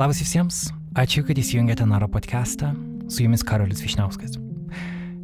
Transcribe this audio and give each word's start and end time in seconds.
Labas 0.00 0.16
visiems, 0.16 0.58
ačiū, 0.96 1.20
kad 1.28 1.36
įsijungėte 1.36 1.84
Naro 1.84 2.06
podcastą, 2.08 2.70
su 3.12 3.20
jumis 3.20 3.42
Karolis 3.44 3.82
Višniauskas. 3.84 4.38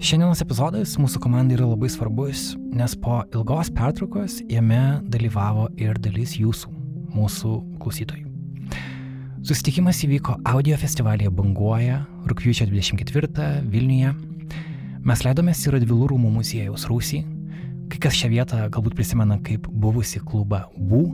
Šiandienos 0.05 0.43
epizodas 0.45 0.99
mūsų 1.01 1.23
komandai 1.25 1.57
yra 1.57 1.71
labai 1.71 1.89
svarbus, 1.89 2.43
nes 2.77 2.93
po 3.01 3.23
ilgos 3.33 3.71
pertraukos 3.73 4.37
jame 4.53 5.01
dalyvavo 5.09 5.71
ir 5.81 5.97
dalis 6.05 6.37
jūsų, 6.37 6.75
mūsų 7.17 7.55
klausytojų. 7.81 8.29
Susitikimas 9.49 10.05
įvyko 10.05 10.37
audio 10.53 10.77
festivalyje 10.77 11.33
Banguoja, 11.33 12.03
rūpjūčio 12.29 12.69
24 12.69 13.65
Vilniuje. 13.73 14.13
Mes 15.09 15.25
leidomės 15.25 15.65
į 15.65 15.79
Radvilų 15.79 16.13
rūmų 16.13 16.37
muziejaus 16.37 16.85
rūsį. 16.93 17.25
Kai 17.95 18.09
kas 18.11 18.21
šią 18.21 18.35
vietą 18.37 18.67
galbūt 18.69 19.01
prisimena 19.01 19.41
kaip 19.41 19.73
buvusi 19.73 20.21
klubą 20.21 20.67
Wu. 20.77 21.07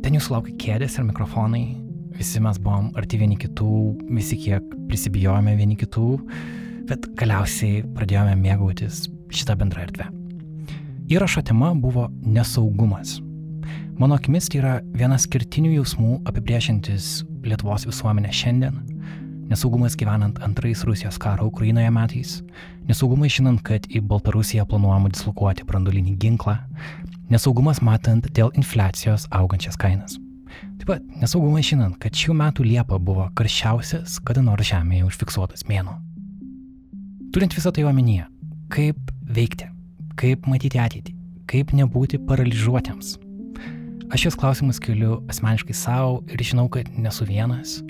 Ten 0.00 0.16
jūsų 0.16 0.38
laukia 0.38 0.62
kėdės 0.62 0.96
ir 0.96 1.12
mikrofonai, 1.12 1.66
visi 2.16 2.40
mes 2.40 2.58
buvom 2.62 2.90
arti 2.98 3.18
vieni 3.20 3.36
kitų, 3.40 3.72
visi 4.16 4.38
kiek 4.40 4.64
prisibijojome 4.88 5.56
vieni 5.58 5.76
kitų, 5.78 6.08
bet 6.88 7.08
galiausiai 7.18 7.82
pradėjome 7.96 8.36
mėgautis 8.40 9.06
šitą 9.34 9.56
bendrą 9.60 9.86
erdvę. 9.86 10.08
Įrašo 11.12 11.42
tema 11.46 11.72
buvo 11.74 12.08
nesaugumas. 12.24 13.20
Mano 13.96 14.16
akimis 14.18 14.50
tai 14.52 14.60
yra 14.60 14.74
vienas 14.92 15.24
skirtinių 15.24 15.76
jausmų 15.78 16.18
apibrėžiantis 16.28 17.22
Lietuvos 17.46 17.86
visuomenę 17.86 18.32
šiandien. 18.34 18.82
Nesaugumas 19.46 19.94
gyvenant 19.96 20.40
antrais 20.42 20.82
Rusijos 20.84 21.20
karo 21.22 21.46
Ukrainoje 21.46 21.92
metais, 21.94 22.34
nesaugumas 22.90 23.36
žinant, 23.38 23.62
kad 23.62 23.86
į 23.86 24.02
Baltarusiją 24.10 24.66
planuojama 24.66 25.14
dislokuoti 25.14 25.64
branduolinį 25.70 26.18
ginklą, 26.18 26.58
nesaugumas 27.30 27.78
matant 27.86 28.26
dėl 28.34 28.50
infliacijos 28.58 29.30
augančias 29.30 29.78
kainas. 29.78 30.18
Taip 30.80 30.88
pat 30.90 31.06
nesaugumas 31.20 31.66
žinant, 31.66 31.96
kad 32.02 32.16
šių 32.16 32.36
metų 32.36 32.66
Liepa 32.66 32.98
buvo 33.02 33.28
karščiausias 33.38 34.18
kada 34.26 34.44
nors 34.44 34.68
Žemėje 34.70 35.06
užfiksuotas 35.08 35.66
mėnuo. 35.70 35.96
Turint 37.34 37.56
visą 37.56 37.72
tai 37.74 37.84
omenyje, 37.88 38.28
kaip 38.72 39.10
veikti, 39.36 39.68
kaip 40.20 40.46
matyti 40.50 40.80
ateitį, 40.80 41.16
kaip 41.50 41.74
nebūti 41.76 42.20
paralyžiuotiems. 42.28 43.16
Aš 44.14 44.22
šios 44.22 44.38
klausimus 44.38 44.78
keliu 44.82 45.18
asmeniškai 45.32 45.74
savo 45.74 46.20
ir 46.30 46.42
žinau, 46.46 46.68
kad 46.70 46.88
nesu 46.94 47.26
vienas. 47.26 47.80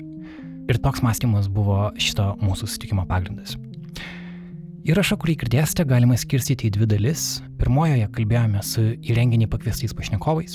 Ir 0.67 0.81
toks 0.83 1.03
mąstymas 1.05 1.47
buvo 1.53 1.91
šito 2.01 2.33
mūsų 2.41 2.65
susitikimo 2.65 3.05
pagrindas. 3.07 3.55
Įrašą, 4.87 5.17
kurį 5.19 5.33
girdėsite, 5.41 5.83
galima 5.83 6.15
skirstyti 6.15 6.69
į 6.69 6.77
dvi 6.77 6.85
dalis. 6.87 7.21
Pirmojoje 7.59 8.05
kalbėjome 8.15 8.61
su 8.63 8.85
į 8.95 9.17
renginį 9.17 9.49
pakviestais 9.51 9.91
pašnekovais. 9.91 10.53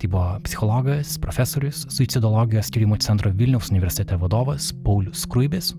Tai 0.00 0.08
buvo 0.08 0.38
psichologas, 0.46 1.18
profesorius, 1.20 1.82
suicidologijos 1.92 2.70
tyrimų 2.72 2.96
centro 3.04 3.28
Vilniaus 3.36 3.68
universitete 3.68 4.16
vadovas 4.22 4.70
Paulius 4.86 5.26
Skruibis. 5.26 5.74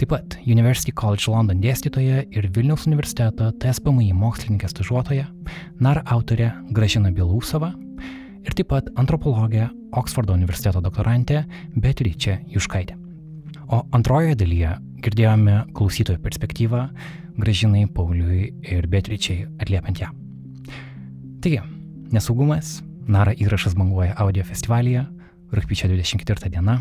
Taip 0.00 0.10
pat 0.10 0.34
University 0.42 0.90
College 0.90 1.30
London 1.30 1.62
dėstytoja 1.62 2.24
ir 2.34 2.50
Vilniaus 2.50 2.88
universiteto 2.90 3.52
TSPMI 3.62 4.10
mokslininkė 4.18 4.72
stažuotoja, 4.74 5.28
NAR 5.78 6.02
autorė 6.10 6.50
Gražina 6.74 7.14
Bielūsova 7.14 7.70
ir 8.42 8.58
taip 8.58 8.72
pat 8.74 8.90
antropologė 8.98 9.70
Oksfordo 9.94 10.34
universiteto 10.34 10.82
doktorantė 10.82 11.44
Beatričė 11.78 12.40
Juškaitė. 12.58 13.03
O 13.72 13.80
antrojoje 13.96 14.36
dalyje 14.36 14.74
girdėjome 15.04 15.62
klausytojų 15.76 16.20
perspektyvą 16.24 16.82
Gražinai, 17.40 17.86
Pauliui 17.90 18.50
ir 18.62 18.86
Beatričiai 18.90 19.46
atliepiant 19.62 20.02
ją. 20.02 20.10
Taigi, 21.44 21.62
nesaugumas, 22.12 22.82
Nara 23.04 23.34
įrašas 23.36 23.74
banguoja 23.76 24.14
audio 24.20 24.44
festivalyje, 24.48 25.02
rūpiučio 25.52 25.90
24 25.92 26.52
diena. 26.52 26.78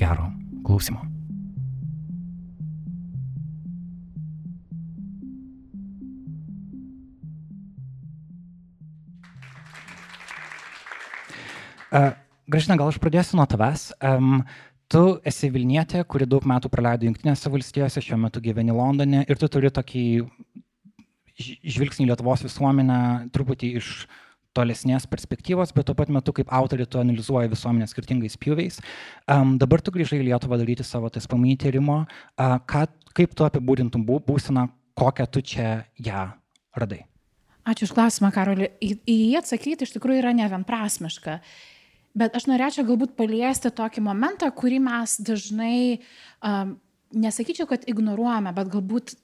Gero 0.00 0.26
klausimo. 0.66 1.04
Uh, 11.90 12.12
Gražina, 12.50 12.76
gal 12.78 12.90
aš 12.90 12.98
pradėsiu 13.02 13.38
nuo 13.38 13.46
tavęs. 13.50 13.90
Um, 14.04 14.42
tu 14.90 15.02
esi 15.26 15.50
Vilnietė, 15.52 16.02
kuri 16.08 16.26
daug 16.28 16.46
metų 16.48 16.70
praleido 16.72 17.06
Junktinėse 17.08 17.52
valstijose, 17.52 18.02
šiuo 18.04 18.18
metu 18.20 18.42
gyveni 18.44 18.74
Londone 18.74 19.24
ir 19.28 19.40
tu 19.40 19.48
turi 19.52 19.70
tokį 19.74 20.04
žvilgsnį 21.40 22.10
Lietuvos 22.10 22.42
visuomenę 22.44 23.30
truputį 23.32 23.76
iš 23.80 23.92
tolesnės 24.56 25.06
perspektyvos, 25.06 25.70
bet 25.76 25.86
tuo 25.86 25.94
pat 25.94 26.10
metu 26.10 26.34
kaip 26.34 26.50
autorė 26.52 26.86
tu 26.90 26.98
analizuoji 27.00 27.52
visuomenę 27.52 27.86
skirtingais 27.90 28.34
pjūviais. 28.40 28.80
Um, 29.30 29.54
dabar 29.62 29.82
tu 29.82 29.94
grįžai 29.94 30.18
į 30.20 30.26
Lietuvą 30.32 30.58
daryti 30.60 30.86
savo 30.86 31.10
TSPMI 31.12 31.54
tyrimo. 31.62 32.00
Uh, 32.34 32.58
ką, 32.66 32.88
kaip 33.16 33.36
tu 33.38 33.46
apibūdintum 33.46 34.02
būseną, 34.10 34.66
kokią 34.98 35.28
tu 35.30 35.44
čia 35.52 35.68
ją 36.02 36.26
radai? 36.76 37.04
Ačiū 37.70 37.86
už 37.86 37.94
klausimą, 37.94 38.32
Karoli. 38.34 38.72
Į, 38.82 38.96
jį 39.06 39.38
atsakyti 39.38 39.86
iš 39.86 39.94
tikrųjų 39.94 40.24
yra 40.24 40.32
ne 40.34 40.48
vienprasmiška. 40.50 41.38
Bet 42.18 42.34
aš 42.34 42.48
norėčiau 42.50 42.86
galbūt 42.88 43.14
paliesti 43.18 43.70
tokį 43.70 44.02
momentą, 44.02 44.48
kurį 44.50 44.80
mes 44.82 45.14
dažnai, 45.22 46.00
um, 46.42 46.74
nesakyčiau, 47.14 47.68
kad 47.70 47.86
ignoruojame, 47.90 48.52
bet 48.56 48.70
galbūt 48.72 49.14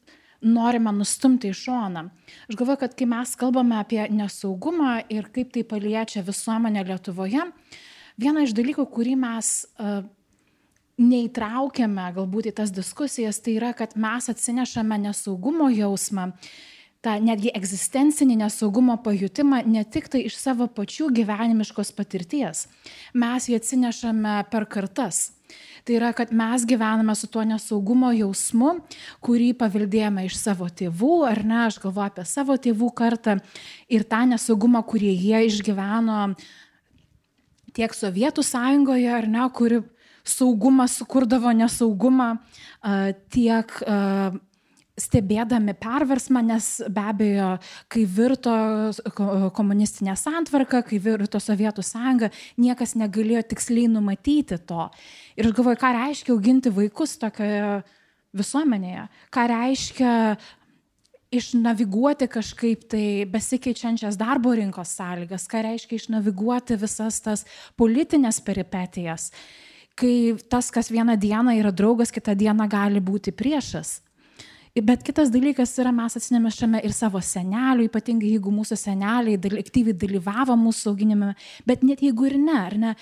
norime 0.46 0.92
nustumti 0.94 1.50
į 1.50 1.56
šoną. 1.58 2.04
Aš 2.46 2.58
galvoju, 2.58 2.80
kad 2.84 2.94
kai 2.98 3.08
mes 3.10 3.32
kalbame 3.40 3.80
apie 3.80 4.04
nesaugumą 4.12 5.00
ir 5.10 5.26
kaip 5.34 5.50
tai 5.56 5.64
paliečia 5.66 6.22
visuomenę 6.26 6.84
Lietuvoje, 6.86 7.48
viena 8.20 8.44
iš 8.46 8.54
dalykų, 8.54 8.86
kurį 8.92 9.16
mes 9.18 9.50
uh, 9.80 10.04
neįtraukiame 11.02 12.06
galbūt 12.16 12.52
į 12.52 12.54
tas 12.62 12.72
diskusijas, 12.72 13.42
tai 13.42 13.58
yra, 13.58 13.72
kad 13.76 13.96
mes 14.00 14.30
atsinešame 14.32 15.00
nesaugumo 15.08 15.68
jausmą 15.74 16.30
tą 17.06 17.14
netgi 17.22 17.52
egzistencinį 17.54 18.40
nesaugumo 18.42 18.98
pajutimą 19.04 19.62
ne 19.70 19.84
tik 19.86 20.10
tai 20.10 20.24
iš 20.26 20.36
savo 20.40 20.66
pačių 20.66 21.12
gyvenimiškos 21.14 21.94
patirties, 21.94 22.66
mes 23.14 23.46
jį 23.46 23.60
atsinešame 23.60 24.40
per 24.50 24.66
kartas. 24.70 25.30
Tai 25.86 25.94
yra, 25.94 26.10
kad 26.18 26.32
mes 26.34 26.64
gyvename 26.66 27.14
su 27.14 27.28
tuo 27.30 27.44
nesaugumo 27.46 28.10
jausmu, 28.10 28.72
kurį 29.22 29.52
paveldėjome 29.60 30.24
iš 30.26 30.40
savo 30.40 30.66
tėvų, 30.66 31.12
ar 31.28 31.44
ne, 31.46 31.60
aš 31.68 31.78
galvoju 31.84 32.10
apie 32.10 32.24
savo 32.26 32.56
tėvų 32.58 32.88
kartą 32.98 33.36
ir 33.86 34.02
tą 34.10 34.24
nesaugumą, 34.26 34.82
kurį 34.82 35.12
jie 35.14 35.44
išgyveno 35.46 36.24
tiek 37.76 37.94
Sovietų 37.94 38.42
sąjungoje, 38.42 39.12
ar 39.14 39.30
ne, 39.30 39.46
kuri 39.54 39.84
saugumą 40.26 40.88
sukurdavo 40.90 41.52
nesaugumą, 41.54 42.32
tiek 43.30 43.70
stebėdami 44.96 45.74
perversmą, 45.76 46.40
nes 46.46 46.66
be 46.88 47.04
abejo, 47.12 47.50
kai 47.92 48.04
virto 48.08 48.54
komunistinė 49.56 50.16
santvarka, 50.16 50.80
kai 50.86 50.98
virto 51.02 51.40
Sovietų 51.42 51.84
sąjunga, 51.84 52.30
niekas 52.60 52.96
negalėjo 52.96 53.44
tiksliai 53.52 53.90
numatyti 53.92 54.58
to. 54.68 54.88
Ir 55.36 55.50
aš 55.50 55.56
galvoju, 55.58 55.80
ką 55.82 55.92
reiškia 55.98 56.32
auginti 56.32 56.72
vaikus 56.72 57.16
tokioje 57.20 57.82
visuomenėje, 58.36 59.08
ką 59.32 59.44
reiškia 59.52 60.14
išnaviguoti 61.36 62.28
kažkaip 62.30 62.86
tai 62.88 63.04
besikeičiančias 63.28 64.16
darbo 64.16 64.54
rinkos 64.56 64.94
sąlygas, 64.96 65.44
ką 65.50 65.64
reiškia 65.66 66.00
išnaviguoti 66.00 66.78
visas 66.80 67.20
tas 67.24 67.44
politinės 67.76 68.40
peripetijas, 68.46 69.28
kai 69.98 70.36
tas, 70.48 70.70
kas 70.72 70.88
vieną 70.92 71.18
dieną 71.20 71.58
yra 71.60 71.74
draugas, 71.74 72.14
kitą 72.14 72.36
dieną 72.38 72.68
gali 72.70 73.02
būti 73.02 73.34
priešas. 73.36 73.98
Bet 74.76 75.00
kitas 75.06 75.30
dalykas 75.32 75.70
yra, 75.80 75.88
mes 75.94 76.18
atsinešame 76.18 76.82
ir 76.84 76.92
savo 76.92 77.20
senelių, 77.24 77.86
ypatingai 77.88 78.34
jeigu 78.34 78.50
mūsų 78.52 78.76
seneliai 78.76 79.38
aktyviai 79.62 79.96
dalyvavo 79.96 80.52
mūsų 80.60 80.90
auginime, 80.92 81.30
bet 81.64 81.80
net 81.86 82.02
jeigu 82.04 82.28
ir 82.28 82.36
ne, 82.36 82.58
ar 82.60 82.76
ne, 82.82 82.92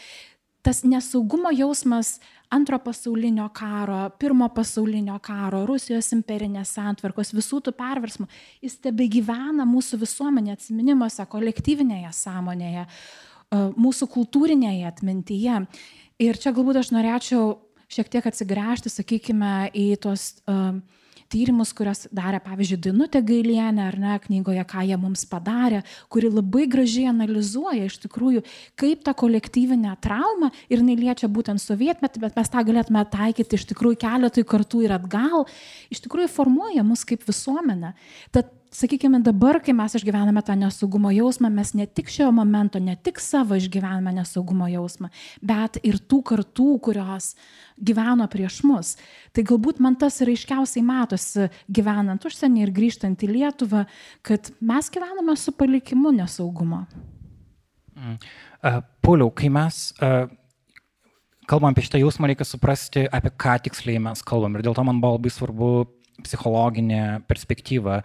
tas 0.63 0.85
nesaugumo 0.87 1.51
jausmas 1.51 2.21
antro 2.55 2.79
pasaulinio 2.79 3.49
karo, 3.51 4.05
pirmo 4.23 4.47
pasaulinio 4.55 5.19
karo, 5.19 5.65
Rusijos 5.67 6.13
imperinės 6.15 6.77
santvarkos, 6.79 7.35
visų 7.35 7.65
tų 7.67 7.75
perversmų, 7.75 8.31
jis 8.63 8.79
tebe 8.87 9.11
gyvena 9.11 9.67
mūsų 9.67 9.99
visuomenė 10.07 10.55
atminimuose, 10.55 11.27
kolektyvinėje 11.27 12.15
sąmonėje, 12.15 12.87
mūsų 13.75 14.13
kultūrinėje 14.15 14.87
atmintyje. 14.95 15.63
Ir 16.23 16.39
čia 16.39 16.55
galbūt 16.55 16.85
aš 16.85 16.95
norėčiau 16.95 17.57
šiek 17.91 18.15
tiek 18.15 18.27
atsigręžti, 18.31 18.95
sakykime, 18.95 19.73
į 19.75 19.89
tuos 20.03 20.37
uh, 20.47 20.79
tyrimus, 21.35 21.73
kurias 21.77 22.05
darė, 22.15 22.41
pavyzdžiui, 22.45 22.81
Dinutė 22.87 23.23
Gailienė, 23.27 23.89
ar 23.89 23.99
ne, 24.01 24.15
knygoje, 24.23 24.65
ką 24.71 24.85
jie 24.89 24.99
mums 25.01 25.27
padarė, 25.31 25.83
kuri 26.13 26.31
labai 26.33 26.67
gražiai 26.71 27.11
analizuoja 27.11 27.89
iš 27.89 27.99
tikrųjų, 28.07 28.45
kaip 28.81 29.05
ta 29.07 29.17
kolektyvinė 29.19 29.97
trauma 30.05 30.53
ir 30.73 30.85
neliečia 30.87 31.31
būtent 31.31 31.63
sovietmetį, 31.63 32.23
bet 32.25 32.39
mes 32.39 32.53
tą 32.53 32.65
galėtume 32.67 33.05
taikyti 33.13 33.59
iš 33.59 33.69
tikrųjų 33.73 34.01
keletui 34.07 34.47
kartų 34.49 34.85
ir 34.87 34.97
atgal, 34.99 35.49
iš 35.93 36.05
tikrųjų 36.07 36.31
formuoja 36.33 36.87
mus 36.87 37.07
kaip 37.09 37.27
visuomenę. 37.27 37.95
Tad 38.35 38.53
sakykime, 38.75 39.21
dabar, 39.25 39.61
kai 39.63 39.75
mes 39.77 39.95
išgyvename 39.99 40.43
tą 40.45 40.57
nesaugumo 40.59 41.13
jausmą, 41.15 41.51
mes 41.55 41.73
ne 41.79 41.87
tik 41.87 42.11
šio 42.13 42.31
momento, 42.35 42.81
ne 42.83 42.97
tik 42.97 43.21
savo 43.23 43.59
išgyvename 43.59 44.15
nesaugumo 44.19 44.69
jausmą, 44.73 45.11
bet 45.43 45.79
ir 45.87 46.01
tų 46.03 46.21
kartų, 46.31 46.69
kurios 46.89 47.33
gyveno 47.79 48.27
prieš 48.31 48.61
mus. 48.67 48.95
Tai 49.35 49.47
galbūt 49.47 49.83
man 49.85 49.99
tas 50.01 50.21
ir 50.23 50.33
aiškiausiai 50.35 50.85
matosi 50.87 51.49
gyvenant 51.71 52.27
užsienį 52.27 52.65
ir 52.67 52.75
grįžtant 52.75 53.27
į 53.27 53.33
Lietuvą, 53.33 53.85
kad 54.27 54.53
mes 54.61 54.91
gyvename 54.95 55.37
su 55.39 55.55
palikimu 55.55 56.15
nesaugumo. 56.19 56.85
Mm. 57.95 58.17
Uh, 58.65 58.81
Pauliau, 59.05 59.31
kai 59.31 59.51
mes 59.53 59.91
uh, 60.03 60.25
kalbam 61.47 61.75
apie 61.75 61.85
šitą 61.87 62.01
jausmą, 62.01 62.31
reikia 62.31 62.47
suprasti, 62.49 63.05
apie 63.07 63.31
ką 63.31 63.59
tiksliai 63.67 64.01
mes 64.03 64.23
kalbam. 64.27 64.57
Ir 64.57 64.67
dėl 64.67 64.77
to 64.77 64.85
man 64.87 65.03
buvo 65.03 65.19
labai 65.19 65.33
svarbu 65.33 65.71
psichologinė 66.25 67.25
perspektyva. 67.29 68.03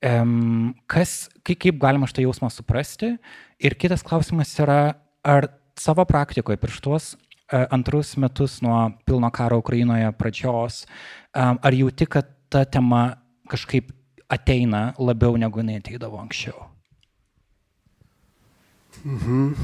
Kas, 0.00 1.12
kaip, 1.42 1.78
galima 1.82 2.06
šitą 2.06 2.22
jausmą 2.22 2.50
suprasti? 2.54 3.16
Ir 3.58 3.74
kitas 3.74 4.04
klausimas 4.06 4.52
yra, 4.62 4.94
ar 5.26 5.48
savo 5.78 6.04
praktikoje 6.06 6.58
prieš 6.60 6.78
tuos 6.82 7.06
e, 7.14 7.64
antrus 7.74 8.16
metus 8.16 8.60
nuo 8.62 8.92
pilno 9.06 9.30
karo 9.34 9.58
Ukrainoje 9.58 10.12
pradžios, 10.18 10.84
ar 11.34 11.74
jauti, 11.74 12.06
kad 12.06 12.30
ta 12.48 12.64
tema 12.64 13.18
kažkaip 13.50 13.90
ateina 14.30 14.92
labiau 14.98 15.36
negu 15.36 15.62
jinai 15.62 15.78
ateidavo 15.80 16.20
anksčiau? 16.22 16.68
Mhm. 19.04 19.54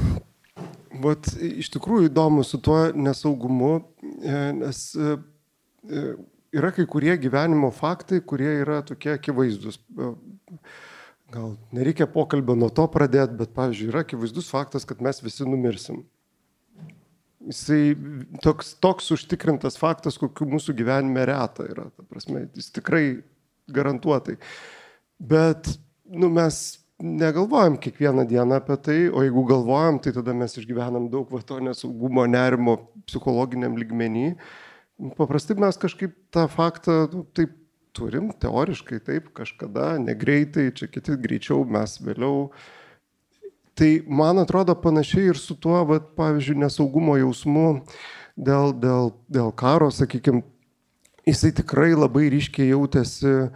Vat 1.03 1.27
iš 1.35 1.69
tikrųjų 1.73 2.09
įdomu 2.09 2.43
su 2.47 2.59
tuo 2.63 2.77
nesaugumu, 2.95 3.73
e, 4.23 4.35
nes 4.55 4.79
e, 4.95 5.17
yra 6.55 6.71
kai 6.71 6.85
kurie 6.89 7.15
gyvenimo 7.19 7.71
faktai, 7.73 8.21
kurie 8.23 8.51
yra 8.63 8.81
tokie 8.85 9.15
akivaizdus. 9.15 9.79
Gal 11.33 11.55
nereikia 11.75 12.07
pokalbio 12.11 12.55
nuo 12.57 12.69
to 12.73 12.85
pradėti, 12.91 13.35
bet, 13.39 13.53
pavyzdžiui, 13.57 13.89
yra 13.91 14.03
akivaizdus 14.05 14.51
faktas, 14.51 14.85
kad 14.87 15.01
mes 15.03 15.19
visi 15.25 15.47
numirsim. 15.47 16.03
Jisai 17.45 17.93
toks, 18.41 18.73
toks 18.81 19.11
užtikrintas 19.13 19.77
faktas, 19.77 20.17
kokiu 20.21 20.47
mūsų 20.49 20.73
gyvenime 20.77 21.27
reta 21.29 21.67
yra. 21.69 21.89
Ta 21.93 22.05
prasme, 22.09 22.47
jis 22.57 22.71
tikrai 22.73 23.05
garantuotai. 23.69 24.37
Bet 25.21 25.69
nu, 26.09 26.29
mes 26.33 26.61
negalvojam 27.01 27.75
kiekvieną 27.81 28.23
dieną 28.29 28.61
apie 28.61 28.77
tai, 28.81 28.99
o 29.11 29.21
jeigu 29.25 29.43
galvojam, 29.49 29.99
tai 30.01 30.13
tada 30.15 30.33
mes 30.37 30.55
išgyvenam 30.61 31.09
daug 31.11 31.29
va 31.33 31.41
to 31.45 31.59
nesaugumo, 31.61 32.23
nerimo 32.29 32.79
psichologiniam 33.05 33.75
lygmenį. 33.77 34.29
Uh, 34.31 34.64
Paprastai 35.17 35.57
mes 35.59 35.77
kažkaip 35.79 36.15
tą 36.31 36.45
faktą 36.51 37.05
nu, 37.11 37.25
taip 37.35 37.51
turim, 37.95 38.31
teoriškai 38.39 38.99
taip, 39.03 39.29
kažkada, 39.35 39.95
negreitai, 40.03 40.69
čia 40.75 40.87
kiti 40.91 41.15
greičiau, 41.19 41.63
mes 41.67 41.97
vėliau. 42.03 42.49
Tai 43.75 43.89
man 44.07 44.39
atrodo 44.43 44.75
panašiai 44.79 45.31
ir 45.33 45.39
su 45.39 45.55
tuo, 45.59 45.77
vat, 45.87 46.13
pavyzdžiui, 46.15 46.59
nesaugumo 46.63 47.17
jausmu 47.19 47.67
dėl, 48.35 48.71
dėl, 48.79 49.11
dėl 49.31 49.51
karo, 49.55 49.89
sakykime, 49.91 50.43
jisai 51.27 51.51
tikrai 51.55 51.91
labai 51.95 52.29
ryškiai 52.31 52.71
jautėsi 52.71 53.49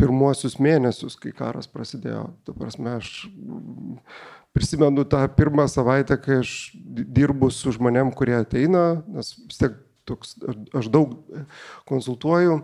pirmuosius 0.00 0.58
mėnesius, 0.60 1.16
kai 1.20 1.32
karas 1.36 1.68
prasidėjo. 1.70 2.26
Tu 2.44 2.56
prasme, 2.56 2.98
aš 2.98 3.12
prisimenu 4.52 5.06
tą 5.08 5.22
pirmą 5.36 5.68
savaitę, 5.70 6.18
kai 6.20 6.40
aš 6.42 6.72
dirbu 6.84 7.48
su 7.54 7.72
žmonėm, 7.76 8.12
kurie 8.16 8.36
ateina, 8.40 9.02
nes 9.08 9.32
vis 9.46 9.60
tiek 9.60 9.78
toks, 10.08 10.36
aš 10.74 10.88
daug 10.92 11.14
konsultuoju 11.88 12.60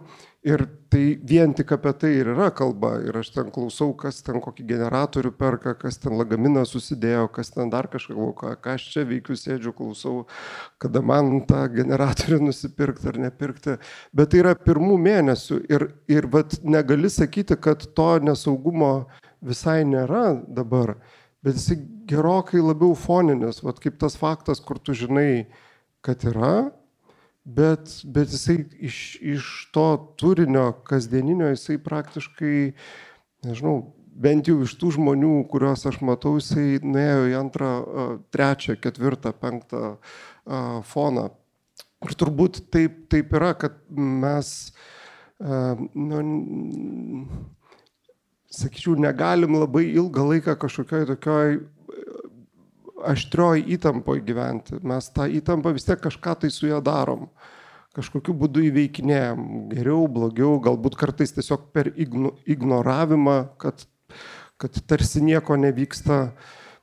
ir 0.47 0.63
tai 0.89 1.19
vien 1.29 1.53
tik 1.57 1.73
apie 1.75 1.93
tai 1.99 2.11
ir 2.21 2.31
yra 2.33 2.49
kalba. 2.55 2.95
Ir 3.05 3.17
aš 3.21 3.33
ten 3.35 3.51
klausau, 3.53 3.91
kas 3.99 4.21
ten 4.25 4.39
kokį 4.43 4.65
generatorių 4.71 5.33
perka, 5.39 5.75
kas 5.79 5.99
ten 6.01 6.15
lagaminą 6.19 6.63
susidėjo, 6.69 7.27
kas 7.35 7.51
ten 7.55 7.71
dar 7.73 7.89
kažką 7.91 8.17
lauka, 8.17 8.55
ką 8.63 8.77
aš 8.79 8.87
čia 8.95 9.05
veikiu, 9.09 9.37
sėdžiu, 9.39 9.75
klausau, 9.77 10.25
kada 10.83 11.03
man 11.03 11.43
tą 11.49 11.65
generatorių 11.75 12.41
nusipirkti 12.47 13.11
ar 13.13 13.21
nepirkti. 13.27 13.77
Bet 14.15 14.33
tai 14.33 14.43
yra 14.45 14.55
pirmų 14.59 14.99
mėnesių 15.09 15.61
ir, 15.69 15.89
ir 16.11 16.31
vat, 16.33 16.61
negali 16.63 17.11
sakyti, 17.13 17.59
kad 17.59 17.85
to 17.99 18.11
nesaugumo 18.23 19.09
visai 19.45 19.83
nėra 19.89 20.31
dabar. 20.47 20.97
Bet 21.45 21.59
jis 21.59 21.83
gerokai 22.09 22.63
labiau 22.63 22.97
foninis, 22.99 23.61
vat, 23.63 23.83
kaip 23.83 23.99
tas 24.01 24.17
faktas, 24.19 24.63
kur 24.65 24.81
tu 24.81 24.95
žinai, 24.97 25.49
kad 26.03 26.23
yra, 26.27 26.71
bet, 27.45 27.93
bet 28.05 28.33
jisai 28.33 28.63
iš, 28.89 29.19
iš 29.21 29.53
to 29.75 29.87
turinio 30.21 30.73
kasdieninio 30.89 31.53
jisai 31.53 31.79
praktiškai, 31.83 32.57
nežinau, 33.47 33.77
bent 34.19 34.51
jau 34.51 34.59
iš 34.65 34.75
tų 34.81 34.93
žmonių, 34.99 35.35
kuriuos 35.51 35.87
aš 35.89 36.01
matau, 36.05 36.37
jisai 36.41 36.81
nuėjo 36.83 37.29
į 37.31 37.37
antrą, 37.39 37.73
trečią, 38.35 38.79
ketvirtą, 38.83 39.33
penktą 39.39 39.85
foną. 40.91 41.29
Ir 42.07 42.15
turbūt 42.19 42.63
taip, 42.73 43.05
taip 43.11 43.33
yra, 43.35 43.53
kad 43.59 43.79
mes, 43.91 44.53
nu, 45.39 46.21
sakyčiau, 48.55 48.95
negalim 48.99 49.59
labai 49.59 49.89
ilgą 49.91 50.29
laiką 50.33 50.55
kažkokioj 50.63 51.09
tokioj 51.15 51.59
aštrioj 53.07 53.63
įtampoj 53.77 54.23
gyventi. 54.27 54.79
Mes 54.87 55.11
tą 55.15 55.29
įtampą 55.31 55.73
vis 55.77 55.87
tiek 55.87 56.01
kažką 56.03 56.35
tai 56.43 56.51
su 56.55 56.69
ją 56.69 56.81
darom. 56.85 57.29
Kažkokiu 57.97 58.35
būdu 58.37 58.63
įveikinėjom. 58.69 59.45
Geriau, 59.73 60.07
blogiau, 60.13 60.59
galbūt 60.63 60.99
kartais 60.99 61.35
tiesiog 61.35 61.71
per 61.75 61.91
igno, 61.97 62.35
ignoravimą, 62.47 63.39
kad, 63.59 63.87
kad 64.61 64.81
tarsi 64.87 65.23
nieko 65.25 65.59
nevyksta. 65.59 66.29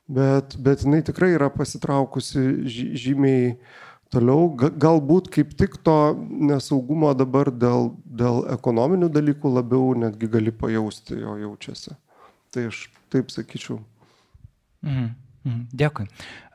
Bet, 0.06 0.54
bet 0.62 0.84
jinai 0.84 1.00
tikrai 1.02 1.32
yra 1.34 1.48
pasitraukusi 1.50 2.42
žymiai 2.70 3.56
toliau. 4.14 4.52
Galbūt 4.54 5.32
kaip 5.34 5.54
tik 5.58 5.80
to 5.86 5.98
nesaugumo 6.50 7.10
dabar 7.18 7.50
dėl, 7.50 7.90
dėl 8.06 8.44
ekonominių 8.54 9.10
dalykų 9.10 9.50
labiau 9.56 9.94
netgi 9.98 10.30
gali 10.30 10.54
pajausti, 10.54 11.18
jo 11.24 11.36
jaučiasi. 11.42 11.96
Tai 12.54 12.68
aš 12.70 12.86
taip 13.10 13.34
sakyčiau. 13.34 13.80
Mhm. 14.86 15.25
Dėkui. 15.46 16.08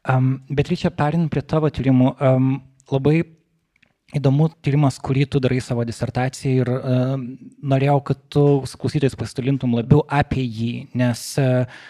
Um, 0.09 0.33
bet 0.49 0.71
reikia 0.71 0.91
perinti 0.93 1.31
prie 1.31 1.43
tavo 1.45 1.69
tyrimų. 1.71 2.15
Um, 2.19 2.51
labai 2.91 3.21
įdomu 4.17 4.49
tyrimas, 4.65 4.97
kurį 4.99 5.27
tu 5.31 5.39
darai 5.43 5.61
savo 5.63 5.85
disertacijai 5.87 6.53
ir 6.63 6.71
uh, 6.75 7.15
norėjau, 7.73 7.97
kad 8.11 8.23
tu 8.33 8.45
su 8.67 8.79
klausytojais 8.81 9.15
pasidalintum 9.19 9.77
labiau 9.77 10.03
apie 10.11 10.43
jį, 10.43 10.71
nes 10.99 11.25
uh, 11.41 11.83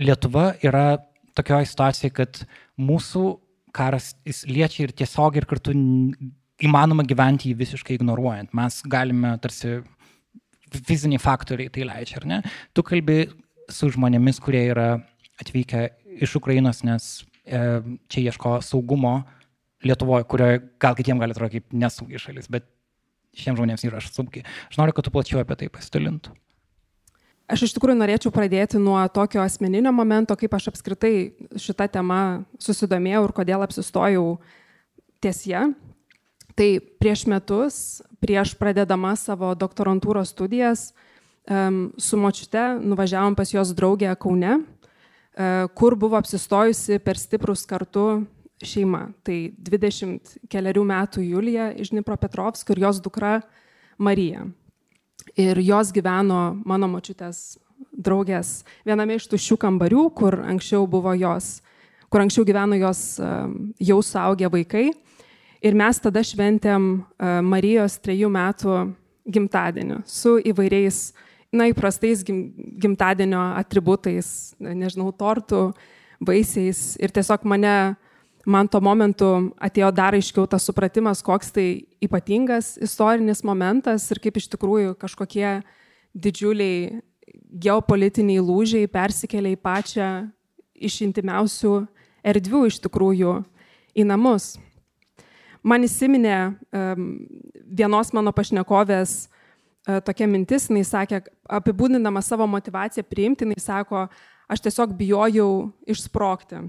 Lietuva 0.00 0.54
yra 0.64 1.02
tokioje 1.36 1.66
situacijoje, 1.68 2.12
kad 2.16 2.38
mūsų 2.80 3.24
karas 3.76 4.14
liečia 4.48 4.86
ir 4.86 4.94
tiesiog 4.96 5.36
ir 5.36 5.46
kartu 5.50 5.74
įmanoma 6.64 7.04
gyventi 7.08 7.50
jį 7.50 7.58
visiškai 7.60 7.98
ignoruojant. 7.98 8.54
Mes 8.56 8.80
galime 8.88 9.34
tarsi 9.42 9.80
fiziniai 10.70 11.20
faktoriai 11.20 11.72
tai 11.72 11.86
leidžia, 11.88 12.20
ar 12.20 12.26
ne? 12.30 12.40
Tu 12.72 12.84
kalbi 12.86 13.20
su 13.70 13.90
žmonėmis, 13.92 14.40
kurie 14.42 14.64
yra 14.72 14.88
atvykę 15.40 15.86
iš 16.20 16.36
Ukrainos, 16.36 16.82
nes 16.86 17.10
e, 17.44 17.80
čia 18.12 18.30
ieško 18.30 18.60
saugumo 18.64 19.22
Lietuvoje, 19.80 20.26
kurioje 20.28 20.60
gal 20.80 20.96
kitiems 20.96 21.22
gali 21.22 21.32
atrodyti 21.32 21.62
kaip 21.62 21.72
nesaugi 21.80 22.20
šalis, 22.20 22.50
bet 22.52 22.66
šiems 23.32 23.56
žmonėms 23.56 23.84
yra 23.88 24.02
saugi. 24.04 24.42
Aš 24.68 24.76
noriu, 24.76 24.92
kad 24.92 25.06
tu 25.06 25.12
plačiau 25.14 25.40
apie 25.40 25.56
tai 25.56 25.70
pasidalintum. 25.72 26.36
Aš 27.50 27.64
iš 27.66 27.72
tikrųjų 27.74 27.98
norėčiau 27.98 28.30
pradėti 28.30 28.78
nuo 28.78 29.00
tokio 29.10 29.40
asmeninio 29.42 29.90
momento, 29.90 30.36
kaip 30.38 30.52
aš 30.54 30.68
apskritai 30.70 31.32
šitą 31.58 31.88
temą 31.90 32.20
susidomėjau 32.62 33.24
ir 33.26 33.34
kodėl 33.40 33.64
apsistojau 33.64 34.26
ties 35.24 35.40
ją. 35.48 35.64
Tai 36.54 36.68
prieš 37.00 37.24
metus, 37.30 37.78
prieš 38.22 38.52
pradedama 38.60 39.16
savo 39.18 39.54
doktorantūros 39.58 40.30
studijas, 40.34 40.90
su 41.98 42.20
močiute 42.20 42.76
nuvažiavom 42.84 43.34
pas 43.34 43.50
jos 43.50 43.72
draugę 43.74 44.12
Kaune 44.20 44.60
kur 45.74 45.94
buvo 45.94 46.18
apsistojusi 46.18 46.98
per 47.04 47.18
stiprus 47.18 47.62
kartu 47.68 48.24
šeima. 48.66 49.08
Tai 49.24 49.38
20 49.56 50.36
keliarių 50.50 50.84
metų 50.90 51.24
Julija 51.24 51.70
iš 51.80 51.92
Dnipropetrovsk 51.94 52.72
ir 52.74 52.82
jos 52.84 53.00
dukra 53.02 53.40
Marija. 53.98 54.46
Ir 55.38 55.60
jos 55.62 55.92
gyveno 55.94 56.58
mano 56.66 56.88
močiutės 56.90 57.58
draugės 57.90 58.60
viename 58.84 59.16
iš 59.16 59.28
tuščių 59.30 59.56
kambarių, 59.60 60.08
kur 60.16 60.40
anksčiau 60.42 60.88
jos, 61.16 61.60
kur 62.10 62.20
anksčiau 62.20 62.44
gyveno 62.44 62.76
jos 62.76 63.18
e, 63.20 63.30
jau 63.80 64.00
suaugę 64.02 64.50
vaikai. 64.50 64.90
Ir 65.62 65.74
mes 65.74 66.00
tada 66.00 66.20
šventėm 66.24 67.00
e, 67.00 67.40
Marijos 67.42 67.98
trejų 68.00 68.28
metų 68.28 68.94
gimtadienį 69.30 70.02
su 70.08 70.38
įvairiais 70.40 71.12
uh, 71.12 71.29
na, 71.52 71.66
įprastais 71.70 72.22
gim, 72.26 72.50
gimtadienio 72.80 73.40
atributais, 73.58 74.54
nežinau, 74.62 75.10
tortų, 75.16 75.70
vaisiais. 76.22 76.94
Ir 77.02 77.12
tiesiog 77.14 77.44
mane, 77.48 77.74
man 78.46 78.70
tuo 78.70 78.80
momentu 78.84 79.28
atėjo 79.60 79.90
dar 79.94 80.16
aiškiau 80.16 80.46
tas 80.50 80.66
supratimas, 80.66 81.24
koks 81.26 81.52
tai 81.56 81.66
ypatingas 82.02 82.76
istorinis 82.82 83.44
momentas 83.46 84.06
ir 84.12 84.22
kaip 84.22 84.38
iš 84.40 84.50
tikrųjų 84.54 84.94
kažkokie 85.00 85.60
didžiuliai 86.14 87.00
geopolitiniai 87.50 88.42
lūžiai 88.42 88.90
persikelia 88.90 89.54
į 89.54 89.60
pačią 89.60 90.10
iš 90.80 91.00
intimiausių 91.06 91.74
erdvių 92.30 92.66
iš 92.70 92.78
tikrųjų 92.84 93.40
į 93.98 94.06
namus. 94.06 94.54
Man 95.66 95.84
įsiminė 95.84 96.36
um, 96.72 97.08
vienos 97.68 98.14
mano 98.16 98.32
pašnekovės 98.32 99.16
uh, 99.26 99.39
tokia 99.86 100.28
mintis, 100.28 100.68
jinai 100.68 100.84
sakė, 100.86 101.22
apibūdindama 101.48 102.22
savo 102.24 102.46
motivaciją 102.50 103.04
priimti, 103.08 103.46
jinai 103.46 103.60
sako, 103.62 104.06
aš 104.50 104.64
tiesiog 104.66 104.94
bijojau 104.98 105.70
išsprokti. 105.88 106.62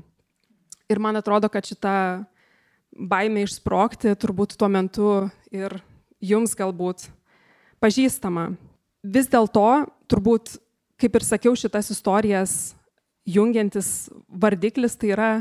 Ir 0.92 1.00
man 1.00 1.20
atrodo, 1.20 1.50
kad 1.52 1.68
šita 1.68 1.94
baimė 2.92 3.46
išsprokti 3.46 4.16
turbūt 4.20 4.58
tuo 4.60 4.68
metu 4.72 5.12
ir 5.54 5.78
jums 6.22 6.56
galbūt 6.58 7.08
pažįstama. 7.82 8.52
Vis 9.02 9.30
dėlto, 9.32 9.88
turbūt, 10.12 10.58
kaip 11.02 11.16
ir 11.18 11.26
sakiau, 11.26 11.56
šitas 11.58 11.90
istorijas 11.94 12.76
jungiantis 13.26 14.10
vardiklis 14.28 14.98
tai 15.00 15.14
yra 15.16 15.32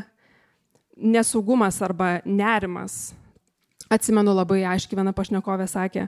nesaugumas 0.96 1.80
arba 1.84 2.20
nerimas. 2.24 3.12
Atsimenu 3.90 4.32
labai 4.36 4.62
aiškiai, 4.70 5.00
viena 5.00 5.12
pašnekovė 5.16 5.66
sakė, 5.68 6.06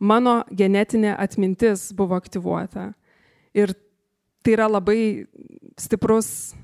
mano 0.00 0.40
genetinė 0.50 1.14
atmintis 1.20 1.90
buvo 1.96 2.16
aktyvuota. 2.18 2.90
Ir 3.54 3.74
tai 4.42 4.56
yra 4.56 4.66
labai 4.70 5.26
stiprus 5.78 6.54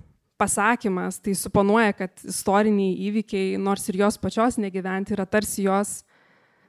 pasakymas, 0.40 1.18
tai 1.20 1.34
suponuoja, 1.36 1.94
kad 1.96 2.24
istoriniai 2.28 2.96
įvykiai, 3.08 3.56
nors 3.60 3.86
ir 3.88 4.00
jos 4.02 4.18
pačios 4.20 4.58
negyventi, 4.60 5.14
yra 5.16 5.24
tarsi 5.28 5.64
jos 5.64 6.00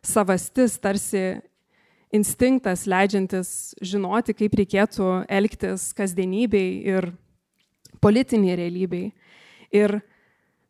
savastis, 0.04 0.78
tarsi 0.80 1.40
instinktas 2.16 2.86
leidžiantis 2.88 3.50
žinoti, 3.84 4.36
kaip 4.38 4.56
reikėtų 4.56 5.10
elgtis 5.28 5.90
kasdienybei 5.96 6.70
ir 6.88 7.10
politiniai 8.04 8.56
realybei. 8.60 9.10
Ir 9.76 10.00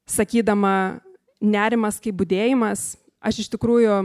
sakydama 0.09 0.99
nerimas 1.41 2.01
kaip 2.01 2.17
būdėjimas, 2.17 2.95
aš 3.21 3.43
iš 3.43 3.51
tikrųjų 3.53 3.99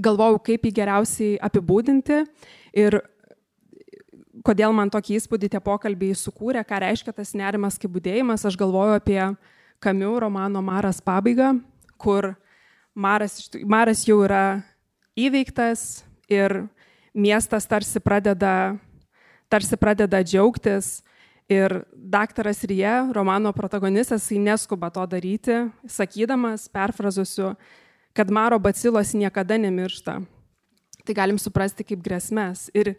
galvojau, 0.00 0.38
kaip 0.42 0.64
jį 0.66 0.72
geriausiai 0.74 1.34
apibūdinti 1.42 2.22
ir 2.80 2.98
kodėl 4.44 4.74
man 4.76 4.90
tokį 4.92 5.18
įspūdį 5.20 5.50
tie 5.52 5.60
pokalbiai 5.62 6.16
sukūrė, 6.18 6.64
ką 6.66 6.80
reiškia 6.84 7.14
tas 7.16 7.34
nerimas 7.38 7.78
kaip 7.80 7.92
būdėjimas. 7.94 8.44
Aš 8.44 8.58
galvoju 8.60 8.98
apie 8.98 9.20
Kamiu 9.82 10.16
romano 10.22 10.62
Maras 10.64 11.00
pabaigą, 11.04 11.54
kur 12.00 12.32
Maras, 12.94 13.50
Maras 13.62 14.04
jau 14.08 14.20
yra 14.24 14.62
įveiktas 15.18 16.04
ir 16.30 16.64
miestas 17.14 17.66
tarsi 17.70 18.02
pradeda, 18.02 18.74
tarsi 19.52 19.78
pradeda 19.78 20.22
džiaugtis 20.24 20.98
Ir 21.48 21.84
daktaras 21.92 22.64
Rie, 22.64 23.12
romano 23.12 23.52
protagonistas, 23.52 24.30
jis 24.30 24.40
neskuba 24.40 24.88
to 24.88 25.04
daryti, 25.04 25.58
sakydamas, 25.84 26.70
perfrazuosiu, 26.72 27.50
kad 28.14 28.30
maro 28.30 28.58
bacilos 28.58 29.12
niekada 29.14 29.58
nemiršta. 29.58 30.20
Tai 31.04 31.14
galim 31.14 31.38
suprasti 31.38 31.84
kaip 31.84 32.00
grėsmės 32.00 32.70
ir 32.72 32.94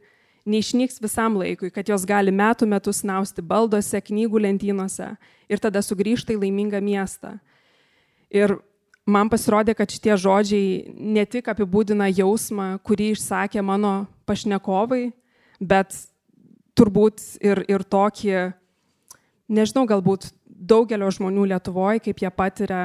neišnyks 0.45 1.01
visam 1.01 1.39
laikui, 1.39 1.71
kad 1.73 1.87
jos 1.89 2.05
gali 2.05 2.33
metų 2.35 2.67
metus 2.69 3.01
nausti 3.07 3.41
baldose, 3.41 3.97
knygų 3.97 4.43
lentynose 4.45 5.15
ir 5.49 5.61
tada 5.61 5.81
sugrįžta 5.81 6.35
į 6.35 6.41
laimingą 6.43 6.81
miestą. 6.85 7.37
Ir 8.29 8.57
man 9.09 9.29
pasirodė, 9.31 9.73
kad 9.77 9.89
šitie 9.89 10.13
žodžiai 10.19 10.93
ne 10.93 11.25
tik 11.25 11.49
apibūdina 11.49 12.11
jausmą, 12.11 12.75
kurį 12.85 13.13
išsakė 13.15 13.63
mano 13.65 14.05
pašnekovai, 14.29 15.09
bet 15.59 15.97
turbūt 16.77 17.23
ir, 17.41 17.63
ir 17.71 17.85
tokį, 17.87 18.51
nežinau, 19.49 19.85
galbūt 19.89 20.29
daugelio 20.45 21.09
žmonių 21.13 21.49
Lietuvoje, 21.53 22.03
kaip 22.05 22.21
jie 22.21 22.31
patiria 22.33 22.83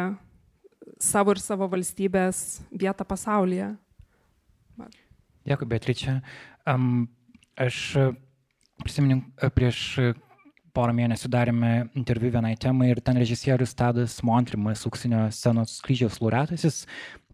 savo 1.00 1.34
ir 1.34 1.40
savo 1.42 1.68
valstybės 1.72 2.60
vietą 2.70 3.06
pasaulyje. 3.08 3.72
Dėkui, 5.48 5.68
Beatričia. 5.68 6.20
Um, 6.68 7.08
aš 7.58 7.80
prisimenu, 8.84 9.22
prieš 9.56 9.80
porą 10.74 10.94
mėnesių 10.94 11.30
darėme 11.30 11.70
interviu 11.98 12.30
vienai 12.34 12.54
temai 12.60 12.90
ir 12.92 13.00
ten 13.04 13.18
režisierius 13.20 13.74
Tadas 13.76 14.18
Montrimas, 14.26 14.84
auksinio 14.86 15.26
scenos 15.34 15.78
kryžiaus 15.84 16.20
laureatas, 16.22 16.64
jis 16.64 16.78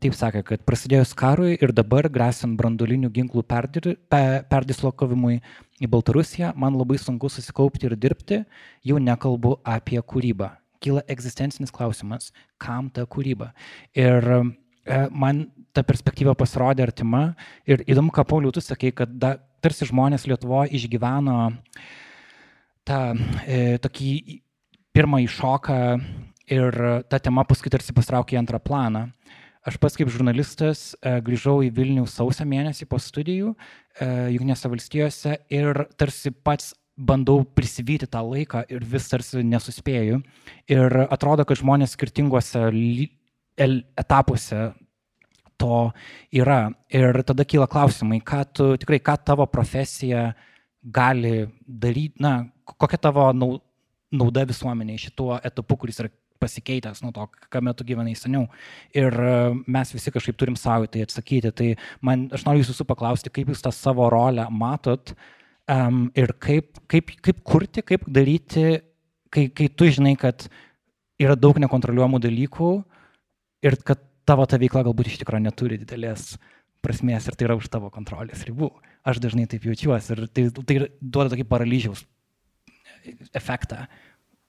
taip 0.02 0.16
sakė, 0.16 0.42
kad 0.46 0.64
prasidėjus 0.68 1.14
karui 1.16 1.56
ir 1.56 1.72
dabar 1.76 2.08
grėsint 2.12 2.56
brandolinių 2.58 3.10
ginklų 3.12 3.44
perdir, 3.48 3.94
pe, 4.12 4.22
perdislokavimui 4.50 5.40
į 5.80 5.90
Baltarusiją, 5.92 6.54
man 6.56 6.76
labai 6.78 6.98
sunku 7.00 7.30
susikaupti 7.32 7.90
ir 7.90 7.96
dirbti, 8.00 8.42
jau 8.86 9.00
nekalbu 9.02 9.58
apie 9.76 10.00
kūrybą. 10.00 10.54
Kyla 10.86 11.02
egzistencinis 11.10 11.74
klausimas, 11.74 12.30
kam 12.62 12.86
ta 12.94 13.02
kūryba. 13.10 13.50
Ir 13.98 14.30
e, 14.30 15.00
man 15.10 15.48
ta 15.74 15.82
perspektyva 15.82 16.36
pasirodė 16.38 16.86
artima 16.86 17.26
ir 17.66 17.82
įdomu, 17.90 18.14
ką 18.14 18.24
Pauliu 18.30 18.54
tu 18.54 18.62
sakai, 18.62 18.94
kad 18.94 19.10
da, 19.10 19.34
tarsi 19.60 19.88
žmonės 19.90 20.28
Lietuvoje 20.30 20.78
išgyveno 20.78 21.40
tą 22.86 23.00
e, 23.42 23.76
tokį 23.82 24.12
pirmąjį 24.96 25.28
šoką 25.34 25.80
ir 26.54 26.78
ta 27.10 27.18
tema 27.20 27.44
paskui 27.48 27.72
tarsi 27.74 27.94
pastraukė 27.96 28.38
į 28.38 28.40
antrą 28.44 28.62
planą. 28.62 29.08
Aš 29.66 29.80
pats 29.82 29.98
kaip 29.98 30.10
žurnalistas 30.14 30.92
e, 30.94 31.16
grįžau 31.26 31.58
į 31.66 31.72
Vilnių 31.74 32.06
sausio 32.06 32.46
mėnesį 32.46 32.86
po 32.86 33.00
studijų 33.02 33.50
e, 33.50 34.06
Junktinėse 34.36 34.70
valstijose 34.70 35.32
ir 35.50 35.82
tarsi 35.98 36.30
pats 36.30 36.70
bandau 36.96 37.44
prisivyti 37.44 38.08
tą 38.08 38.22
laiką 38.24 38.64
ir 38.72 38.84
vis 38.84 39.08
tarsi 39.10 39.44
nesuspėju. 39.44 40.20
Ir 40.72 40.98
atrodo, 41.04 41.44
kad 41.44 41.60
žmonės 41.60 41.94
skirtinguose 41.96 42.64
etapuose 43.56 44.60
to 45.60 45.80
yra. 46.32 46.60
Ir 46.92 47.22
tada 47.28 47.44
kyla 47.44 47.68
klausimai, 47.68 48.20
ką 48.24 48.42
tu 48.52 48.68
tikrai, 48.80 49.00
ką 49.00 49.16
tavo 49.24 49.46
profesija 49.48 50.30
gali 50.82 51.46
daryti, 51.66 52.20
na, 52.22 52.46
kokia 52.64 53.00
tavo 53.08 53.30
nauda 53.36 54.46
visuomeniai 54.48 55.00
šituo 55.00 55.36
etapu, 55.44 55.76
kuris 55.80 56.00
yra 56.02 56.12
pasikeitęs 56.40 57.00
nuo 57.02 57.12
to, 57.16 57.24
kame 57.52 57.72
tu 57.74 57.84
gyvenai 57.88 58.12
seniau. 58.16 58.44
Ir 58.94 59.14
e, 59.14 59.36
mes 59.72 59.92
visi 59.94 60.12
kažkaip 60.12 60.36
turim 60.36 60.56
savo 60.60 60.88
tai 60.90 61.06
atsakyti. 61.06 61.52
Tai 61.56 61.70
man, 62.04 62.26
aš 62.36 62.44
noriu 62.44 62.64
jūsų 62.64 62.84
paklausti, 62.88 63.32
kaip 63.32 63.48
jūs 63.52 63.64
tą 63.64 63.72
savo 63.72 64.10
rolę 64.12 64.44
matot 64.52 65.14
um, 65.72 66.06
ir 66.16 66.32
kaip, 66.42 66.78
kaip, 66.90 67.12
kaip 67.22 67.42
kurti, 67.46 67.84
kaip 67.86 68.06
daryti, 68.06 68.80
kai, 69.32 69.48
kai 69.50 69.68
tu 69.68 69.88
žinai, 69.90 70.16
kad 70.20 70.48
yra 71.22 71.36
daug 71.38 71.58
nekontroliuojamų 71.62 72.20
dalykų 72.22 72.70
ir 73.66 73.78
kad 73.86 74.02
tavo 74.26 74.46
ta 74.48 74.58
veikla 74.60 74.84
galbūt 74.86 75.10
iš 75.10 75.20
tikrųjų 75.22 75.46
neturi 75.46 75.78
didelės 75.80 76.36
prasmės 76.84 77.26
ir 77.26 77.34
tai 77.38 77.48
yra 77.48 77.56
už 77.58 77.66
tavo 77.72 77.90
kontrolės 77.94 78.44
ribų. 78.46 78.70
Aš 79.06 79.16
dažnai 79.22 79.46
taip 79.50 79.62
jaučiuosi 79.66 80.12
ir 80.14 80.20
tai, 80.28 80.42
tai 80.66 80.76
duoda 81.00 81.32
tokį 81.32 81.46
paralyžiaus 81.50 82.00
efektą, 83.38 83.76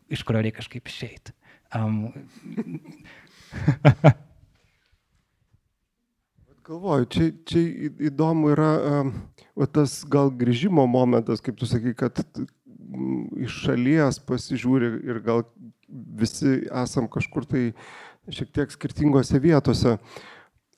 iš 0.09 0.23
kurio 0.25 0.41
reikia 0.41 0.61
kažkaip 0.61 0.85
išeiti. 0.89 1.31
Um. 1.75 2.07
Galvoju, 6.67 7.05
čia, 7.13 7.25
čia 7.47 7.61
įdomu 8.09 8.49
yra 8.51 8.71
um, 8.75 9.11
tas 9.65 10.03
gal 10.05 10.29
grįžimo 10.29 10.85
momentas, 10.89 11.41
kaip 11.41 11.57
tu 11.57 11.65
sakai, 11.69 11.95
kad 11.97 12.21
iš 13.41 13.63
šalies 13.65 14.21
pasižiūri 14.27 14.91
ir 15.09 15.19
gal 15.25 15.43
visi 15.87 16.67
esam 16.83 17.07
kažkur 17.11 17.47
tai 17.49 17.63
šiek 18.29 18.51
tiek 18.53 18.71
skirtingose 18.73 19.39
vietose. 19.43 19.97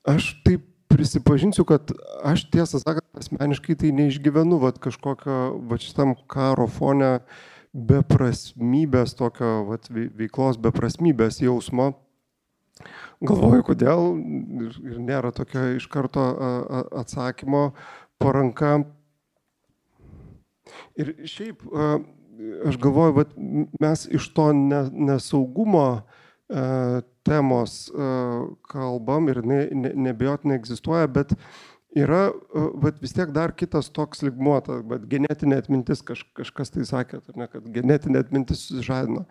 Aš 0.08 0.32
taip 0.46 0.66
prisipažinsiu, 0.90 1.66
kad 1.70 1.92
aš 2.26 2.48
tiesą 2.54 2.82
sakant, 2.82 3.06
asmeniškai 3.18 3.78
tai 3.78 3.94
neišgyvenu, 3.96 4.58
va 4.62 4.72
kažkokio, 4.74 5.60
va 5.70 5.78
šitam 5.82 6.16
karo 6.32 6.66
fone 6.72 7.20
beprasmybės, 7.74 9.14
tokio 9.18 9.68
vat, 9.70 9.90
veiklos 9.94 10.58
beprasmybės 10.62 11.44
jausmo. 11.44 11.92
Galvoju, 13.20 13.66
kodėl 13.68 14.04
ir, 14.66 14.76
ir 14.88 15.00
nėra 15.04 15.34
tokio 15.36 15.66
iš 15.76 15.86
karto 15.92 16.24
atsakymo 17.02 17.74
paranka. 18.20 18.80
Ir 21.00 21.16
šiaip 21.26 21.64
aš 22.66 22.78
galvoju, 22.80 23.16
vat, 23.18 23.34
mes 23.82 24.06
iš 24.12 24.30
to 24.36 24.52
nesaugumo 24.54 25.88
temos 27.28 27.92
kalbam 28.70 29.30
ir 29.30 29.42
ne, 29.46 29.60
ne, 29.72 29.92
nebejotinai 30.10 30.58
egzistuoja, 30.58 31.10
bet 31.14 31.36
yra 31.98 32.30
vat, 32.82 33.00
vis 33.02 33.14
tiek 33.18 33.32
dar 33.36 33.54
kitas 33.58 33.90
toks 33.94 34.24
ligmuo, 34.26 34.58
bet 34.90 35.08
genetinė 35.10 35.60
atmintis, 35.62 36.04
kaž, 36.06 36.24
kažkas 36.38 36.74
tai 36.74 36.86
sakė, 36.90 37.22
ne, 37.38 37.50
kad 37.52 37.68
genetinė 37.76 38.24
atmintis 38.24 38.68
susižadino. 38.68 39.26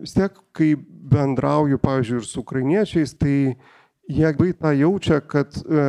Vis 0.00 0.14
tiek, 0.14 0.36
kai 0.54 0.72
bendrauju, 1.10 1.78
pavyzdžiui, 1.82 2.20
ir 2.22 2.26
su 2.26 2.42
ukrainiečiais, 2.44 3.14
tai 3.18 3.36
jie 4.10 4.26
labai 4.26 4.52
tą 4.58 4.74
jaučia, 4.76 5.20
kad 5.22 5.56
e, 5.62 5.86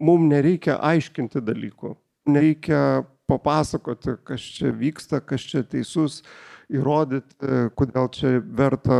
mums 0.00 0.28
nereikia 0.32 0.78
aiškinti 0.80 1.42
dalykų, 1.44 1.94
nereikia 2.32 2.82
papasakoti, 3.28 4.16
kas 4.24 4.44
čia 4.56 4.72
vyksta, 4.72 5.20
kas 5.20 5.44
čia 5.44 5.62
teisus, 5.68 6.22
įrodyti, 6.68 7.36
kodėl 7.78 8.10
čia 8.12 8.34
verta 8.40 8.96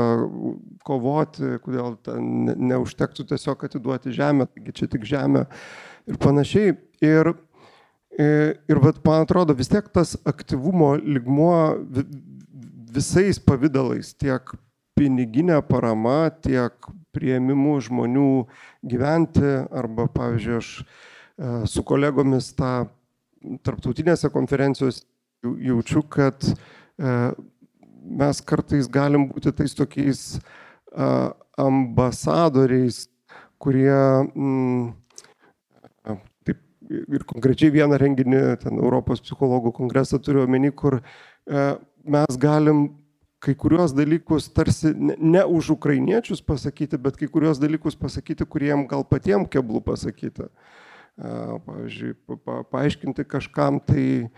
kovoti, 0.88 1.58
kodėl 1.64 1.98
neužtektų 2.08 3.26
tiesiog 3.28 3.66
atiduoti 3.68 4.14
žemę, 4.16 4.48
taigi 4.48 4.74
čia 4.80 4.88
tik 4.94 5.04
žemė 5.08 5.44
ir 6.08 6.20
panašiai. 6.20 6.76
Ir, 7.04 7.32
ir 8.18 8.80
vat, 8.84 9.02
man 9.04 9.26
atrodo, 9.26 9.56
vis 9.56 9.68
tiek 9.70 9.88
tas 9.92 10.16
aktyvumo 10.28 10.94
ligmuo 10.96 11.58
visais 12.92 13.40
pavydalais, 13.40 14.14
tiek 14.16 14.56
piniginė 14.98 15.60
parama, 15.66 16.28
tiek 16.42 16.90
prieimimu 17.14 17.78
žmonių 17.84 18.30
gyventi, 18.88 19.46
arba, 19.74 20.08
pavyzdžiui, 20.14 20.58
aš 20.58 20.70
e, 20.78 21.52
su 21.70 21.84
kolegomis 21.86 22.50
tą 22.58 22.72
tarptautinėse 23.66 24.30
konferencijose 24.34 25.04
jaučiu, 25.68 26.02
kad 26.10 26.48
e, 26.50 27.14
mes 28.18 28.42
kartais 28.42 28.90
galim 28.90 29.28
būti 29.30 29.54
tais 29.54 29.76
tokiais 29.78 30.22
e, 30.36 31.10
ambasadoriais, 31.58 33.06
kurie 33.58 33.94
mm, 33.94 34.92
taip, 36.46 36.62
ir 36.90 37.26
konkrečiai 37.30 37.74
vieną 37.74 37.98
renginį, 37.98 38.42
ten 38.62 38.78
Europos 38.78 39.22
psichologų 39.24 39.74
kongresą 39.80 40.20
turiu 40.22 40.44
omeny, 40.44 40.70
kur 40.70 41.00
mes 41.48 42.36
galim 42.38 42.86
kai 43.38 43.54
kuriuos 43.54 43.94
dalykus 43.94 44.48
tarsi 44.50 44.92
ne, 44.96 45.44
už 45.44 45.70
ukrainiečius 45.76 46.42
pasakyti, 46.42 46.98
bet 46.98 47.18
kai 47.20 47.28
kuriuos 47.30 47.60
dalykus 47.62 47.96
pasakyti, 47.98 48.46
kuriem 48.46 48.86
gal 48.90 49.04
patiem 49.06 49.46
keblų 49.46 49.82
pasakyti. 49.86 50.48
Pavyzdžiui, 51.18 52.14
pa, 52.46 52.60
paaiškinti 52.70 53.24
kažkam 53.26 53.80
tai 53.82 54.30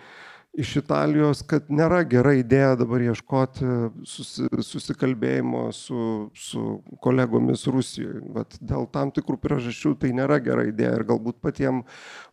iš 0.52 0.72
Italijos, 0.80 1.42
kad 1.46 1.68
nėra 1.70 2.00
gera 2.10 2.32
idėja 2.34 2.72
dabar 2.80 3.02
ieškoti 3.04 3.66
susi, 4.08 4.48
susikalbėjimo 4.66 5.68
su, 5.74 6.02
su 6.34 6.80
kolegomis 7.02 7.66
Rusijoje. 7.70 8.22
Bet 8.34 8.58
dėl 8.58 8.88
tam 8.90 9.12
tikrų 9.14 9.38
priežasčių 9.42 9.94
tai 10.02 10.10
nėra 10.16 10.40
gera 10.42 10.66
idėja 10.66 10.96
ir 10.98 11.06
galbūt 11.06 11.38
patiem 11.44 11.84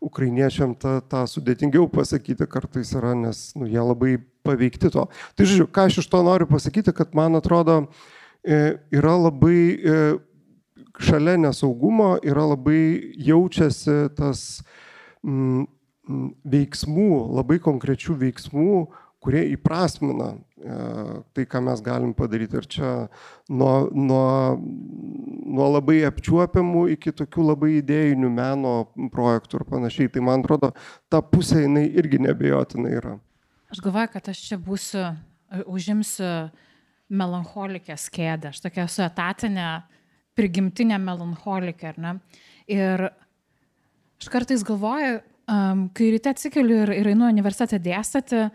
ukrainiečiam 0.02 0.74
tą, 0.82 0.98
tą 1.06 1.24
sudėtingiau 1.30 1.86
pasakyti 1.94 2.50
kartais 2.50 2.96
yra, 2.98 3.14
nes 3.18 3.52
nu, 3.58 3.70
jie 3.70 3.86
labai 3.86 4.18
paveikti 4.48 4.92
to. 4.94 5.06
Tai 5.38 5.50
žodžiu, 5.50 5.70
ką 5.70 5.88
aš 5.92 6.02
iš 6.02 6.10
to 6.10 6.24
noriu 6.26 6.50
pasakyti, 6.50 6.96
kad 6.98 7.14
man 7.18 7.38
atrodo 7.38 7.84
e, 8.42 8.80
yra 8.98 9.14
labai 9.28 9.62
e, 9.78 10.04
šalia 11.06 11.38
nesaugumo, 11.38 12.16
yra 12.26 12.50
labai 12.50 13.14
jaučiasi 13.30 14.08
tas 14.18 14.64
mm, 15.22 15.68
veiksmų, 16.08 17.12
labai 17.38 17.60
konkrečių 17.64 18.16
veiksmų, 18.22 18.78
kurie 19.24 19.42
įprasmina 19.52 20.30
e, 20.32 20.76
tai, 21.36 21.46
ką 21.50 21.62
mes 21.66 21.82
galim 21.84 22.14
padaryti. 22.16 22.60
Ir 22.60 22.68
čia 22.70 22.92
nuo, 23.50 23.90
nuo, 23.92 24.28
nuo 24.58 25.70
labai 25.74 26.00
apčiuopiamų 26.08 26.86
iki 26.96 27.14
tokių 27.18 27.48
labai 27.50 27.72
idėjinių 27.80 28.32
meno 28.32 28.76
projektų 29.14 29.62
ir 29.62 29.68
panašiai. 29.72 30.12
Tai 30.14 30.24
man 30.30 30.46
atrodo, 30.46 30.72
ta 31.12 31.24
pusė 31.26 31.66
jinai 31.66 31.88
irgi 31.98 32.22
nebejotinai 32.24 32.94
yra. 33.02 33.18
Aš 33.74 33.82
galvoju, 33.84 34.14
kad 34.14 34.32
aš 34.32 34.46
čia 34.48 34.62
būsiu, 34.64 35.04
e, 35.52 35.64
užimsiu 35.66 36.32
melancholikės 37.08 38.10
kėdę. 38.14 38.52
Aš 38.54 38.62
tokia 38.64 38.86
esu 38.86 39.04
etatinė, 39.06 39.70
prigimtinė 40.38 41.00
melancholikė, 41.02 41.94
ar 41.94 42.00
ne? 42.04 42.14
Ir 42.70 43.10
aš 43.10 44.30
kartais 44.32 44.64
galvoju, 44.68 45.22
um, 45.52 45.88
kai 45.96 46.12
ryte 46.14 46.32
atsikeliu 46.32 46.84
ir, 46.86 46.94
ir 47.02 47.12
einu 47.14 47.28
universitetą 47.32 47.80
dėstyti, 47.84 48.48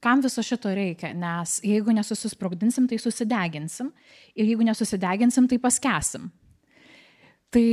kam 0.00 0.22
viso 0.24 0.42
šito 0.44 0.72
reikia, 0.72 1.12
nes 1.16 1.58
jeigu 1.64 1.92
nesusisprogdinsim, 1.92 2.86
tai 2.88 2.96
susideginsim 3.00 3.90
ir 4.34 4.48
jeigu 4.48 4.64
nesusideginsim, 4.64 5.48
tai 5.50 5.60
paskesim. 5.60 6.30
Tai, 7.52 7.66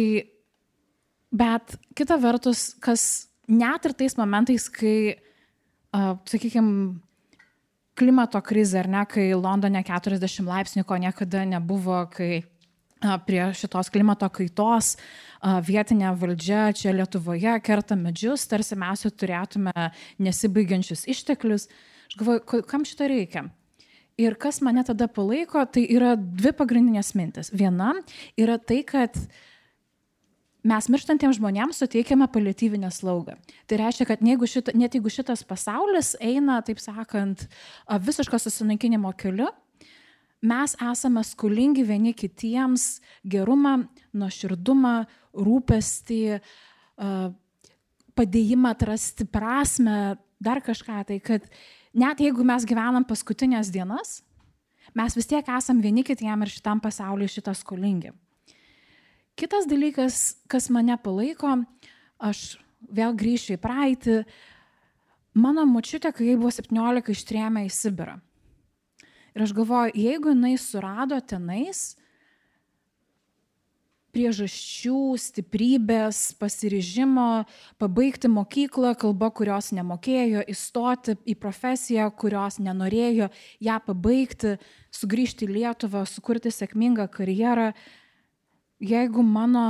bet 1.32 1.78
kita 1.96 2.18
vertus, 2.20 2.72
kas 2.84 3.28
net 3.48 3.88
ir 3.88 3.96
tais 3.96 4.18
momentais, 4.20 4.68
kai, 4.74 5.16
uh, 5.96 6.16
sakykime, 6.28 6.98
klimato 7.98 8.42
krizė, 8.46 8.84
ar 8.84 8.92
ne, 8.92 9.04
kai 9.10 9.32
Londone 9.34 9.82
40 9.86 10.46
laipsnių, 10.46 10.84
ko 10.86 11.00
niekada 11.02 11.46
nebuvo, 11.50 12.04
kai 12.14 12.44
prie 13.28 13.42
šitos 13.58 13.92
klimato 13.94 14.30
kaitos 14.34 14.96
vietinė 15.68 16.14
valdžia 16.18 16.72
čia 16.78 16.96
Lietuvoje 16.96 17.54
kerta 17.66 17.98
medžius, 18.00 18.48
tarsi 18.50 18.78
mes 18.80 19.06
jau 19.06 19.12
turėtume 19.14 19.74
nesibaigiančius 20.24 21.06
išteklius. 21.10 21.68
Aš 22.08 22.18
galvoju, 22.18 22.64
kam 22.70 22.86
šito 22.88 23.08
reikia? 23.10 23.48
Ir 24.18 24.34
kas 24.42 24.64
mane 24.66 24.82
tada 24.82 25.06
palaiko, 25.12 25.62
tai 25.70 25.84
yra 25.94 26.16
dvi 26.18 26.56
pagrindinės 26.58 27.14
mintis. 27.14 27.52
Viena 27.54 27.92
yra 28.40 28.58
tai, 28.58 28.80
kad 28.88 29.14
mes 30.68 30.88
mirštantiems 30.90 31.38
žmonėms 31.38 31.84
suteikiame 31.84 32.26
paliatyvinę 32.34 32.90
slaugą. 32.92 33.38
Tai 33.70 33.80
reiškia, 33.84 34.08
kad 34.10 34.24
jeigu 34.26 34.50
šita, 34.50 34.74
net 34.80 34.98
jeigu 34.98 35.12
šitas 35.14 35.46
pasaulis 35.48 36.16
eina, 36.24 36.58
taip 36.66 36.82
sakant, 36.82 37.46
visiško 38.08 38.42
susinaikinimo 38.42 39.14
keliu, 39.20 39.52
mes 40.42 40.76
esame 40.92 41.24
skolingi 41.26 41.84
vieni 41.88 42.14
kitiems 42.14 43.00
gerumą, 43.26 43.88
nuoširdumą, 44.18 44.96
rūpestį, 45.38 46.22
padėjimą 48.18 48.74
atrasti 48.74 49.28
prasme, 49.30 50.18
dar 50.42 50.62
kažką. 50.66 51.02
Tai 51.10 51.20
kad 51.24 51.50
net 51.94 52.22
jeigu 52.22 52.46
mes 52.46 52.66
gyvenam 52.68 53.06
paskutinės 53.08 53.72
dienas, 53.74 54.22
mes 54.98 55.18
vis 55.18 55.30
tiek 55.30 55.50
esam 55.58 55.82
vieni 55.82 56.06
kitiem 56.06 56.46
ir 56.46 56.54
šitam 56.54 56.82
pasauliu 56.84 57.30
šitą 57.30 57.54
skolingi. 57.58 58.14
Kitas 59.38 59.68
dalykas, 59.70 60.38
kas 60.50 60.72
mane 60.74 60.96
palaiko, 60.98 61.60
aš 62.18 62.58
vėl 62.90 63.14
grįšiu 63.18 63.58
į 63.58 63.62
praeitį. 63.62 64.22
Mano 65.38 65.68
močiutė, 65.70 66.10
kai 66.10 66.32
jai 66.32 66.38
buvo 66.40 66.50
17, 66.50 67.14
ištrėmė 67.14 67.68
į 67.68 67.74
Sibirą. 67.74 68.18
Ir 69.38 69.44
aš 69.46 69.54
galvoju, 69.54 69.94
jeigu 69.94 70.32
jinai 70.34 70.56
surado 70.58 71.20
tenais 71.22 71.92
priežasčių, 74.18 75.14
stiprybės, 75.22 76.32
pasiryžimo 76.42 77.46
pabaigti 77.78 78.32
mokyklą, 78.34 78.96
kalba, 78.98 79.30
kurios 79.30 79.70
nemokėjo, 79.78 80.42
įstoti 80.50 81.20
į 81.30 81.38
profesiją, 81.38 82.10
kurios 82.18 82.58
nenorėjo, 82.58 83.30
ją 83.62 83.78
pabaigti, 83.86 84.56
sugrįžti 84.90 85.46
į 85.46 85.54
Lietuvą, 85.60 86.02
sukurti 86.10 86.50
sėkmingą 86.50 87.06
karjerą. 87.14 87.70
Jeigu 88.82 89.22
mano 89.22 89.68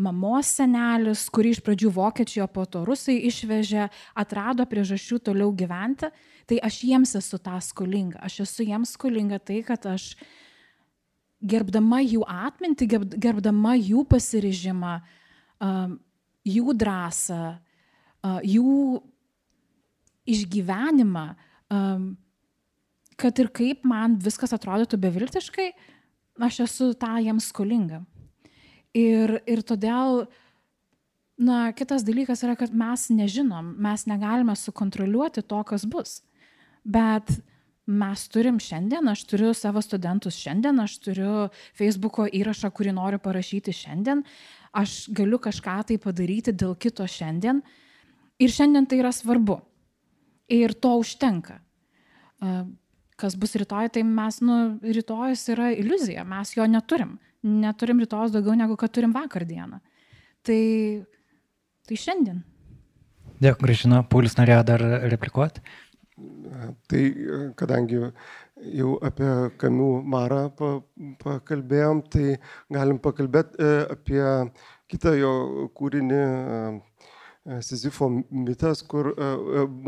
mamos 0.00 0.50
senelis, 0.56 1.26
kurį 1.32 1.54
iš 1.54 1.60
pradžių 1.66 1.92
vokiečiai, 1.94 2.42
o 2.44 2.48
po 2.50 2.64
to 2.64 2.82
rusai 2.88 3.18
išvežė, 3.28 3.88
atrado 4.18 4.64
priežasčių 4.68 5.20
toliau 5.28 5.52
gyventi, 5.56 6.10
tai 6.48 6.60
aš 6.66 6.80
jiems 6.88 7.14
esu 7.20 7.38
tą 7.42 7.58
skolinga. 7.62 8.20
Aš 8.24 8.40
esu 8.46 8.66
jiems 8.66 8.94
skolinga 8.96 9.38
tai, 9.38 9.60
kad 9.66 9.84
aš 9.86 10.14
gerbdama 11.40 12.00
jų 12.04 12.24
atmintį, 12.24 12.88
gerbdama 13.20 13.76
jų 13.78 14.04
pasiryžimą, 14.08 14.94
jų 16.48 16.74
drąsą, 16.80 17.42
jų 18.44 18.74
išgyvenimą, 20.30 21.26
kad 23.20 23.40
ir 23.40 23.50
kaip 23.52 23.84
man 23.88 24.16
viskas 24.20 24.52
atrodytų 24.56 25.00
beviltiškai, 25.00 25.70
aš 26.40 26.64
esu 26.64 26.92
tą 26.96 27.18
jiems 27.20 27.50
skolinga. 27.52 28.00
Ir, 28.96 29.36
ir 29.46 29.62
todėl, 29.62 30.24
na, 31.38 31.70
kitas 31.76 32.02
dalykas 32.06 32.42
yra, 32.42 32.56
kad 32.58 32.74
mes 32.74 33.06
nežinom, 33.14 33.76
mes 33.78 34.06
negalime 34.10 34.56
sukontroliuoti 34.58 35.44
to, 35.46 35.60
kas 35.68 35.86
bus. 35.86 36.18
Bet 36.82 37.30
mes 37.86 38.24
turim 38.30 38.58
šiandien, 38.62 39.06
aš 39.10 39.22
turiu 39.30 39.52
savo 39.54 39.82
studentus 39.82 40.38
šiandien, 40.42 40.82
aš 40.82 40.98
turiu 41.06 41.34
Facebook'o 41.78 42.26
įrašą, 42.26 42.72
kurį 42.74 42.96
noriu 42.98 43.22
parašyti 43.22 43.74
šiandien, 43.74 44.24
aš 44.74 45.06
galiu 45.14 45.38
kažką 45.42 45.78
tai 45.86 46.00
padaryti 46.02 46.54
dėl 46.54 46.74
kito 46.74 47.06
šiandien. 47.06 47.62
Ir 48.42 48.50
šiandien 48.50 48.90
tai 48.90 48.98
yra 49.02 49.14
svarbu. 49.14 49.60
Ir 50.50 50.74
to 50.74 50.96
užtenka. 50.98 51.60
Kas 53.20 53.36
bus 53.38 53.54
rytoj, 53.54 53.90
tai 53.94 54.02
mes, 54.02 54.40
nu, 54.42 54.80
rytojus 54.82 55.44
yra 55.52 55.70
iliuzija, 55.76 56.24
mes 56.26 56.56
jo 56.56 56.66
neturim 56.66 57.18
neturim 57.42 58.00
rytojus 58.02 58.34
daugiau 58.34 58.56
negu 58.58 58.76
kad 58.80 58.92
turim 58.92 59.12
vakar 59.16 59.46
dieną. 59.48 59.80
Tai, 60.46 60.60
tai 61.88 62.00
šiandien. 62.00 62.42
Dėkui, 63.40 63.64
Gražina. 63.64 64.02
Paulius 64.04 64.36
norėjo 64.36 64.62
dar 64.68 64.84
replikuoti. 65.12 65.62
Tai 66.90 67.02
kadangi 67.56 68.00
jau 68.76 68.94
apie 69.06 69.30
Kamių 69.60 69.88
Marą 70.12 70.42
pakalbėjom, 71.22 72.02
tai 72.12 72.36
galim 72.72 73.00
pakalbėti 73.00 73.56
e, 73.56 73.70
apie 73.94 74.24
kitą 74.92 75.14
jo 75.16 75.32
kūrinį, 75.78 76.20
e, 76.20 77.60
Sizifo 77.64 78.10
mitas, 78.28 78.82
kur 78.84 79.14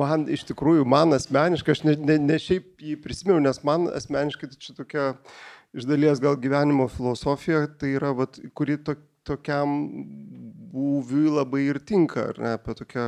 man 0.01 0.25
iš 0.33 0.47
tikrųjų, 0.49 0.87
man 0.89 1.13
asmeniškai, 1.13 1.75
aš 1.77 1.83
ne, 1.85 1.95
ne, 2.01 2.17
ne 2.25 2.39
šiaip 2.41 2.81
jį 2.81 2.97
prisimenu, 3.05 3.43
nes 3.45 3.61
man 3.69 3.85
asmeniškai 3.93 4.49
tai 4.49 4.57
čia 4.57 4.73
tokia 4.79 5.05
iš 5.77 5.87
dalies 5.89 6.21
gal 6.23 6.37
gyvenimo 6.41 6.89
filosofija, 6.93 7.67
tai 7.81 7.95
yra, 7.99 8.13
vat, 8.17 8.39
kuri 8.57 8.79
to, 8.85 8.97
tokiam 9.27 9.77
būviui 10.73 11.31
labai 11.31 11.67
ir 11.69 11.79
tinka, 11.87 12.29
ar 12.33 12.41
ne, 12.43 12.53
apie 12.59 12.75
tokią 12.79 13.07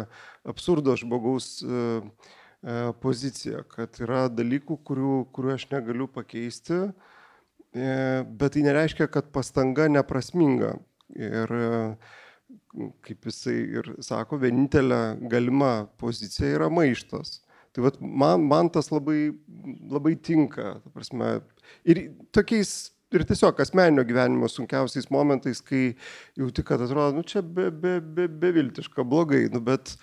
absurdo 0.53 0.95
žmogaus 1.01 1.49
uh, 1.67 2.05
uh, 2.05 2.91
poziciją, 3.03 3.65
kad 3.73 3.99
yra 4.05 4.27
dalykų, 4.33 4.79
kurių, 4.87 5.15
kurių 5.35 5.55
aš 5.57 5.69
negaliu 5.73 6.09
pakeisti, 6.13 6.81
uh, 6.89 7.15
bet 7.75 8.55
tai 8.55 8.67
nereiškia, 8.67 9.09
kad 9.11 9.33
pastanga 9.35 9.89
neprasminga. 9.91 10.77
Ir 11.15 11.51
kaip 13.05 13.27
jisai 13.29 13.57
ir 13.79 13.89
sako, 14.03 14.39
vienintelė 14.43 15.01
galima 15.31 15.87
pozicija 16.01 16.57
yra 16.57 16.71
maištas. 16.73 17.41
Tai 17.75 17.85
vat, 17.89 17.99
man, 17.99 18.45
man 18.47 18.71
tas 18.71 18.91
labai, 18.93 19.35
labai 19.91 20.15
tinka. 20.15 20.79
Prasme, 20.95 21.41
ir 21.85 22.07
tokiais 22.35 22.95
ir 23.15 23.25
tiesiog 23.29 23.61
asmeninio 23.63 24.05
gyvenimo 24.07 24.49
sunkiausiais 24.51 25.11
momentais, 25.13 25.61
kai 25.65 25.95
jauti, 26.39 26.65
kad 26.67 26.83
atrodo, 26.83 27.19
nu 27.19 27.27
čia 27.27 27.43
be, 27.43 27.69
be, 27.71 27.99
be, 28.01 28.27
beviltiška, 28.29 29.05
blogai, 29.07 29.45
nu, 29.53 29.61
bet, 29.65 29.95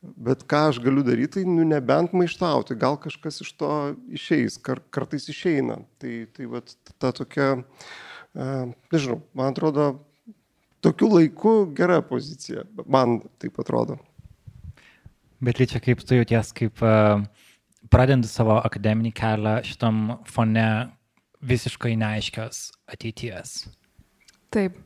bet 0.00 0.44
ką 0.50 0.66
aš 0.70 0.80
galiu 0.84 1.04
daryti, 1.06 1.38
tai 1.38 1.46
nu, 1.48 1.64
nebent 1.68 2.14
maištauti, 2.16 2.78
gal 2.80 2.98
kažkas 3.00 3.40
iš 3.44 3.54
to 3.60 3.72
išeis, 4.16 4.60
kar, 4.64 4.82
kartais 4.92 5.28
išeina. 5.32 5.80
Tai, 6.02 6.14
tai 6.36 6.50
vat, 6.52 6.76
ta 7.00 7.14
tokia, 7.16 7.50
uh, 7.60 8.62
nežinau, 8.92 9.20
man 9.36 9.54
atrodo, 9.54 9.92
tokiu 10.84 11.12
laiku 11.14 11.54
gera 11.76 12.00
pozicija, 12.04 12.66
man 12.86 13.20
taip 13.40 13.60
atrodo. 13.62 14.00
Bet 15.40 15.60
lyčia, 15.60 15.80
kaip 15.80 16.02
tu 16.04 16.18
jauties, 16.18 16.52
kaip 16.56 16.82
uh, 16.84 17.22
pradedant 17.88 18.28
savo 18.28 18.58
akademinį 18.60 19.12
kelią 19.16 19.60
šitam 19.64 20.18
fone 20.28 20.66
visiškai 21.40 21.96
neaiškios 22.00 22.70
ateities. 22.90 23.64
Taip. 24.52 24.76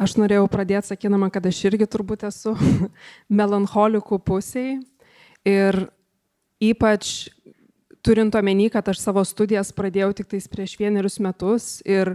Aš 0.00 0.14
norėjau 0.16 0.46
pradėti 0.48 0.92
sakydama, 0.92 1.28
kad 1.32 1.44
aš 1.44 1.58
irgi 1.68 1.88
turbūt 1.90 2.22
esu 2.28 2.54
melancholikų 3.40 4.20
pusiai 4.24 4.78
ir 5.44 5.80
ypač 6.62 7.28
turint 8.04 8.34
omeny, 8.38 8.70
kad 8.72 8.86
aš 8.88 9.02
savo 9.02 9.24
studijas 9.28 9.72
pradėjau 9.76 10.12
tik 10.16 10.30
tais 10.30 10.46
prieš 10.48 10.76
vienerius 10.80 11.18
metus 11.20 11.80
ir 11.84 12.14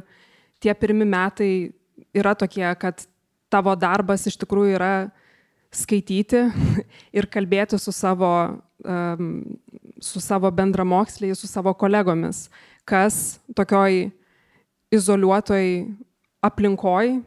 tie 0.64 0.74
pirmi 0.74 1.06
metai 1.06 1.52
yra 2.16 2.34
tokie, 2.38 2.66
kad 2.80 3.06
tavo 3.54 3.76
darbas 3.78 4.26
iš 4.30 4.40
tikrųjų 4.42 4.78
yra 4.80 4.94
skaityti 5.76 6.46
ir 7.18 7.30
kalbėti 7.32 7.80
su 7.82 7.94
savo, 7.94 8.32
um, 8.82 9.30
su 10.02 10.22
savo 10.24 10.52
bendramoksliai, 10.52 11.36
su 11.38 11.50
savo 11.52 11.76
kolegomis, 11.78 12.48
kas 12.86 13.40
tokioj 13.58 14.10
izoliuotoj 14.94 15.66
aplinkoj, 16.46 17.18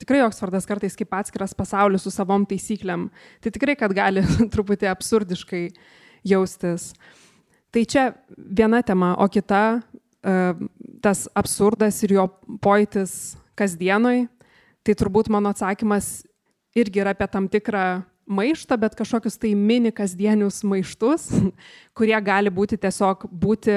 tikrai 0.00 0.22
Oksfordas 0.26 0.66
kartais 0.68 0.96
kaip 0.98 1.14
atskiras 1.16 1.54
pasaulis 1.56 2.04
su 2.06 2.12
savom 2.14 2.46
taisyklėm, 2.48 3.08
tai 3.42 3.52
tikrai, 3.54 3.76
kad 3.78 3.94
gali 3.96 4.24
truputį 4.54 4.90
absurdiškai 4.92 5.64
jaustis. 6.26 6.92
Tai 7.74 7.82
čia 7.84 8.08
viena 8.36 8.80
tema, 8.86 9.14
o 9.20 9.26
kita, 9.28 9.80
tas 11.04 11.26
absurdas 11.36 11.98
ir 12.06 12.16
jo 12.16 12.26
pojūtis 12.64 13.36
kasdienoj, 13.58 14.26
tai 14.86 14.94
turbūt 14.96 15.30
mano 15.32 15.50
atsakymas 15.52 16.24
irgi 16.76 17.02
yra 17.02 17.14
apie 17.16 17.26
tam 17.30 17.48
tikrą 17.50 18.04
maištą, 18.26 18.78
bet 18.80 18.96
kažkokius 18.98 19.38
tai 19.38 19.52
mini 19.58 19.92
kasdienius 19.94 20.62
maištus, 20.66 21.28
kurie 21.96 22.16
gali 22.24 22.52
būti 22.52 22.78
tiesiog 22.80 23.28
būti 23.30 23.76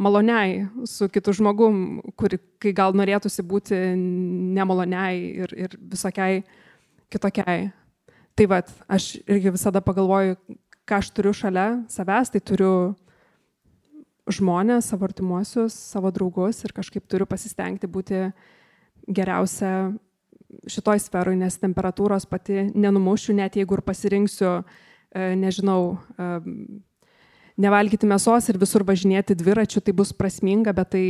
maloniai 0.00 0.64
su 0.88 1.08
kitu 1.12 1.34
žmogum, 1.36 2.00
kur, 2.16 2.36
kai 2.62 2.72
gal 2.76 2.96
norėtųsi 2.96 3.44
būti 3.46 3.78
nemaloniai 4.56 5.20
ir, 5.44 5.54
ir 5.66 5.76
visokiai 5.92 6.42
kitokiai. 7.12 7.68
Tai 8.38 8.46
vad, 8.48 8.70
aš 8.88 9.12
irgi 9.28 9.52
visada 9.52 9.82
pagalvoju, 9.84 10.38
ką 10.88 11.00
aš 11.02 11.10
turiu 11.14 11.34
šalia 11.36 11.68
savęs, 11.92 12.32
tai 12.32 12.40
turiu 12.40 12.72
žmonės, 14.30 14.88
savo 14.90 15.08
artimuosius, 15.08 15.74
savo 15.74 16.12
draugus 16.14 16.62
ir 16.64 16.74
kažkaip 16.76 17.06
turiu 17.10 17.26
pasistengti 17.28 17.90
būti 17.90 18.28
geriausia 19.10 19.90
šitoj 20.70 21.00
sferoj, 21.02 21.36
nes 21.38 21.58
temperatūros 21.62 22.26
pati 22.30 22.68
nenumušiu, 22.74 23.34
net 23.38 23.58
jeigu 23.58 23.78
ir 23.78 23.84
pasirinksiu, 23.86 24.52
e, 24.60 25.34
nežinau, 25.38 25.98
e, 26.16 26.30
nevalgyti 27.60 28.08
mėsos 28.08 28.48
ir 28.50 28.58
visur 28.60 28.84
važinėti 28.88 29.36
dviračiu, 29.38 29.82
tai 29.84 29.94
bus 29.96 30.12
prasminga, 30.16 30.74
bet 30.76 30.92
tai 30.96 31.04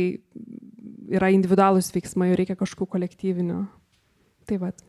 yra 1.11 1.31
individualūs 1.35 1.91
veiksmai, 1.95 2.31
reikia 2.39 2.57
kažkokių 2.59 2.91
kolektyvinių. 2.95 3.61
Tai 4.49 4.59
vad. 4.61 4.85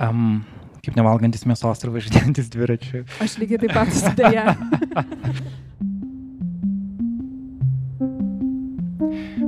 Um, 0.00 0.42
kaip 0.84 0.96
nevalgantis 0.98 1.46
mėsos 1.48 1.84
ir 1.84 1.92
važinėjantis 1.94 2.50
dviračiu. 2.52 3.04
Aš 3.22 3.38
lygiai 3.42 3.62
taip 3.62 3.76
pat 3.76 3.94
sudėję. 3.94 4.46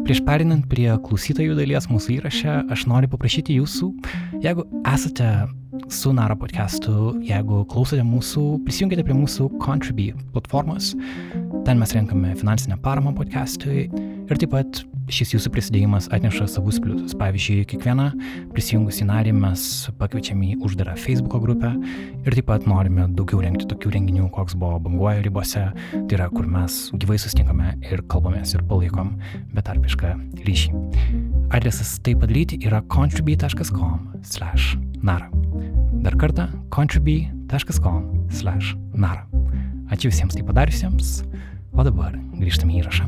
Prieš 0.06 0.20
perinant 0.22 0.62
prie 0.70 0.86
klausytojų 1.02 1.56
dalies 1.58 1.88
mūsų 1.90 2.12
įraše, 2.20 2.52
aš 2.70 2.84
noriu 2.86 3.08
paprašyti 3.10 3.56
jūsų, 3.56 3.88
jeigu 4.44 4.62
esate 4.86 5.26
su 5.88 6.12
Nara 6.12 6.36
podcastu, 6.36 7.14
jeigu 7.24 7.62
klausote 7.70 8.04
mūsų, 8.06 8.42
prisijungite 8.66 9.04
prie 9.06 9.16
mūsų 9.16 9.48
Contribui 9.62 10.10
platformos. 10.34 10.92
Ten 11.66 11.80
mes 11.80 11.94
renkame 11.96 12.34
finansinę 12.38 12.76
paramą 12.82 13.14
podcastui 13.16 13.80
ir 14.26 14.36
taip 14.40 14.50
pat 14.52 14.68
šis 15.12 15.34
jūsų 15.36 15.48
prisidėjimas 15.54 16.08
atneša 16.14 16.46
savus 16.50 16.76
pliusus. 16.82 17.14
Pavyzdžiui, 17.18 17.68
kiekvieną 17.70 18.06
prisijungusį 18.54 19.02
narį 19.10 19.32
mes 19.36 19.60
pakviečiame 20.00 20.44
į 20.52 20.54
uždarą 20.66 20.94
Facebook 20.98 21.42
grupę 21.44 21.70
ir 22.24 22.32
taip 22.32 22.46
pat 22.50 22.62
norime 22.70 23.02
daugiau 23.18 23.38
rengti 23.44 23.64
tokių 23.70 23.88
renginių, 23.96 24.26
koks 24.34 24.54
buvo 24.58 24.76
banguoja 24.88 25.20
ribose, 25.26 25.64
tai 25.94 26.14
yra, 26.18 26.26
kur 26.34 26.46
mes 26.50 26.72
gyvai 26.98 27.18
sustinkame 27.22 27.68
ir 27.86 27.98
kalbamės 28.10 28.48
ir 28.56 28.62
palaikom 28.66 29.08
betarpišką 29.54 30.08
ryšį. 30.46 30.70
Adresas 31.54 31.90
tai 32.02 32.12
padaryti 32.18 32.54
yra 32.66 32.80
contribui.com/nara. 32.90 35.35
Dar 36.02 36.16
kartą 36.16 36.48
contribui.com/nara. 36.70 39.26
Ačiū 39.86 40.10
visiems 40.10 40.34
tai 40.34 40.42
padariusiems, 40.42 41.22
o 41.72 41.82
dabar 41.86 42.12
grįžtame 42.34 42.74
į 42.74 42.82
įrašą. 42.82 43.06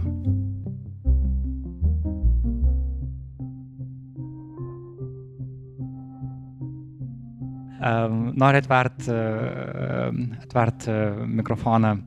Um, 7.78 8.34
noriu 8.38 8.58
atvert, 8.62 9.08
uh, 9.10 10.10
atvert 10.42 10.86
uh, 10.90 11.26
mikrofoną 11.30 11.98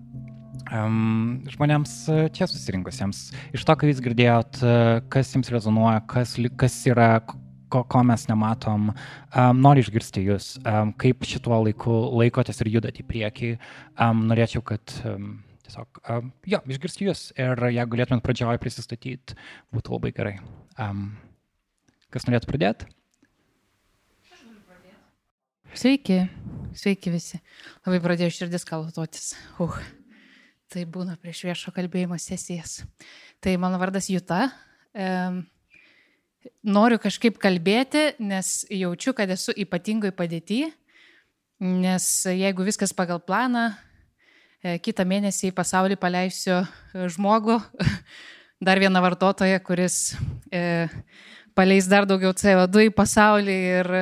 um, 0.72 1.42
žmonėms 1.52 1.94
čia 2.36 2.48
susirinkusiems. 2.50 3.30
Iš 3.56 3.66
to, 3.68 3.76
ką 3.76 3.90
jūs 3.90 4.02
girdėjot, 4.04 4.62
kas 5.12 5.34
jums 5.36 5.52
rezonuoja, 5.54 6.02
kas, 6.12 6.36
kas 6.60 6.76
yra, 6.90 7.14
ko, 7.72 7.84
ko 7.90 8.04
mes 8.08 8.26
nematom, 8.30 8.92
um, 8.92 9.62
noriu 9.64 9.84
išgirsti 9.86 10.26
jūs, 10.26 10.52
um, 10.62 10.94
kaip 11.02 11.26
šituo 11.28 11.62
laiku 11.66 11.96
laikotės 12.22 12.62
ir 12.64 12.72
judat 12.76 13.00
į 13.02 13.08
priekį. 13.10 13.52
Um, 13.96 14.26
norėčiau, 14.32 14.64
kad 14.68 14.96
um, 15.08 15.34
tiesiog, 15.66 16.02
um, 16.14 16.32
jo, 16.54 16.62
išgirsti 16.76 17.08
jūs 17.10 17.28
ir 17.40 17.66
jeigu 17.72 17.96
galėtumėt 17.96 18.26
pradžioje 18.26 18.62
prisistatyti, 18.64 19.38
būtų 19.76 19.96
labai 19.98 20.12
gerai. 20.18 20.36
Um, 20.82 21.14
kas 22.14 22.28
norėtų 22.28 22.52
pradėti? 22.52 22.92
Sveiki, 25.72 26.26
sveiki 26.76 27.14
visi. 27.14 27.40
Labai 27.86 28.02
pradėjo 28.04 28.34
širdis 28.36 28.68
kalatotis. 28.68 29.32
Uh, 29.64 29.80
tai 30.72 30.86
būna 30.88 31.18
prieš 31.20 31.46
viešo 31.50 31.74
kalbėjimo 31.76 32.18
sesijas. 32.20 32.82
Tai 33.44 33.56
mano 33.60 33.80
vardas 33.82 34.08
Juta. 34.12 34.46
E, 34.96 35.08
noriu 36.64 37.00
kažkaip 37.02 37.38
kalbėti, 37.42 38.12
nes 38.20 38.64
jaučiu, 38.70 39.14
kad 39.18 39.30
esu 39.34 39.54
ypatingai 39.64 40.14
padėti, 40.16 40.66
nes 41.62 42.08
jeigu 42.26 42.66
viskas 42.66 42.94
pagal 42.98 43.22
planą, 43.22 43.70
e, 44.64 44.78
kitą 44.82 45.06
mėnesį 45.08 45.52
į 45.52 45.56
pasaulį 45.58 46.00
paleisiu 46.02 46.64
žmogų, 46.94 47.60
dar 48.66 48.82
vieną 48.82 49.02
vartotoją, 49.04 49.62
kuris 49.66 50.18
e, 50.50 50.88
paleis 51.58 51.90
dar 51.92 52.10
daugiau 52.10 52.34
CO2 52.34 52.90
į 52.90 52.94
pasaulį 52.98 53.58
ir 53.80 53.96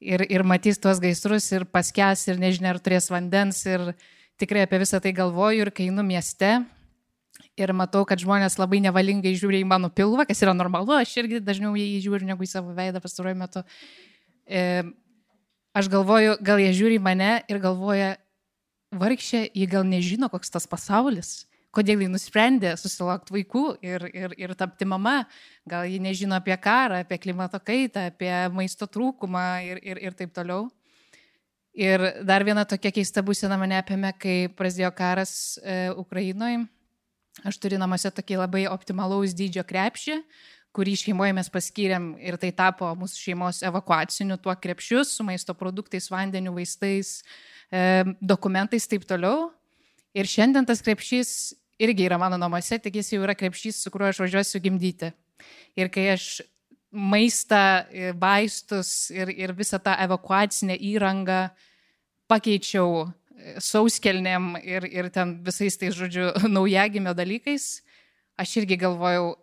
ir, 0.00 0.22
ir 0.28 0.44
matys 0.46 0.78
tuos 0.78 1.00
gaisrus 1.02 1.48
ir 1.54 1.66
paskęs 1.70 2.26
ir 2.30 2.40
nežinia, 2.40 2.74
ar 2.74 2.80
turės 2.82 3.08
vandens 3.10 3.62
ir 3.66 3.92
tikrai 4.40 4.66
apie 4.66 4.80
visą 4.82 5.00
tai 5.02 5.14
galvoju 5.16 5.66
ir 5.66 5.72
kai 5.74 5.88
einu 5.90 6.04
mieste 6.06 6.58
ir 7.56 7.72
matau, 7.76 8.04
kad 8.08 8.20
žmonės 8.20 8.58
labai 8.60 8.80
nevalingai 8.84 9.32
žiūri 9.38 9.62
į 9.64 9.68
mano 9.68 9.88
pilvą, 9.92 10.26
kas 10.28 10.42
yra 10.44 10.54
normalu, 10.56 10.94
aš 10.98 11.14
irgi 11.22 11.40
dažniau 11.44 11.72
į 11.76 11.86
jį 11.96 12.04
žiūriu 12.04 12.28
negu 12.28 12.44
į 12.44 12.50
savo 12.50 12.76
veidą 12.76 13.00
pastaruoju 13.02 13.38
metu. 13.40 13.64
E, 14.46 14.84
aš 15.76 15.90
galvoju, 15.92 16.36
gal 16.44 16.60
jie 16.62 16.70
žiūri 16.76 17.00
mane 17.02 17.32
ir 17.48 17.60
galvoja, 17.62 18.14
vargšė, 18.96 19.46
jie 19.56 19.66
gal 19.70 19.86
nežino, 19.88 20.28
koks 20.32 20.52
tas 20.52 20.68
pasaulis, 20.68 21.46
kodėl 21.74 22.04
jie 22.04 22.10
nusprendė 22.12 22.76
susilaukti 22.80 23.34
vaikų 23.34 23.64
ir, 23.84 24.06
ir, 24.12 24.36
ir 24.40 24.54
tapti 24.56 24.88
mama, 24.88 25.24
gal 25.68 25.88
jie 25.88 25.98
nežino 26.00 26.36
apie 26.38 26.56
karą, 26.60 27.02
apie 27.02 27.18
klimato 27.20 27.60
kaitą, 27.60 28.08
apie 28.12 28.32
maisto 28.54 28.88
trūkumą 28.88 29.46
ir, 29.66 29.82
ir, 29.84 30.00
ir 30.08 30.16
taip 30.16 30.32
toliau. 30.36 30.68
Ir 31.76 32.00
dar 32.24 32.40
viena 32.40 32.64
tokia 32.64 32.88
keista 32.94 33.20
būsena 33.20 33.58
mane 33.60 33.76
apėmė, 33.76 34.14
kai 34.16 34.36
prasidėjo 34.56 34.94
karas 34.96 35.34
e, 35.60 35.90
Ukrainoje. 35.92 36.62
Aš 37.44 37.58
turiu 37.60 37.80
namuose 37.80 38.08
tokį 38.14 38.38
labai 38.40 38.64
optimalaus 38.70 39.34
dydžio 39.36 39.64
krepšį, 39.68 40.20
kurį 40.76 40.94
šeimoje 41.00 41.34
mes 41.36 41.50
paskyrėm 41.52 42.08
ir 42.20 42.38
tai 42.40 42.52
tapo 42.56 42.88
mūsų 42.96 43.20
šeimos 43.20 43.60
evakuaciniu 43.64 44.38
tuo 44.40 44.54
krepšiu 44.56 45.04
su 45.08 45.24
maisto 45.24 45.56
produktais, 45.56 46.08
vandeniu, 46.12 46.54
vaistais, 46.56 47.22
e, 47.72 48.04
dokumentais 48.20 48.84
ir 48.84 48.94
taip 48.94 49.06
toliau. 49.08 49.50
Ir 50.16 50.28
šiandien 50.28 50.68
tas 50.68 50.80
krepšys 50.84 51.30
irgi 51.80 52.08
yra 52.08 52.18
mano 52.20 52.38
namuose, 52.40 52.78
tik 52.80 53.00
jis 53.00 53.12
jau 53.12 53.22
yra 53.24 53.36
krepšys, 53.36 53.82
su 53.82 53.92
kuriuo 53.92 54.08
aš 54.08 54.20
važiuosiu 54.24 54.60
gimdyti. 54.64 55.12
Ir 55.76 55.92
kai 55.92 56.08
aš 56.14 56.40
maistą, 56.96 57.84
vaistus 58.16 59.10
ir, 59.12 59.32
ir 59.36 59.52
visą 59.56 59.80
tą 59.82 59.92
evakuacinę 60.06 60.76
įrangą 60.92 61.50
pakeičiau 62.30 63.04
e, 63.04 63.10
sauskelnėm 63.62 64.54
ir, 64.62 64.86
ir 64.90 65.08
ten 65.14 65.36
visais 65.46 65.78
tais, 65.78 65.94
žodžiu, 65.96 66.30
naujagimio 66.56 67.14
dalykais, 67.16 67.80
aš 68.40 68.56
irgi 68.62 68.78
galvojau, 68.80 69.34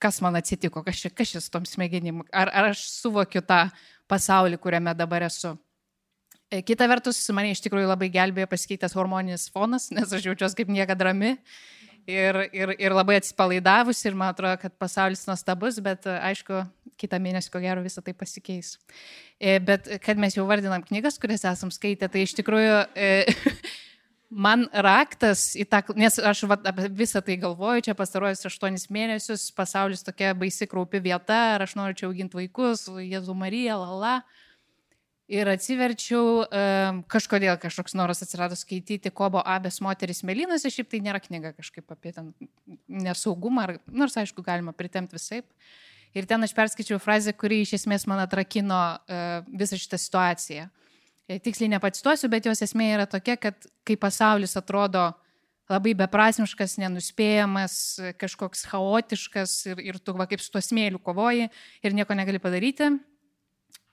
kas 0.00 0.20
man 0.24 0.38
atsitiko, 0.40 0.82
kas, 0.86 1.02
čia, 1.02 1.12
kas 1.12 1.34
šis 1.34 1.50
tom 1.52 1.66
smegenim, 1.68 2.22
ar, 2.32 2.50
ar 2.52 2.70
aš 2.72 2.86
suvokiu 3.02 3.42
tą 3.44 3.66
pasaulį, 4.10 4.58
kuriame 4.62 4.94
dabar 4.96 5.26
esu. 5.28 5.54
E, 6.50 6.64
kita 6.66 6.88
vertus, 6.90 7.20
mane 7.36 7.52
iš 7.54 7.62
tikrųjų 7.62 7.92
labai 7.92 8.08
gelbėjo 8.10 8.48
pasikeitęs 8.50 8.96
hormoninis 8.98 9.50
fonas, 9.54 9.90
nes 9.94 10.10
aš 10.10 10.30
jaučiuosi 10.30 10.58
kaip 10.58 10.72
niekada 10.72 11.10
rami 11.10 11.36
ir, 12.08 12.38
ir, 12.56 12.74
ir 12.78 12.94
labai 12.94 13.18
atsipalaidavus 13.20 14.00
ir 14.06 14.16
man 14.16 14.32
atrodo, 14.34 14.56
kad 14.62 14.74
pasaulis 14.80 15.26
nuostabus, 15.28 15.80
bet 15.84 16.08
aišku, 16.10 16.64
kitą 17.00 17.20
mėnesį 17.22 17.52
ko 17.52 17.62
gero 17.62 17.84
visą 17.84 18.02
tai 18.04 18.14
pasikeis. 18.16 18.74
E, 19.40 19.58
bet 19.64 19.88
kad 20.04 20.20
mes 20.20 20.36
jau 20.36 20.46
vardinam 20.48 20.84
knygas, 20.84 21.18
kurias 21.20 21.46
esam 21.48 21.72
skaitę, 21.72 22.10
tai 22.12 22.26
iš 22.26 22.34
tikrųjų 22.38 22.82
man 24.46 24.66
raktas 24.86 25.50
į 25.58 25.66
tą, 25.70 25.82
nes 25.98 26.18
aš 26.18 26.44
va, 26.50 26.58
apie 26.70 26.90
visą 27.00 27.22
tai 27.24 27.38
galvoju, 27.40 27.88
čia 27.88 27.96
pastaruojus 27.98 28.46
aštuonis 28.50 28.86
mėnesius, 28.92 29.48
pasaulis 29.56 30.04
tokia 30.06 30.34
baisi 30.38 30.68
kraupi 30.70 31.02
vieta, 31.02 31.40
ar 31.56 31.66
aš 31.66 31.74
noriu 31.78 31.98
čia 31.98 32.06
auginti 32.10 32.38
vaikus, 32.42 32.86
Jėzų 33.00 33.36
Marija, 33.38 33.80
lala. 33.80 34.20
Ir 35.30 35.46
atsiverčiau, 35.46 36.40
um, 36.42 36.96
kažkodėl 37.06 37.54
kažkoks 37.62 37.94
noras 37.94 38.18
atsirado 38.24 38.56
skaityti 38.58 39.12
Kobo 39.14 39.38
Abės 39.46 39.78
moteris 39.84 40.24
Melinas, 40.26 40.64
šiaip 40.66 40.88
tai 40.90 40.98
nėra 41.04 41.20
knyga 41.22 41.52
kažkaip 41.54 41.92
apie 41.94 42.10
ten 42.16 42.32
nesaugumą, 42.90 43.68
ar, 43.68 43.76
nors 43.86 44.18
aišku, 44.18 44.42
galima 44.42 44.74
pritemti 44.74 45.14
visai. 45.14 45.44
Ir 46.18 46.26
ten 46.26 46.42
aš 46.42 46.50
perskaičiau 46.56 46.98
frazę, 46.98 47.30
kuri 47.38 47.60
iš 47.62 47.76
esmės 47.78 48.08
man 48.10 48.24
atrakino 48.24 48.80
uh, 48.98 49.46
visą 49.54 49.78
šitą 49.78 50.00
situaciją. 50.02 50.66
E, 51.30 51.38
tiksliai 51.38 51.70
nepacituosiu, 51.76 52.26
bet 52.32 52.48
jos 52.50 52.64
esmė 52.66 52.88
yra 52.96 53.06
tokia, 53.06 53.36
kad 53.38 53.70
kai 53.86 53.94
pasaulis 54.02 54.56
atrodo 54.58 55.12
labai 55.70 55.92
beprasmiškas, 55.94 56.74
nenuspėjamas, 56.82 57.74
kažkoks 58.18 58.64
chaotiškas 58.72 59.54
ir, 59.70 59.84
ir 59.92 60.00
tu 60.02 60.16
va 60.18 60.26
kaip 60.26 60.42
su 60.42 60.50
tuo 60.50 60.62
smėliu 60.64 60.98
kovoji 60.98 61.46
ir 61.86 61.94
nieko 61.94 62.18
negali 62.18 62.42
padaryti, 62.42 62.90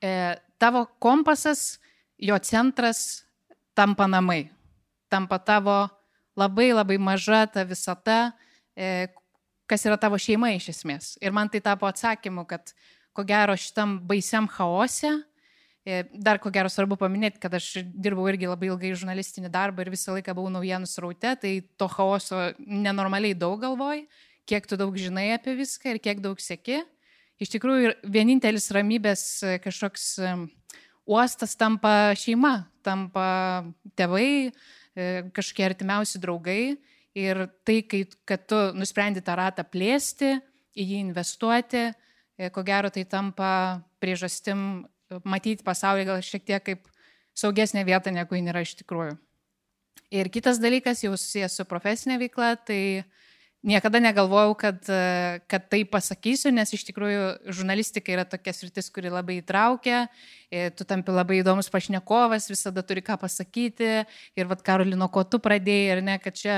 e, 0.02 0.14
tavo 0.58 0.86
kompasas, 1.00 1.80
jo 2.18 2.38
centras 2.40 3.24
tampa 3.78 4.08
namai, 4.08 4.50
tampa 5.10 5.40
tavo 5.40 5.88
labai 6.38 6.72
labai 6.74 6.98
maža 6.98 7.46
ta 7.52 7.64
visata, 7.64 8.34
e, 8.76 9.08
kas 9.68 9.86
yra 9.86 9.98
tavo 9.98 10.18
šeima 10.18 10.54
iš 10.56 10.70
esmės. 10.76 11.16
Ir 11.22 11.34
man 11.34 11.50
tai 11.50 11.62
tapo 11.62 11.88
atsakymu, 11.90 12.46
kad 12.48 12.74
ko 13.14 13.26
gero 13.26 13.56
šitam 13.58 13.98
baisiam 14.06 14.48
chaose, 14.48 15.18
E, 15.88 16.04
dar 16.12 16.36
ko 16.44 16.52
gero 16.52 16.68
svarbu 16.68 16.98
paminėti, 17.00 17.40
kad 17.40 17.54
aš 17.56 17.78
dirbau 17.96 18.26
irgi 18.28 18.50
labai 18.50 18.68
ilgai 18.68 18.90
žurnalistinį 18.92 19.48
darbą 19.54 19.86
ir 19.86 19.92
visą 19.94 20.18
laiką 20.18 20.34
buvau 20.36 20.50
naujienų 20.52 20.90
sraute, 20.92 21.30
tai 21.40 21.52
to 21.80 21.88
chaoso 21.94 22.42
nenormaliai 22.60 23.38
daug 23.40 23.62
galvoj, 23.62 24.02
kiek 24.52 24.68
tu 24.68 24.76
daug 24.76 24.98
žinai 25.00 25.30
apie 25.38 25.54
viską 25.56 25.94
ir 25.94 26.02
kiek 26.04 26.20
daug 26.20 26.44
sėki. 26.44 26.82
Iš 27.38 27.52
tikrųjų, 27.54 27.94
vienintelis 28.10 28.72
ramybės 28.74 29.24
e, 29.46 29.58
kažkoks 29.62 30.06
e, 30.20 30.34
uostas 31.10 31.54
tampa 31.60 32.14
šeima, 32.18 32.68
tampa 32.86 33.28
tėvai, 34.00 34.52
kažkokie 34.98 35.66
artimiausi 35.68 36.18
draugai. 36.18 36.78
Ir 37.18 37.44
tai, 37.68 37.84
kai, 37.86 38.02
kad 38.26 38.48
tu 38.50 38.58
nusprendi 38.78 39.22
tą 39.26 39.36
ratą 39.38 39.62
plėsti, 39.66 40.32
į 40.78 40.86
jį 40.90 40.98
investuoti, 41.06 41.84
ko 42.54 42.64
gero 42.66 42.90
tai 42.94 43.04
tampa 43.10 43.52
priežastim 44.02 44.88
matyti 45.26 45.66
pasaulį 45.66 46.08
gal 46.10 46.24
šiek 46.26 46.46
tiek 46.46 46.66
kaip 46.66 46.90
saugesnė 47.38 47.86
vieta, 47.88 48.14
negu 48.14 48.38
jin 48.38 48.52
yra 48.52 48.64
iš 48.66 48.76
tikrųjų. 48.82 49.16
Ir 50.18 50.30
kitas 50.32 50.62
dalykas, 50.64 51.04
jau 51.04 51.14
susijęs 51.18 51.58
su 51.60 51.66
profesinė 51.68 52.18
veikla, 52.22 52.56
tai 52.64 53.04
niekada 53.68 54.00
negalvojau, 54.00 54.56
kad, 54.56 54.80
kad 55.52 55.66
tai 55.72 55.82
pasakysiu, 55.88 56.54
nes 56.56 56.72
iš 56.74 56.86
tikrųjų 56.88 57.52
žurnalistika 57.52 58.14
yra 58.14 58.24
tokia 58.28 58.54
sritis, 58.56 58.88
kuri 58.94 59.12
labai 59.12 59.42
įtraukia, 59.42 60.06
e, 60.48 60.70
tu 60.72 60.88
tampi 60.88 61.12
labai 61.12 61.42
įdomus 61.42 61.68
pašnekovas, 61.74 62.48
visada 62.52 62.84
turi 62.88 63.04
ką 63.06 63.20
pasakyti. 63.20 63.92
Ir 64.40 64.50
vad 64.50 64.64
Karolino, 64.66 65.10
ko 65.12 65.26
tu 65.28 65.42
pradėjai, 65.44 65.98
ir 65.98 66.04
ne, 66.08 66.18
kad 66.24 66.40
čia 66.40 66.58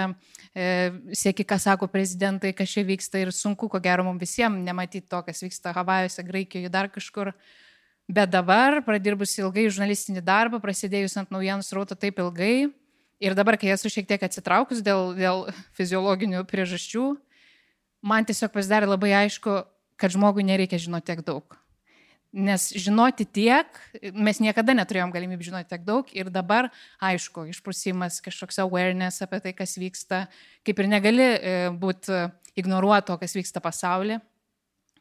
e, 0.54 0.92
sieki, 1.18 1.48
ką 1.50 1.58
sako 1.62 1.90
prezidentai, 1.92 2.54
kas 2.58 2.78
čia 2.78 2.86
vyksta 2.88 3.24
ir 3.24 3.34
sunku, 3.36 3.72
ko 3.72 3.82
gero 3.82 4.06
mums 4.06 4.22
visiems 4.22 4.62
nematyti 4.66 5.10
to, 5.10 5.24
kas 5.26 5.42
vyksta 5.46 5.74
Havajuose, 5.76 6.26
Graikijoje, 6.28 6.70
dar 6.74 6.92
kažkur. 6.94 7.34
Bet 8.10 8.30
dabar, 8.34 8.80
pradirbus 8.86 9.36
ilgai 9.38 9.68
žurnalistinį 9.70 10.22
darbą, 10.26 10.62
prasidėjus 10.62 11.18
ant 11.22 11.34
naujienų 11.34 11.66
srauto 11.66 11.98
taip 11.98 12.22
ilgai 12.22 12.70
ir 13.20 13.36
dabar, 13.38 13.58
kai 13.60 13.74
esu 13.76 13.92
šiek 13.92 14.08
tiek 14.10 14.24
atsitraukus 14.26 14.84
dėl, 14.86 15.14
dėl 15.18 15.48
fiziologinių 15.78 16.46
priežasčių, 16.50 17.06
man 18.02 18.28
tiesiog 18.28 18.54
pasidarė 18.56 18.90
labai 18.90 19.14
aišku, 19.26 19.62
kad 20.00 20.16
žmogui 20.16 20.46
nereikia 20.48 20.80
žinoti 20.80 21.12
tiek 21.12 21.24
daug. 21.28 21.58
Nes 22.30 22.68
žinoti 22.78 23.26
tiek, 23.26 23.80
mes 24.14 24.38
niekada 24.38 24.76
neturėjom 24.78 25.10
galimybę 25.12 25.48
žinoti 25.48 25.72
tiek 25.72 25.86
daug 25.88 26.12
ir 26.14 26.30
dabar, 26.30 26.70
aišku, 27.02 27.48
išprusimas 27.50 28.20
kažkoks 28.22 28.62
awareness 28.62 29.26
apie 29.26 29.40
tai, 29.42 29.54
kas 29.58 29.74
vyksta, 29.82 30.28
kaip 30.64 30.80
ir 30.80 30.90
negali 30.92 31.26
e, 31.26 31.56
būti 31.74 32.28
ignoruoto, 32.60 33.18
kas 33.18 33.34
vyksta 33.34 33.64
pasaulyje, 33.66 34.20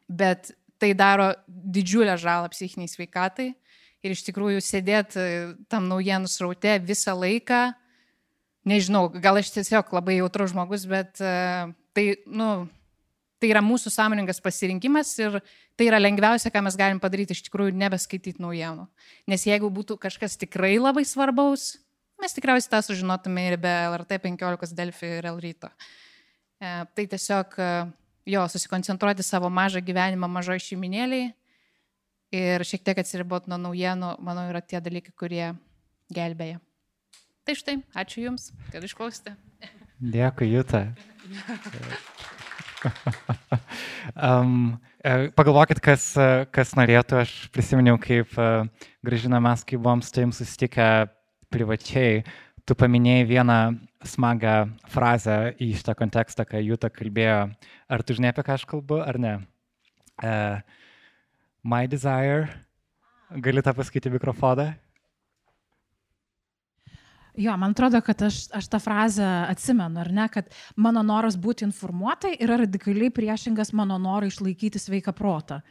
bet 0.09 0.51
tai 0.81 0.95
daro 0.97 1.29
didžiulę 1.47 2.17
žalą 2.17 2.49
psichiniai 2.49 2.89
sveikatai 2.89 3.51
ir 4.01 4.15
iš 4.15 4.25
tikrųjų 4.25 4.63
sėdėti 4.65 5.21
e, 5.21 5.29
tam 5.69 5.85
naujienų 5.91 6.31
sraute 6.31 6.79
visą 6.81 7.13
laiką, 7.13 7.61
nežinau, 8.69 9.07
gal 9.21 9.39
aš 9.41 9.53
tiesiog 9.57 9.89
labai 9.97 10.19
jautrus 10.19 10.53
žmogus, 10.53 10.85
bet 10.89 11.21
uh, 11.23 11.71
tai, 11.97 12.05
nu, 12.29 12.49
tai 13.39 13.51
yra 13.53 13.61
mūsų 13.65 13.91
sąmoningas 13.93 14.41
pasirinkimas 14.43 15.11
ir 15.21 15.39
tai 15.79 15.87
yra 15.87 15.99
lengviausia, 16.01 16.51
ką 16.53 16.63
mes 16.65 16.77
galim 16.79 16.99
padaryti, 17.01 17.35
iš 17.35 17.45
tikrųjų 17.47 17.75
nebeskaityti 17.79 18.43
naujienų. 18.43 18.85
Nes 19.31 19.45
jeigu 19.47 19.71
būtų 19.73 19.99
kažkas 20.01 20.37
tikrai 20.39 20.75
labai 20.79 21.05
svarbaus, 21.07 21.77
mes 22.19 22.35
tikriausiai 22.35 22.73
tą 22.73 22.83
sužinotume 22.83 23.47
ir 23.47 23.57
be 23.61 23.71
LRT 23.93 24.19
15 24.27 24.75
Delfi 24.77 25.15
ir 25.19 25.29
L 25.31 25.39
ryto. 25.39 25.71
E, 26.59 26.73
tai 26.91 27.07
tiesiog 27.07 27.55
jo, 28.29 28.45
susikoncentruoti 28.51 29.23
savo 29.23 29.49
mažą 29.49 29.81
gyvenimą 29.83 30.29
mažoje 30.31 30.65
šeiminėlėje 30.67 31.31
ir 32.35 32.65
šiek 32.67 32.83
tiek 32.85 32.99
atsiribot 33.01 33.47
nuo 33.49 33.57
naujienų, 33.69 34.17
manau, 34.21 34.45
yra 34.51 34.61
tie 34.61 34.81
dalykai, 34.83 35.15
kurie 35.17 35.45
gelbėja. 36.13 36.59
Tai 37.49 37.55
štai, 37.57 37.79
ačiū 37.97 38.21
Jums, 38.21 38.43
kad 38.69 38.83
išklausėte. 38.85 39.31
Dėkui, 39.97 40.51
Jūta. 40.51 40.83
um, 44.29 44.75
pagalvokit, 45.33 45.79
kas, 45.81 46.03
kas 46.53 46.75
norėtų, 46.77 47.15
aš 47.23 47.31
prisiminiau, 47.49 47.97
kaip 47.97 48.35
uh, 48.37 48.67
gražina 49.01 49.39
mes, 49.41 49.63
kai 49.65 49.79
buvom 49.81 50.03
su 50.05 50.13
tavim 50.13 50.29
susitikę 50.29 50.85
privačiai, 51.49 52.19
tu 52.69 52.77
paminėjai 52.77 53.23
vieną 53.31 53.57
smagą 54.05 54.53
frazę 54.93 55.39
į 55.57 55.71
šitą 55.79 55.95
kontekstą, 55.97 56.45
kai 56.45 56.61
Jūta 56.67 56.91
kalbėjo. 56.93 57.39
Ar 57.89 58.03
tu 58.05 58.13
žinai, 58.13 58.29
apie 58.29 58.45
ką 58.45 58.59
aš 58.59 58.67
kalbu, 58.69 58.99
ar 59.01 59.17
ne? 59.17 59.33
Uh, 60.21 60.61
my 61.65 61.89
desire. 61.89 62.45
Gali 63.41 63.65
tą 63.65 63.73
pasakyti 63.73 64.13
mikrofoną? 64.13 64.67
Jo, 67.39 67.55
man 67.57 67.71
atrodo, 67.71 68.01
kad 68.03 68.21
aš, 68.27 68.41
aš 68.55 68.67
tą 68.67 68.81
frazę 68.83 69.27
atsimenu, 69.47 70.01
ar 70.01 70.09
ne, 70.11 70.25
kad 70.31 70.49
mano 70.75 71.03
noras 71.07 71.37
būti 71.39 71.63
informuotai 71.67 72.33
yra 72.43 72.57
radikaliai 72.59 73.13
priešingas 73.15 73.71
mano 73.77 73.95
norui 74.01 74.27
išlaikyti 74.27 74.81
sveiką 74.81 75.13
protą. 75.15 75.61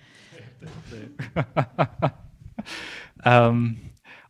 Taip, 0.58 1.20
taip, 1.36 2.08
um, 3.20 3.66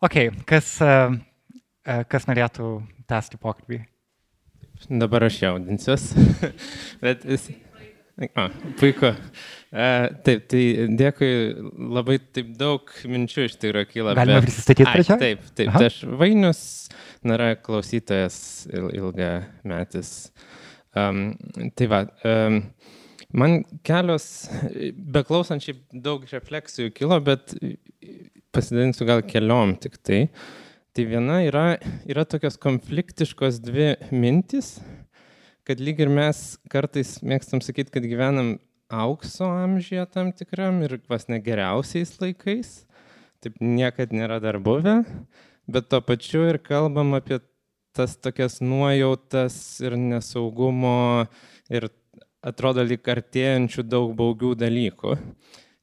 ok, 0.03 0.18
kas, 0.51 0.72
uh, 0.83 1.14
kas 2.11 2.27
norėtų 2.27 2.72
tęsti 3.09 3.38
pokalbį? 3.38 3.85
Dabar 4.90 5.27
aš 5.31 5.40
jaudinsiuos. 5.42 6.11
Bet 7.05 7.24
vis... 7.27 7.48
A, 8.35 8.48
puiku. 8.81 9.12
E, 9.70 9.88
taip, 10.27 10.48
tai 10.51 10.62
dėkui, 10.98 11.29
labai 11.94 12.16
taip 12.35 12.48
daug 12.59 12.90
minčių 13.07 13.44
iš 13.46 13.55
tikrųjų 13.62 13.88
kyla. 13.92 14.14
Galima 14.18 14.40
bet... 14.40 14.48
prisistatyti 14.48 14.87
pradžią? 14.88 15.18
Taip, 15.20 15.44
taip. 15.55 15.70
Tai 15.70 15.87
aš 15.87 16.01
Vainius, 16.18 16.62
nėra 17.26 17.54
klausytojas 17.64 18.38
il, 18.70 18.90
ilga 19.00 19.33
metis. 19.68 20.31
Um, 20.96 21.33
tai 21.78 21.88
va, 21.90 22.02
um, 22.26 22.61
man 23.35 23.61
kelios, 23.87 24.48
beklausant 25.16 25.64
šiaip 25.64 25.83
daug 25.92 26.24
refleksijų 26.31 26.94
kilo, 26.96 27.18
bet 27.24 27.54
pasidalinsiu 28.54 29.09
gal 29.09 29.24
keliom 29.26 29.76
tik 29.83 30.00
tai. 30.02 30.26
Tai 30.96 31.04
viena 31.07 31.42
yra, 31.46 31.66
yra 32.11 32.24
tokios 32.26 32.57
konfliktiškos 32.59 33.61
dvi 33.62 33.92
mintys 34.11 34.78
kad 35.68 35.83
lyg 35.85 35.98
ir 36.00 36.09
mes 36.09 36.38
kartais 36.72 37.18
mėgstam 37.20 37.61
sakyti, 37.61 37.92
kad 37.92 38.04
gyvenam 38.09 38.54
aukso 38.88 39.44
amžyje 39.52 40.07
tam 40.14 40.31
tikram 40.33 40.81
ir 40.87 40.94
pas 41.04 41.26
negeriausiais 41.28 42.14
laikais, 42.22 42.70
taip 43.44 43.59
niekad 43.61 44.14
nėra 44.16 44.38
dar 44.40 44.57
buvę, 44.64 45.02
bet 45.68 45.88
tuo 45.92 46.00
pačiu 46.04 46.46
ir 46.48 46.59
kalbam 46.64 47.14
apie 47.18 47.40
tas 47.96 48.16
tokias 48.16 48.61
nuojautas 48.64 49.54
ir 49.85 49.96
nesaugumo 49.98 51.26
ir 51.72 51.88
atrodo 52.46 52.85
lyg 52.87 53.09
artėjančių 53.14 53.85
daug 53.87 54.12
baugių 54.18 54.54
dalykų. 54.59 55.16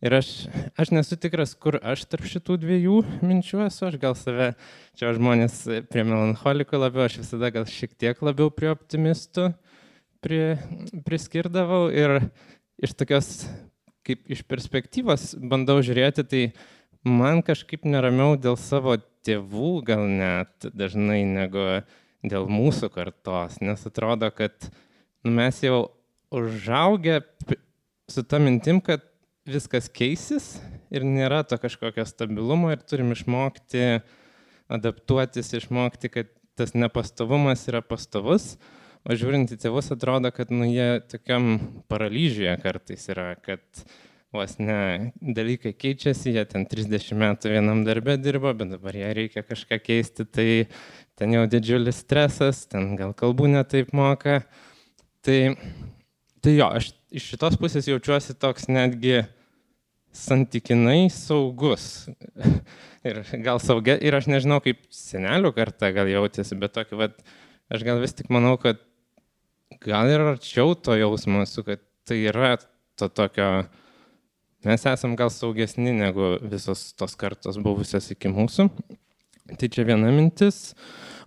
Ir 0.05 0.13
aš, 0.13 0.29
aš 0.77 0.91
nesu 0.93 1.17
tikras, 1.17 1.55
kur 1.57 1.79
aš 1.79 2.03
tarp 2.11 2.27
šitų 2.29 2.59
dviejų 2.61 2.97
minčių 3.25 3.63
esu, 3.65 3.87
aš 3.87 3.95
gal 4.01 4.13
save, 4.19 4.51
čia 4.99 5.13
žmonės 5.17 5.55
prie 5.89 6.03
melancholikų 6.05 6.77
labiau, 6.77 7.07
aš 7.07 7.21
visada 7.23 7.49
gal 7.55 7.65
šiek 7.69 7.95
tiek 7.97 8.19
labiau 8.21 8.51
prie 8.53 8.69
optimistų 8.73 9.49
pri, 10.21 10.41
priskirdavau 11.07 11.87
ir 11.95 12.27
iš 12.83 12.93
tokios, 12.99 13.31
kaip 14.05 14.27
iš 14.29 14.43
perspektyvos 14.45 15.33
bandau 15.41 15.79
žiūrėti, 15.85 16.27
tai 16.29 16.43
man 17.05 17.43
kažkaip 17.45 17.85
neramiau 17.85 18.35
dėl 18.41 18.57
savo 18.59 18.97
tėvų 19.25 19.71
gal 19.85 20.05
net 20.09 20.67
dažnai 20.73 21.23
negu 21.27 21.65
dėl 22.25 22.47
mūsų 22.49 22.89
kartos, 22.93 23.59
nes 23.61 23.85
atrodo, 23.85 24.31
kad 24.33 24.69
nu, 25.25 25.33
mes 25.37 25.61
jau 25.61 25.91
užaugę 26.33 27.21
su 28.09 28.23
ta 28.25 28.39
mintim, 28.41 28.81
kad 28.81 29.05
viskas 29.45 29.89
keisis 29.93 30.55
ir 30.93 31.05
nėra 31.05 31.43
to 31.45 31.57
kažkokio 31.61 32.05
stabilumo 32.09 32.71
ir 32.73 32.81
turim 32.81 33.13
išmokti 33.13 34.01
adaptuotis, 34.73 35.53
išmokti, 35.53 36.09
kad 36.09 36.31
tas 36.57 36.73
nepastovumas 36.73 37.67
yra 37.69 37.83
pastovus. 37.85 38.55
O 39.05 39.13
žiūrint 39.13 39.51
į 39.53 39.59
tėvus, 39.61 39.91
atrodo, 39.93 40.31
kad 40.33 40.49
nu, 40.49 40.65
jie 40.65 41.03
tokiam 41.05 41.59
paralyžiuje 41.91 42.55
kartais 42.63 43.03
yra, 43.13 43.35
kad 43.37 43.61
vos 44.35 44.57
ne 44.59 45.13
dalykai 45.21 45.73
keičiasi, 45.73 46.33
jie 46.35 46.43
ten 46.49 46.67
30 46.69 47.15
metų 47.21 47.53
vienam 47.55 47.83
darbė 47.87 48.17
dirbo, 48.21 48.53
bet 48.57 48.75
dabar 48.75 48.97
jie 48.97 49.13
reikia 49.17 49.45
kažką 49.45 49.79
keisti, 49.83 50.27
tai 50.27 50.47
ten 51.19 51.33
jau 51.35 51.45
didžiulis 51.49 52.03
stresas, 52.03 52.65
ten 52.71 52.93
gal 52.99 53.15
kalbų 53.17 53.49
netaip 53.55 53.93
moka. 53.95 54.41
Tai, 55.25 55.39
tai 56.43 56.57
jo, 56.57 56.67
aš 56.67 56.91
iš 57.15 57.31
šitos 57.31 57.55
pusės 57.61 57.87
jaučiuosi 57.89 58.35
toks 58.37 58.67
netgi 58.69 59.23
santykinai 60.15 61.07
saugus. 61.13 62.07
ir 63.07 63.21
gal 63.45 63.61
saugia, 63.63 63.97
ir 63.99 64.17
aš 64.17 64.29
nežinau, 64.31 64.59
kaip 64.63 64.83
senelių 64.93 65.53
karta 65.55 65.91
gal 65.95 66.09
jautėsi, 66.09 66.57
bet 66.59 66.75
tokį, 66.75 66.99
vat, 66.99 67.17
aš 67.73 67.85
gal 67.87 68.01
vis 68.03 68.15
tik 68.17 68.31
manau, 68.33 68.55
kad 68.61 68.81
gal 69.85 70.09
ir 70.11 70.23
arčiau 70.33 70.75
to 70.75 70.95
jausmo 70.97 71.43
esu, 71.45 71.65
kad 71.67 71.83
tai 72.07 72.21
yra 72.29 72.55
to 72.99 73.09
tokio, 73.11 73.65
mes 74.65 74.85
esam 74.89 75.15
gal 75.17 75.29
saugesni 75.33 75.93
negu 75.95 76.35
visos 76.41 76.89
tos 76.97 77.15
kartos 77.19 77.59
buvusios 77.61 78.09
iki 78.13 78.31
mūsų. 78.33 78.69
Tai 79.45 79.69
čia 79.69 79.85
viena 79.85 80.09
mintis. 80.09 80.73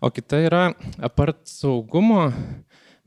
O 0.02 0.10
kita 0.14 0.40
yra, 0.42 0.62
apart 1.02 1.44
saugumo, 1.46 2.28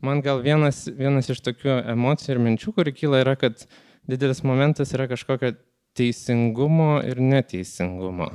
man 0.03 0.23
gal 0.23 0.39
vienas, 0.43 0.85
vienas 0.87 1.29
iš 1.31 1.43
tokių 1.43 1.81
emocijų 1.93 2.35
ir 2.35 2.41
minčių, 2.47 2.73
kuri 2.75 2.95
kyla, 2.95 3.21
yra, 3.25 3.35
kad 3.39 3.65
didelis 4.07 4.43
momentas 4.47 4.95
yra 4.95 5.09
kažkokio 5.11 5.53
teisingumo 5.99 7.01
ir 7.07 7.19
neteisingumo. 7.19 8.31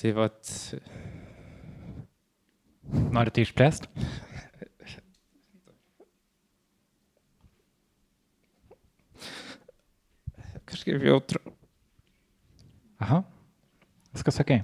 Tai 0.00 0.16
vad. 0.16 0.40
Norite 3.12 3.44
išplėsti? 3.44 3.88
Kažkaip 10.72 11.04
jautru. 11.06 11.42
Aha, 13.02 13.22
viskas 14.14 14.40
ok. 14.42 14.54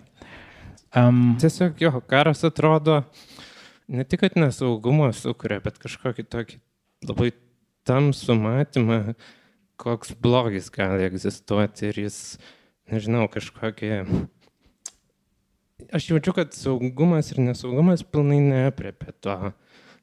Um, 0.97 1.37
Tiesiog 1.41 1.81
jo, 1.83 1.93
karas 2.09 2.45
atrodo 2.49 3.03
ne 3.89 4.05
tik, 4.05 4.23
kad 4.25 4.39
nesaugumą 4.41 5.11
sukuria, 5.17 5.61
bet 5.65 5.81
kažkokį 5.83 6.25
tokį 6.29 6.59
labai 7.09 7.33
tamsų 7.89 8.37
matymą, 8.39 8.99
koks 9.81 10.13
blogis 10.23 10.69
gali 10.75 11.07
egzistuoti 11.09 11.89
ir 11.91 12.03
jis, 12.07 12.19
nežinau, 12.93 13.27
kažkokį... 13.33 13.93
Aš 15.95 16.09
jaučiu, 16.11 16.35
kad 16.35 16.57
saugumas 16.57 17.31
ir 17.31 17.39
nesaugumas 17.45 18.03
pilnai 18.03 18.41
neapriepia 18.43 19.15
to 19.23 19.37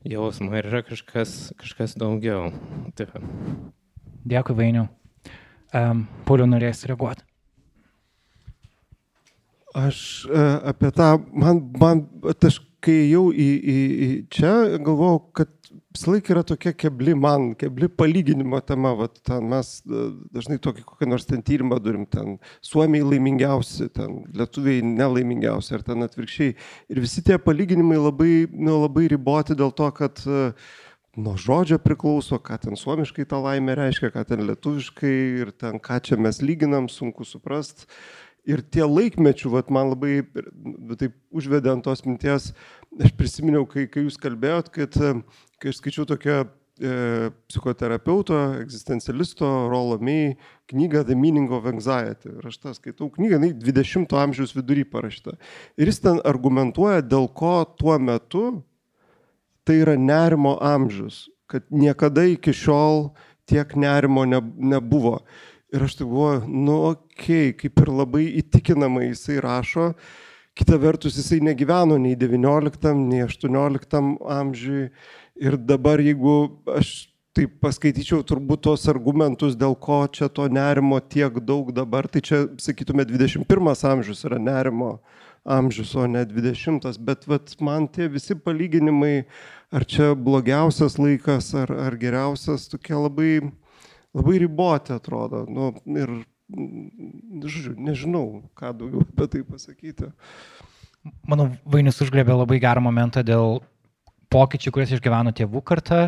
jausmo 0.08 0.54
ir 0.56 0.70
yra 0.70 0.82
kažkas, 0.88 1.52
kažkas 1.60 1.98
daugiau. 2.00 2.54
Taip. 2.96 3.18
Dėkui, 4.26 4.56
Vainiu. 4.58 4.88
Pauliu 6.26 6.46
norės 6.50 6.86
reaguoti. 6.90 7.26
Aš 9.76 9.98
uh, 10.30 10.70
apie 10.72 10.92
tą, 10.96 11.10
man, 11.36 11.60
man 11.82 12.06
aš 12.36 12.62
kai 12.86 13.10
jau 13.10 13.28
į, 13.34 13.48
į, 13.60 13.78
į 14.06 14.10
čia 14.32 14.52
galvojau, 14.84 15.20
kad 15.36 15.52
visą 15.96 16.12
laiką 16.12 16.34
yra 16.36 16.44
tokia 16.48 16.74
kebli 16.76 17.16
man, 17.18 17.50
kebli 17.60 17.90
palyginimo 17.90 18.60
tema, 18.68 18.94
vat, 19.00 19.18
ten 19.26 19.48
mes 19.50 19.72
e, 19.88 20.04
dažnai 20.36 20.60
tokį 20.62 20.84
kokią 20.86 21.10
nors 21.10 21.28
ten 21.28 21.44
tyrimą 21.46 21.80
turim, 21.84 22.06
ten 22.12 22.38
suomiai 22.66 23.06
laimingiausi, 23.06 23.90
ten 23.96 24.22
lietuviai 24.36 24.84
nelaimingiausi, 24.86 25.74
ar 25.78 25.86
ten 25.88 26.06
atvirkščiai. 26.06 26.56
Ir 26.94 27.02
visi 27.04 27.24
tie 27.26 27.40
palyginimai 27.42 28.00
labai, 28.02 28.34
nu, 28.54 28.82
labai 28.84 29.08
riboti 29.16 29.58
dėl 29.58 29.74
to, 29.76 29.90
kad 29.98 30.22
uh, 30.30 30.76
nuo 31.16 31.36
žodžio 31.40 31.80
priklauso, 31.82 32.40
ką 32.44 32.58
ten 32.62 32.80
suomiškai 32.80 33.26
ta 33.30 33.40
laimė 33.42 33.78
reiškia, 33.80 34.12
ką 34.14 34.26
ten 34.28 34.44
lietuviškai 34.50 35.16
ir 35.44 35.52
ten 35.56 35.80
ką 35.84 36.00
čia 36.04 36.20
mes 36.20 36.42
lyginam, 36.44 36.90
sunku 36.92 37.28
suprast. 37.28 37.88
Ir 38.46 38.62
tie 38.62 38.86
laikmečių, 38.86 39.50
vat, 39.56 39.72
man 39.74 39.90
labai 39.96 40.20
taip 41.00 41.16
užvedė 41.34 41.72
ant 41.72 41.86
tos 41.88 42.04
minties, 42.06 42.52
aš 43.02 43.16
prisiminiau, 43.18 43.66
kai, 43.66 43.88
kai 43.90 44.06
jūs 44.06 44.20
kalbėjot, 44.22 44.70
kad 44.76 45.00
kai 45.58 45.72
aš 45.72 45.80
skaičiau 45.80 46.06
tokią 46.12 46.44
e, 46.46 46.52
psichoterapeuto, 47.50 48.38
egzistencialisto 48.62 49.50
Rolo 49.72 49.98
May 49.98 50.36
knygą 50.70 51.08
The 51.10 51.18
Meaning 51.18 51.50
of 51.58 51.66
Anxiety. 51.72 52.36
Ir 52.38 52.52
aš 52.52 52.62
tą 52.62 52.76
skaitau 52.78 53.10
knygą, 53.18 53.40
jinai 53.40 53.56
20-ojo 53.58 54.22
amžiaus 54.22 54.54
vidury 54.54 54.86
parašyta. 54.86 55.40
Ir 55.82 55.90
jis 55.90 56.04
ten 56.06 56.22
argumentuoja, 56.22 57.02
dėl 57.02 57.26
ko 57.34 57.64
tuo 57.80 57.98
metu 57.98 58.46
tai 59.66 59.82
yra 59.82 59.96
nerimo 59.98 60.56
amžius, 60.62 61.26
kad 61.52 61.66
niekada 61.70 62.26
iki 62.30 62.54
šiol 62.54 63.10
tiek 63.50 63.76
nerimo 63.78 64.26
ne, 64.30 64.42
nebuvo. 64.58 65.20
Ir 65.74 65.84
aš 65.86 65.98
tai 66.00 66.06
galvoju, 66.08 66.46
nu 66.48 66.78
okei, 66.92 67.50
okay, 67.50 67.58
kaip 67.60 67.82
ir 67.84 67.92
labai 67.92 68.26
įtikinamai 68.42 69.10
jisai 69.10 69.42
rašo, 69.44 69.90
kita 70.56 70.78
vertus 70.80 71.18
jisai 71.20 71.42
negyveno 71.44 71.98
nei 72.00 72.16
XIX, 72.16 72.94
nei 73.10 73.26
XVIII 73.28 74.16
amžiui. 74.38 74.88
Ir 75.36 75.58
dabar 75.60 76.00
jeigu 76.00 76.36
aš 76.78 76.94
taip 77.36 77.58
paskaityčiau 77.60 78.24
turbūt 78.24 78.64
tos 78.64 78.86
argumentus, 78.88 79.58
dėl 79.60 79.76
ko 79.76 80.06
čia 80.08 80.30
to 80.32 80.46
nerimo 80.48 81.02
tiek 81.04 81.42
daug 81.44 81.74
dabar, 81.76 82.08
tai 82.08 82.22
čia, 82.24 82.46
sakytume, 82.62 83.04
21 83.10 83.84
amžius 83.92 84.24
yra 84.30 84.40
nerimo 84.40 85.00
amžius, 85.44 85.92
o 86.00 86.08
ne 86.08 86.24
20. 86.26 86.88
Bet 87.04 87.28
vat, 87.28 87.52
man 87.60 87.90
tie 87.92 88.08
visi 88.12 88.38
palyginimai 88.40 89.26
ar 89.76 89.86
čia 89.90 90.14
blogiausias 90.16 90.98
laikas, 91.02 91.52
ar, 91.58 91.72
ar 91.88 91.98
geriausias, 92.00 92.70
tokie 92.72 92.96
labai, 92.96 93.34
labai 94.16 94.40
riboti 94.46 94.96
atrodo. 94.96 95.44
Nu, 95.52 95.72
ir, 96.00 96.14
žodžiu, 97.44 97.76
nežinau, 97.76 98.44
ką 98.58 98.72
daugiau 98.80 99.04
apie 99.04 99.30
tai 99.34 99.44
pasakyti. 99.48 100.12
Manau, 101.30 101.52
Vainis 101.70 102.00
užgrebė 102.02 102.34
labai 102.34 102.62
gerą 102.64 102.82
momentą 102.86 103.22
dėl 103.26 103.60
pokyčių, 104.34 104.72
kuriuos 104.74 104.96
išgyveno 104.96 105.34
tėvų 105.38 105.62
karta. 105.68 106.08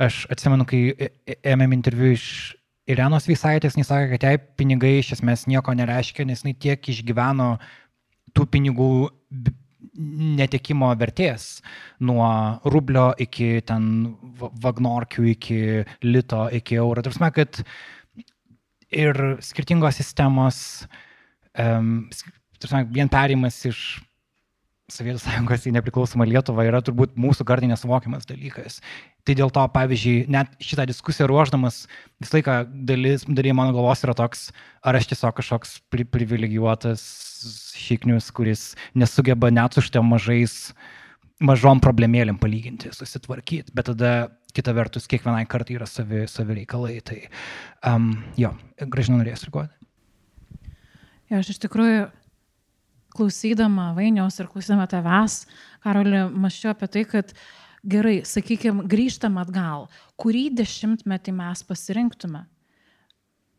Aš 0.00 0.24
atsimenu, 0.32 0.64
kai 0.68 1.10
ėmėm 1.42 1.74
interviu 1.76 2.14
iš 2.14 2.28
Irenos 2.88 3.28
Vysaitės, 3.28 3.76
jis 3.76 3.90
sakė, 3.90 4.14
kad 4.14 4.24
jai 4.24 4.38
pinigai 4.56 4.94
iš 5.02 5.18
esmės 5.18 5.44
nieko 5.50 5.74
nereiškia, 5.76 6.24
nes 6.24 6.40
jis 6.46 6.56
tiek 6.62 6.88
išgyveno 6.94 7.56
tų 8.32 8.46
pinigų 8.48 8.92
netekimo 10.38 10.90
vertės 10.98 11.60
nuo 12.04 12.26
rublio 12.72 13.10
iki 13.20 13.60
ten 13.66 13.88
vagnorkių, 14.62 15.26
iki 15.34 15.60
lito, 16.06 16.46
iki 16.54 16.78
euro. 16.80 17.04
Tarsi, 17.06 17.30
kad 17.34 17.62
ir 18.90 19.20
skirtingos 19.44 20.00
sistemos, 20.00 20.60
um, 21.58 22.08
tarsi, 22.58 22.84
vien 22.94 23.10
perimas 23.12 23.60
iš 23.68 23.82
Sovietų 24.88 25.20
sąjungos 25.20 25.66
į 25.68 25.74
nepriklausomą 25.76 26.24
Lietuvą 26.24 26.64
yra 26.64 26.78
turbūt 26.80 27.18
mūsų 27.20 27.44
kartai 27.48 27.68
nesuvokiamas 27.68 28.24
dalykas. 28.24 28.78
Tai 29.28 29.34
dėl 29.36 29.50
to, 29.52 29.64
pavyzdžiui, 29.74 30.22
net 30.32 30.54
šitą 30.64 30.86
diskusiją 30.88 31.26
ruoždamas, 31.28 31.82
visą 32.22 32.38
laiką 32.38 32.54
dalis, 32.88 33.26
dalyje 33.28 33.56
mano 33.58 33.74
galvos 33.76 34.00
yra 34.06 34.14
toks, 34.16 34.46
ar 34.80 34.96
aš 34.96 35.10
tiesiog 35.10 35.36
kažkoks 35.36 35.74
pri 35.92 36.06
privilegijuotas 36.08 37.04
šiknius, 37.76 38.30
kuris 38.32 38.62
nesugeba 38.96 39.52
net 39.52 39.76
su 39.76 39.84
šitiem 39.84 40.08
mažais, 40.08 40.56
mažom 41.44 41.84
problemėlėm 41.84 42.40
palyginti, 42.40 42.88
susitvarkyti, 42.96 43.74
bet 43.76 43.90
tada 43.92 44.12
kita 44.56 44.72
vertus 44.72 45.04
kiekvienai 45.10 45.44
kartai 45.52 45.76
yra 45.76 45.86
savi, 45.86 46.24
savi 46.32 46.62
reikalai. 46.62 46.96
Tai 47.04 47.18
um, 47.92 48.14
jo, 48.40 48.54
gražinu 48.80 49.20
norės 49.20 49.44
reaguoti. 49.44 49.76
Jo, 51.28 51.42
aš 51.42 51.52
iš 51.52 51.60
tikrųjų 51.66 52.08
klausydama 53.18 53.90
Vainiaus 53.98 54.38
ir 54.38 54.50
klausydama 54.52 54.86
tavęs, 54.90 55.42
Karoli, 55.82 56.24
maščiau 56.46 56.72
apie 56.72 56.88
tai, 56.94 57.04
kad 57.10 57.34
uh, 57.34 57.42
gerai, 57.86 58.20
sakykime, 58.26 58.86
grįžtam 58.88 59.38
atgal, 59.40 59.88
kurį 60.20 60.48
dešimtmetį 60.58 61.34
mes 61.36 61.64
pasirinktume? 61.66 62.44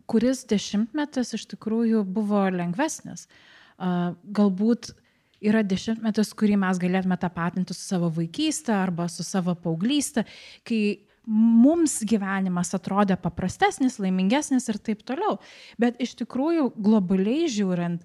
Kuris 0.10 0.44
dešimtmetis 0.50 1.36
iš 1.38 1.46
tikrųjų 1.52 2.02
buvo 2.08 2.48
lengvesnis? 2.54 3.28
Galbūt 3.80 4.92
yra 5.46 5.62
dešimtmetis, 5.64 6.34
kurį 6.36 6.58
mes 6.60 6.82
galėtume 6.82 7.20
tapatinti 7.22 7.76
su 7.78 7.86
savo 7.86 8.10
vaikystė 8.16 8.74
arba 8.76 9.08
su 9.12 9.24
savo 9.24 9.54
paauglystė, 9.56 10.26
kai 10.68 11.06
mums 11.30 12.00
gyvenimas 12.10 12.74
atrodė 12.74 13.20
paprastesnis, 13.22 14.00
laimingesnis 14.02 14.66
ir 14.72 14.82
taip 14.82 15.06
toliau. 15.06 15.38
Bet 15.80 16.02
iš 16.02 16.16
tikrųjų, 16.24 16.72
globaliai 16.74 17.46
žiūrint, 17.54 18.02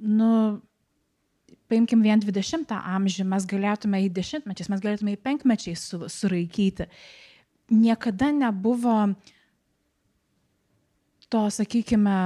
nu, 0.00 0.60
paimkim 1.70 2.02
vien 2.04 2.20
20 2.22 2.72
amžių, 2.74 3.26
mes 3.30 3.46
galėtume 3.48 4.02
į 4.06 4.12
dešimtmečiais, 4.16 4.70
mes 4.72 4.82
galėtume 4.82 5.14
į 5.14 5.20
penkmečiais 5.22 5.82
su, 5.92 6.02
suraikyti. 6.10 6.88
Niekada 7.70 8.32
nebuvo 8.34 8.96
to, 11.30 11.44
sakykime, 11.54 12.16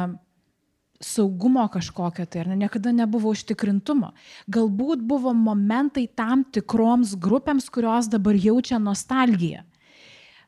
saugumo 1.04 1.66
kažkokio 1.68 2.24
tai, 2.24 2.44
ar 2.44 2.52
ne, 2.52 2.62
niekada 2.64 2.94
nebuvo 2.96 3.34
užtikrintumo. 3.34 4.14
Galbūt 4.48 5.04
buvo 5.04 5.34
momentai 5.36 6.06
tam 6.16 6.46
tikroms 6.48 7.12
grupėms, 7.20 7.68
kurios 7.68 8.08
dabar 8.12 8.38
jaučia 8.38 8.80
nostalgiją 8.80 9.66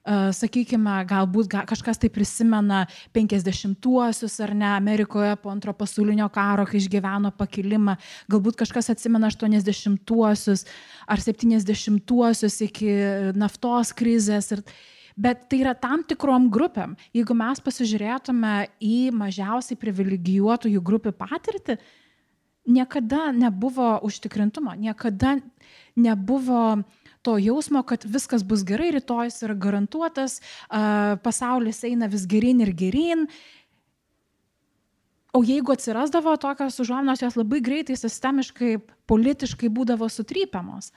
sakykime, 0.07 1.00
galbūt 1.09 1.48
ga, 1.50 1.62
kažkas 1.66 1.98
tai 1.98 2.11
prisimena 2.12 2.84
50-uosius 3.16 4.38
ar 4.44 4.52
ne 4.54 4.68
Amerikoje 4.76 5.34
po 5.42 5.50
antro 5.50 5.74
pasaulinio 5.74 6.28
karo, 6.32 6.66
kai 6.68 6.78
išgyveno 6.78 7.32
pakilimą, 7.36 7.96
galbūt 8.30 8.59
kažkas 8.62 8.92
atsimena 8.94 9.30
80-uosius 9.32 10.66
ar 11.07 11.22
70-uosius 11.22 12.61
iki 12.68 12.92
naftos 13.34 13.94
krizės. 13.96 14.52
Ir, 14.57 14.62
Bet 15.16 15.46
tai 15.48 15.62
yra 15.62 15.70
tam 15.72 16.02
tikrom 16.04 16.50
grupėm. 16.52 16.90
Jeigu 17.16 17.32
mes 17.32 17.62
pasižiūrėtume 17.64 18.50
į 18.84 19.14
mažiausiai 19.16 19.78
privilegijuotųjų 19.80 20.82
grupių 20.84 21.14
patirtį, 21.16 21.78
niekada 22.68 23.30
nebuvo 23.32 23.94
užtikrintumo, 24.04 24.74
niekada 24.76 25.38
nebuvo 25.96 26.61
uh, 26.74 27.05
to 27.27 27.37
jausmo, 27.43 27.83
kad 27.87 28.07
viskas 28.07 28.47
bus 28.47 28.62
gerai, 28.66 28.93
rytojus 28.95 29.43
yra 29.47 29.57
garantuotas, 29.59 30.39
pasaulis 31.27 31.83
eina 31.89 32.11
vis 32.12 32.27
gerin 32.31 32.62
ir 32.62 32.74
gerin. 32.77 33.27
O 35.37 35.43
jeigu 35.45 35.74
atsirasdavo 35.74 36.33
tokios 36.41 36.79
užuominos, 36.81 37.20
jos 37.20 37.35
labai 37.37 37.59
greitai 37.61 37.97
sistemiškai, 37.99 38.79
politiškai 39.11 39.68
būdavo 39.68 40.09
sutrypiamos. 40.09 40.95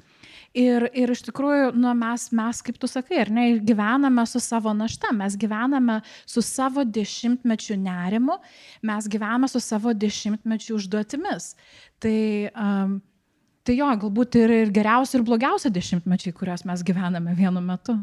Ir, 0.56 0.86
ir 0.96 1.12
iš 1.12 1.26
tikrųjų, 1.28 1.74
nu, 1.76 1.92
mes, 1.98 2.30
mes, 2.34 2.62
kaip 2.64 2.80
tu 2.80 2.88
sakai, 2.88 3.26
ne, 3.36 3.44
gyvename 3.66 4.24
su 4.30 4.40
savo 4.42 4.72
našta, 4.74 5.12
mes 5.18 5.36
gyvename 5.38 6.00
su 6.30 6.42
savo 6.46 6.86
dešimtmečių 6.88 7.78
nerimu, 7.84 8.40
mes 8.88 9.12
gyvename 9.12 9.52
su 9.52 9.60
savo 9.62 9.94
dešimtmečių 9.94 10.78
užduotimis. 10.78 11.52
Tai 12.00 12.18
um, 12.54 12.98
Tai 13.70 13.76
jo, 13.78 13.88
galbūt 14.02 14.34
ir, 14.40 14.52
ir 14.64 14.70
geriausi, 14.74 15.20
ir 15.20 15.24
blogiausi 15.28 15.70
dešimtmečiai, 15.70 16.32
kuriuos 16.34 16.64
mes 16.66 16.82
gyvename 16.82 17.36
vienu 17.38 17.62
metu. 17.62 17.94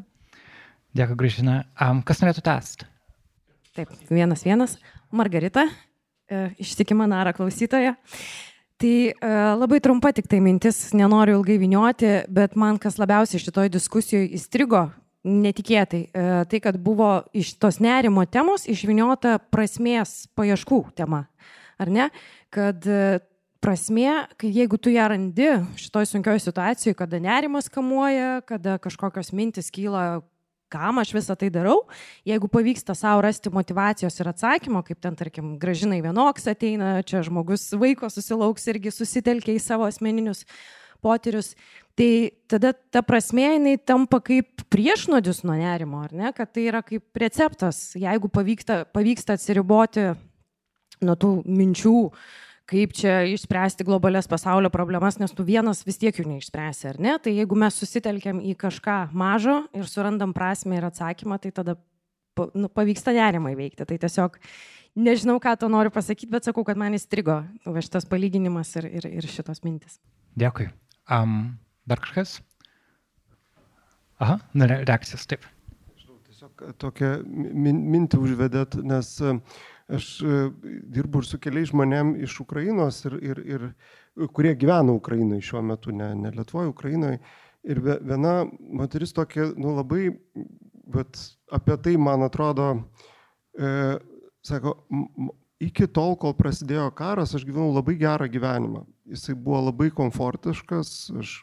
Dėkui, 0.95 1.17
Grįžina. 1.19 1.57
Um, 1.83 2.05
kas 2.07 2.23
norėtų 2.23 2.45
tęsti? 2.47 2.87
Taip, 3.75 3.91
vienas 4.07 4.47
vienas. 4.47 4.77
Margarita, 5.11 5.65
e, 6.31 6.45
ištikima 6.63 7.09
nara 7.11 7.35
klausytoja. 7.35 7.97
Tai 8.79 8.95
e, 9.11 9.35
labai 9.59 9.83
trumpa 9.83 10.15
tik 10.15 10.31
tai 10.31 10.39
mintis, 10.45 10.79
nenoriu 10.95 11.41
ilgai 11.41 11.59
vinioti, 11.59 12.15
bet 12.31 12.55
man 12.55 12.79
kas 12.79 13.01
labiausiai 13.03 13.43
šitoj 13.43 13.75
diskusijoje 13.75 14.31
įstrigo 14.39 14.87
netikėtai, 15.27 16.05
e, 16.07 16.27
tai 16.47 16.63
kad 16.63 16.79
buvo 16.79 17.25
iš 17.35 17.57
tos 17.59 17.83
nerimo 17.83 18.23
temos 18.31 18.71
išviniota 18.71 19.41
prasmės 19.51 20.29
paieškų 20.39 20.85
tema. 21.03 21.25
Ar 21.83 21.91
ne? 21.91 22.13
Kad 22.55 22.87
e, 22.87 23.17
prasmė, 23.67 24.29
kai 24.39 24.53
jeigu 24.55 24.79
tu 24.79 24.93
ją 24.95 25.09
randi 25.11 25.51
šitoj 25.81 26.07
sunkioje 26.13 26.45
situacijoje, 26.45 26.97
kada 26.99 27.19
nerimas 27.23 27.69
kamuoja, 27.73 28.41
kada 28.47 28.77
kažkokios 28.83 29.33
mintis 29.35 29.73
kyla, 29.75 30.23
kam 30.71 31.01
aš 31.03 31.13
visą 31.15 31.37
tai 31.39 31.49
darau, 31.55 31.85
jeigu 32.27 32.51
pavyksta 32.51 32.95
savo 32.99 33.25
rasti 33.27 33.51
motivacijos 33.55 34.19
ir 34.21 34.31
atsakymo, 34.31 34.83
kaip 34.87 35.01
ten, 35.03 35.19
tarkim, 35.19 35.55
gražinai 35.63 36.01
vienoks 36.05 36.47
ateina, 36.51 36.99
čia 37.07 37.25
žmogus 37.27 37.69
vaiko 37.79 38.11
susilauks 38.11 38.67
irgi 38.73 38.95
susitelkia 38.95 39.57
į 39.57 39.63
savo 39.63 39.87
asmeninius 39.87 40.45
potyrius, 41.03 41.53
tai 41.99 42.11
tada 42.51 42.73
ta 42.75 43.03
prasme 43.07 43.47
jinai 43.47 43.77
tampa 43.79 44.21
kaip 44.25 44.65
priešnodis 44.73 45.45
nuo 45.47 45.59
nerimo, 45.59 46.03
ar 46.07 46.15
ne, 46.15 46.33
kad 46.35 46.55
tai 46.55 46.67
yra 46.71 46.83
kaip 46.87 47.23
receptas, 47.23 47.93
jeigu 47.99 48.31
pavyksta, 48.33 48.85
pavyksta 48.95 49.39
atsiriboti 49.39 50.11
nuo 51.05 51.15
tų 51.21 51.31
minčių, 51.45 52.01
uh, 52.09 52.35
kaip 52.67 52.95
čia 52.99 53.21
išspręsti 53.31 53.87
globalias 53.87 54.27
pasaulio 54.31 54.71
problemas, 54.75 55.21
nes 55.23 55.33
tu 55.35 55.45
vienas 55.47 55.85
vis 55.87 55.99
tiek 56.03 56.17
jų 56.19 56.27
neišspręsi, 56.33 56.89
ar 56.91 56.99
ne? 57.03 57.15
Tai 57.23 57.35
jeigu 57.35 57.59
mes 57.59 57.79
susitelkiam 57.79 58.41
į 58.43 58.57
kažką 58.59 58.97
mažo 59.15 59.61
ir 59.77 59.87
surandam 59.91 60.35
prasme 60.37 60.79
ir 60.79 60.89
atsakymą, 60.89 61.39
tai 61.43 61.53
tada 61.55 61.77
nu, 62.55 62.69
pavyksta 62.69 63.15
nerimą 63.17 63.55
įveikti. 63.55 63.87
Tai 63.87 63.99
tiesiog 64.03 64.41
nežinau, 64.99 65.39
ką 65.43 65.55
to 65.61 65.71
noriu 65.73 65.95
pasakyti, 65.95 66.31
bet 66.33 66.49
sakau, 66.49 66.67
kad 66.67 66.81
man 66.81 66.97
įstrigo 66.99 67.43
šitas 67.65 68.09
palyginimas 68.11 68.75
ir, 68.81 68.91
ir, 68.99 69.09
ir 69.23 69.31
šitos 69.31 69.63
mintis. 69.67 70.01
Dėkui. 70.37 70.69
Um, 71.07 71.57
dar 71.87 72.03
kažkas? 72.03 72.41
Aha, 74.19 74.41
reakcijas, 74.57 75.29
taip. 75.31 75.47
Tiesiog 76.27 76.67
tokią 76.83 77.15
min, 77.25 77.79
mintį 77.95 78.19
užvedėt, 78.21 78.79
nes 78.85 79.13
uh, 79.23 79.39
Aš 79.87 80.07
e, 80.23 80.39
dirbu 80.91 81.23
ir 81.23 81.29
su 81.29 81.39
keliais 81.39 81.71
žmonėm 81.71 82.17
iš 82.27 82.41
Ukrainos, 82.43 83.05
ir, 83.07 83.17
ir, 83.23 83.41
ir, 83.47 83.67
kurie 84.35 84.55
gyvena 84.59 84.95
Ukrainoje 84.97 85.45
šiuo 85.47 85.63
metu, 85.63 85.95
ne, 85.95 86.11
ne 86.19 86.33
Lietuvoje, 86.35 86.73
Ukrainoje. 86.73 87.21
Ir 87.67 87.81
viena 87.83 88.35
moteris 88.81 89.15
tokia, 89.15 89.49
nu 89.59 89.77
labai, 89.77 90.11
bet 90.95 91.23
apie 91.55 91.77
tai, 91.83 91.95
man 92.03 92.27
atrodo, 92.27 92.73
e, 93.59 93.71
sako, 94.47 94.75
iki 95.63 95.87
tol, 95.89 96.15
kol 96.21 96.35
prasidėjo 96.37 96.91
karas, 96.97 97.35
aš 97.37 97.47
gyvenau 97.49 97.73
labai 97.75 97.97
gerą 98.01 98.29
gyvenimą. 98.33 98.85
Jisai 99.09 99.37
buvo 99.39 99.63
labai 99.69 99.89
komfortiškas, 99.95 100.91
aš 101.21 101.37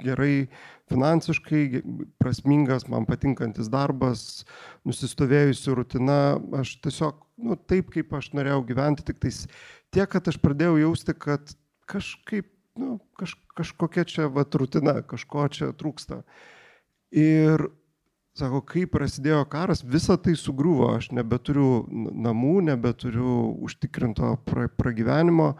gerai 0.00 0.48
finansiškai, 0.90 1.82
prasmingas, 2.20 2.86
man 2.90 3.06
patinkantis 3.08 3.70
darbas, 3.72 4.44
nusistovėjusi 4.88 5.74
rutina, 5.76 6.20
aš 6.60 6.76
tiesiog, 6.84 7.20
nu, 7.44 7.56
taip 7.70 7.92
kaip 7.94 8.14
aš 8.16 8.30
norėjau 8.36 8.62
gyventi, 8.70 9.06
tik 9.10 9.20
tais 9.22 9.44
tiek, 9.94 10.08
kad 10.10 10.30
aš 10.30 10.40
pradėjau 10.42 10.78
jausti, 10.84 11.16
kad 11.16 11.54
kažkaip, 11.90 12.48
nu, 12.80 12.98
kaž, 13.18 13.36
kažkokia 13.58 14.06
čia 14.08 14.30
vat 14.32 14.54
rutina, 14.56 15.00
kažko 15.06 15.48
čia 15.52 15.72
trūksta. 15.76 16.22
Ir 17.10 17.66
Sako, 18.38 18.60
kai 18.62 18.84
prasidėjo 18.86 19.42
karas, 19.50 19.82
visa 19.82 20.14
tai 20.22 20.36
sugriuvo, 20.38 20.92
aš 20.94 21.08
nebeturiu 21.16 21.82
namų, 21.90 22.60
nebeturiu 22.68 23.32
užtikrinto 23.66 24.36
pragyvenimo, 24.78 25.54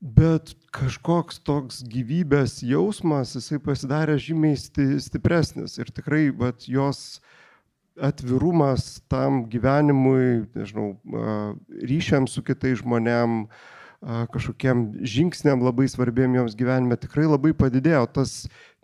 bet 0.00 0.52
kažkoks 0.76 1.40
toks 1.42 1.80
gyvybės 1.90 2.60
jausmas, 2.62 3.34
jisai 3.34 3.58
pasidarė 3.64 4.14
žymiai 4.22 4.60
sti, 4.60 4.86
stipresnis. 5.02 5.74
Ir 5.82 5.90
tikrai 5.90 6.28
vat, 6.30 6.68
jos 6.70 7.18
atvirumas 7.98 9.00
tam 9.10 9.42
gyvenimui, 9.50 10.46
nežinau, 10.54 10.92
ryšiam 11.82 12.30
su 12.30 12.44
kitais 12.46 12.78
žmonėm, 12.84 13.46
kažkokiem 14.02 14.86
žingsniam 15.06 15.62
labai 15.64 15.88
svarbiem 15.90 16.34
joms 16.36 16.56
gyvenime 16.58 16.98
tikrai 17.00 17.26
labai 17.28 17.52
padidėjo. 17.56 18.04
Tas 18.12 18.34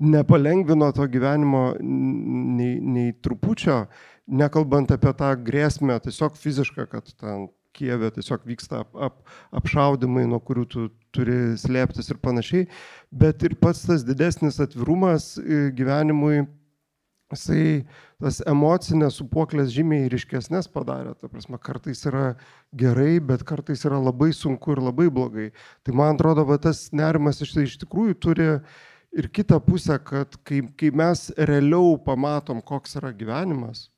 nepalengvino 0.02 0.90
to 0.96 1.06
gyvenimo 1.10 1.64
nei, 1.82 2.78
nei 2.80 3.12
trupučio, 3.22 3.86
nekalbant 4.26 4.94
apie 4.94 5.12
tą 5.18 5.32
grėsmę 5.46 5.98
tiesiog 6.02 6.38
fizišką, 6.40 6.88
kad 6.90 7.12
ten 7.18 7.50
Kijeve 7.72 8.10
tiesiog 8.12 8.42
vyksta 8.44 8.82
ap, 8.82 8.96
ap, 9.00 9.20
apšaudimai, 9.56 10.26
nuo 10.28 10.42
kurių 10.44 10.64
tu 10.68 10.82
turi 11.16 11.54
slėptis 11.56 12.10
ir 12.12 12.18
panašiai, 12.20 12.66
bet 13.08 13.44
ir 13.48 13.54
pats 13.60 13.86
tas 13.88 14.04
didesnis 14.04 14.60
atvirumas 14.60 15.38
e, 15.40 15.70
gyvenimui 15.72 16.42
jisai 17.32 17.86
tas 18.22 18.38
emocinės 18.46 19.18
supuoklės 19.18 19.72
žymiai 19.74 20.10
ryškesnės 20.12 20.68
padarė. 20.70 21.16
Ta 21.18 21.30
prasme, 21.30 21.58
kartais 21.62 22.04
yra 22.06 22.36
gerai, 22.78 23.16
bet 23.18 23.42
kartais 23.48 23.82
yra 23.88 23.98
labai 23.98 24.30
sunku 24.36 24.76
ir 24.76 24.82
labai 24.82 25.08
blogai. 25.10 25.50
Tai 25.82 25.96
man 25.98 26.14
atrodo, 26.14 26.46
va, 26.46 26.60
tas 26.62 26.86
nerimas 26.94 27.42
iš, 27.42 27.56
iš 27.64 27.78
tikrųjų 27.82 28.18
turi 28.22 28.50
ir 29.12 29.28
kitą 29.34 29.58
pusę, 29.64 29.98
kad 30.06 30.38
kai, 30.46 30.62
kai 30.78 30.92
mes 30.94 31.30
realiau 31.36 31.96
pamatom, 32.04 32.62
koks 32.64 32.96
yra 33.02 33.10
gyvenimas, 33.16 33.88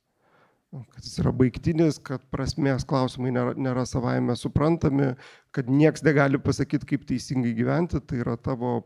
kad 0.73 1.05
jis 1.05 1.21
yra 1.21 1.31
baigtinis, 1.35 2.01
kad 2.03 2.25
prasmės 2.33 2.83
klausimai 2.87 3.31
nėra, 3.35 3.53
nėra 3.55 3.85
savaime 3.87 4.35
suprantami, 4.39 5.13
kad 5.55 5.69
nieks 5.71 6.03
negali 6.03 6.41
pasakyti, 6.41 6.89
kaip 6.89 7.05
teisingai 7.07 7.53
gyventi, 7.55 8.01
tai 8.01 8.19
yra 8.25 8.35
tavo 8.35 8.81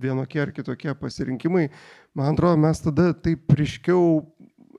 vienokie 0.00 0.40
ar 0.42 0.52
kitokie 0.56 0.92
pasirinkimai, 0.96 1.68
man 2.16 2.34
atrodo, 2.34 2.58
mes 2.60 2.80
tada 2.82 3.10
taip 3.16 3.52
ryškiau 3.56 4.22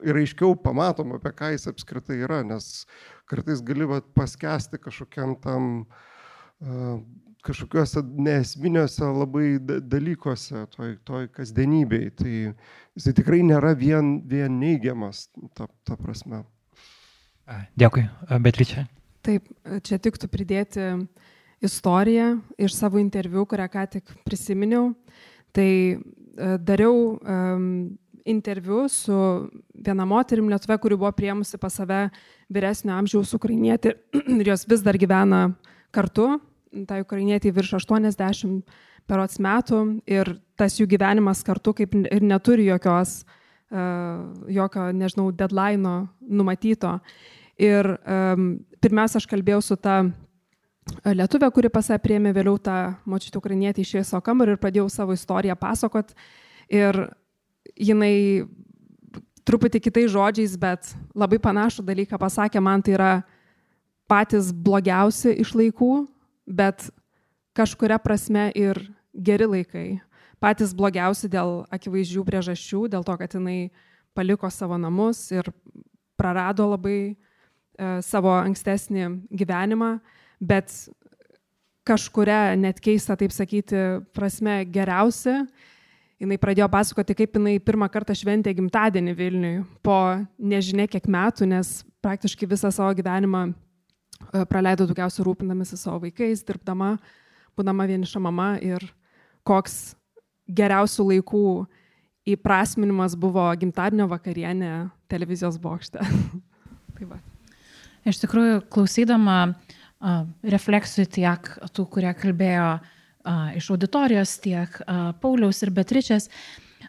ir 0.06 0.22
aiškiau 0.22 0.56
pamatom, 0.64 1.16
apie 1.18 1.34
ką 1.38 1.52
jis 1.56 1.70
apskritai 1.72 2.22
yra, 2.26 2.42
nes 2.48 2.86
kartais 3.30 3.64
gali 3.66 3.88
va, 3.88 4.02
paskesti 4.18 4.80
kažkokiam 4.82 5.36
tam 5.44 5.72
uh, 5.82 7.02
kažkokiuose 7.46 8.04
nesminiuose 8.22 9.06
labai 9.06 9.48
dalykuose, 9.62 10.66
toj, 10.76 10.96
toj 11.08 11.28
kasdienybei. 11.36 12.12
Tai 12.18 12.34
jisai 12.98 13.14
tikrai 13.18 13.42
nėra 13.46 13.74
vien, 13.78 14.20
vien 14.30 14.60
neigiamas, 14.62 15.28
ta, 15.58 15.68
ta 15.88 15.98
prasme. 16.00 16.44
Dėkui, 17.80 18.06
Beatričia. 18.44 18.86
Taip, 19.26 19.50
čia 19.86 20.00
tiktų 20.02 20.30
pridėti 20.32 20.86
istoriją 21.62 22.36
iš 22.62 22.78
savo 22.78 23.02
interviu, 23.02 23.46
kurią 23.50 23.68
ką 23.74 23.88
tik 23.98 24.14
prisiminiau. 24.26 24.92
Tai 25.54 25.68
e, 25.68 25.98
dariau 26.64 27.18
um, 27.20 27.66
interviu 28.26 28.88
su 28.90 29.16
viena 29.74 30.06
moterim 30.06 30.50
Lietuve, 30.50 30.78
kuri 30.78 30.98
buvo 30.98 31.12
priemusi 31.12 31.58
pas 31.58 31.74
save 31.74 32.10
vyresnio 32.50 32.94
amžiaus 32.98 33.34
ukrainietį 33.38 33.94
ir 34.40 34.54
jos 34.54 34.68
vis 34.70 34.86
dar 34.86 34.98
gyvena 35.00 35.52
kartu. 35.92 36.38
Tai 36.88 37.02
ukrainietį 37.04 37.52
virš 37.52 37.76
80 37.82 38.62
perots 39.10 39.42
metų 39.44 39.82
ir 40.08 40.38
tas 40.56 40.78
jų 40.80 40.88
gyvenimas 40.94 41.42
kartu 41.44 41.74
kaip 41.76 41.98
ir 42.00 42.24
neturi 42.24 42.70
jokios, 42.70 43.26
uh, 43.74 44.22
jokio, 44.48 44.88
nežinau, 44.96 45.32
deadline 45.36 45.98
numatyto. 46.22 47.00
Ir 47.62 47.90
um, 48.00 48.54
pirmiausia, 48.82 49.20
aš 49.20 49.28
kalbėjau 49.30 49.60
su 49.66 49.76
ta 49.78 50.00
lietuvė, 51.06 51.50
kuri 51.54 51.70
pasą 51.70 51.98
priėmė 52.02 52.32
vėliau 52.34 52.58
tą 52.62 52.78
močiutę 53.06 53.42
ukrainietį 53.42 53.84
iš 53.84 53.94
savo 54.08 54.24
kambarį 54.26 54.56
ir 54.56 54.62
pradėjau 54.62 54.88
savo 54.90 55.14
istoriją 55.18 55.58
pasakot. 55.60 56.16
Ir 56.72 57.04
jinai 57.82 58.46
truputį 59.48 59.82
kitais 59.82 60.12
žodžiais, 60.14 60.54
bet 60.60 60.94
labai 61.18 61.42
panašų 61.42 61.86
dalyką 61.88 62.20
pasakė, 62.22 62.62
man 62.62 62.84
tai 62.86 62.96
yra 62.96 63.12
patys 64.12 64.52
blogiausi 64.54 65.34
iš 65.42 65.56
laikų, 65.58 65.92
bet 66.46 66.90
kažkuria 67.58 67.98
prasme 68.02 68.50
ir 68.56 68.80
geri 69.12 69.50
laikai. 69.50 69.88
Patys 70.42 70.76
blogiausi 70.78 71.30
dėl 71.32 71.64
akivaizdžių 71.74 72.24
priežasčių, 72.26 72.86
dėl 72.94 73.06
to, 73.06 73.18
kad 73.18 73.34
jinai 73.38 73.72
paliko 74.18 74.50
savo 74.50 74.78
namus 74.78 75.28
ir 75.34 75.50
prarado 76.18 76.66
labai 76.72 76.98
e, 77.12 77.14
savo 78.06 78.34
ankstesnį 78.40 79.10
gyvenimą 79.42 79.96
bet 80.42 80.74
kažkuria 81.88 82.56
net 82.58 82.82
keista, 82.82 83.16
taip 83.18 83.34
sakyti, 83.34 84.02
prasme 84.16 84.62
geriausia. 84.66 85.46
Jis 86.22 86.38
pradėjo 86.38 86.68
pasakoti, 86.70 87.16
kaip 87.18 87.38
jinai 87.40 87.56
pirmą 87.58 87.88
kartą 87.90 88.14
šventė 88.14 88.52
gimtadienį 88.54 89.14
Vilniui 89.18 89.54
po 89.82 89.96
nežinia 90.38 90.86
kiek 90.86 91.08
metų, 91.10 91.48
nes 91.50 91.80
praktiškai 92.06 92.46
visą 92.52 92.70
savo 92.70 92.92
gyvenimą 92.94 93.48
e, 93.50 94.44
praleido 94.46 94.86
daugiausiai 94.86 95.26
rūpindamasi 95.26 95.80
savo 95.82 96.04
vaikais, 96.04 96.44
dirbdama, 96.46 96.92
būdama 97.58 97.90
vieniša 97.90 98.22
mama 98.22 98.52
ir 98.62 98.86
koks 99.50 99.96
geriausių 100.46 101.08
laikų 101.10 101.44
įprasminimas 102.36 103.18
buvo 103.18 103.48
gimtadienio 103.58 104.06
vakarienė 104.12 104.72
televizijos 105.10 105.58
bokšte. 105.62 106.06
tai 107.00 107.10
va. 107.10 107.18
Iš 108.06 108.22
tikrųjų, 108.22 108.62
klausydama 108.70 109.40
uh, 109.50 110.26
refleksijų 110.46 111.10
tiek 111.18 111.54
tų, 111.74 111.90
kurie 111.90 112.14
kalbėjo 112.14 112.76
iš 113.58 113.72
auditorijos, 113.74 114.38
tiek 114.44 114.80
Pauliaus 115.22 115.62
ir 115.66 115.74
Betričės. 115.76 116.30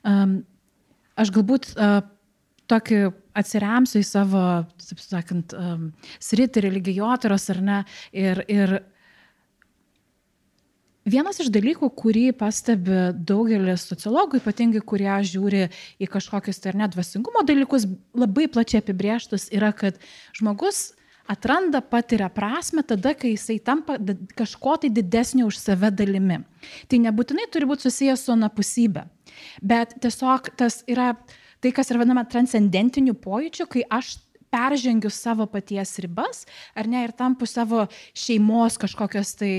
Aš 0.03 1.33
galbūt 1.35 1.73
tokį 2.73 3.01
atsiremsiu 3.37 4.01
į 4.01 4.07
savo, 4.07 4.47
taip 4.81 5.03
sakant, 5.03 5.53
sritį 6.23 6.65
religijotyros 6.69 7.51
ar 7.53 7.63
ne. 7.65 7.83
Ir, 8.13 8.45
ir 8.49 8.81
Vienas 11.03 11.41
iš 11.43 11.49
dalykų, 11.51 11.89
kurį 11.99 12.29
pastebi 12.39 13.09
daugelis 13.27 13.89
sociologų, 13.91 14.39
ypatingai 14.39 14.85
kurie 14.87 15.11
žiūri 15.27 15.65
į 15.99 16.07
kažkokius 16.07 16.63
tai 16.63 16.71
ar 16.71 16.79
net 16.85 16.93
dvasingumo 16.95 17.43
dalykus, 17.43 17.89
labai 18.15 18.47
plačiai 18.47 18.85
apibrieštus, 18.85 19.49
yra, 19.51 19.73
kad 19.75 19.99
žmogus 20.39 20.93
atranda, 21.31 21.81
patiria 21.81 22.29
prasme 22.33 22.83
tada, 22.87 23.15
kai 23.15 23.35
jisai 23.35 23.59
tampa 23.63 23.99
kažko 24.39 24.79
tai 24.83 24.91
didesnio 24.91 25.47
už 25.51 25.61
save 25.61 25.93
dalimi. 25.95 26.41
Tai 26.89 27.03
nebūtinai 27.07 27.49
turi 27.53 27.69
būti 27.71 27.89
susijęs 27.89 28.27
su 28.27 28.35
anapusybė, 28.35 29.07
bet 29.63 29.97
tiesiog 30.03 30.53
tas 30.59 30.83
yra 30.91 31.13
tai, 31.63 31.71
kas 31.71 31.93
yra 31.93 32.03
vadinama 32.03 32.27
transcendentiniu 32.29 33.15
pojūčiu, 33.23 33.69
kai 33.71 33.87
aš 33.87 34.17
peržengiu 34.53 35.11
savo 35.11 35.47
paties 35.51 35.97
ribas, 36.05 36.45
ar 36.77 36.89
ne, 36.91 37.03
ir 37.07 37.15
tampu 37.17 37.49
savo 37.49 37.87
šeimos 38.13 38.77
kažkokios 38.81 39.35
tai 39.41 39.53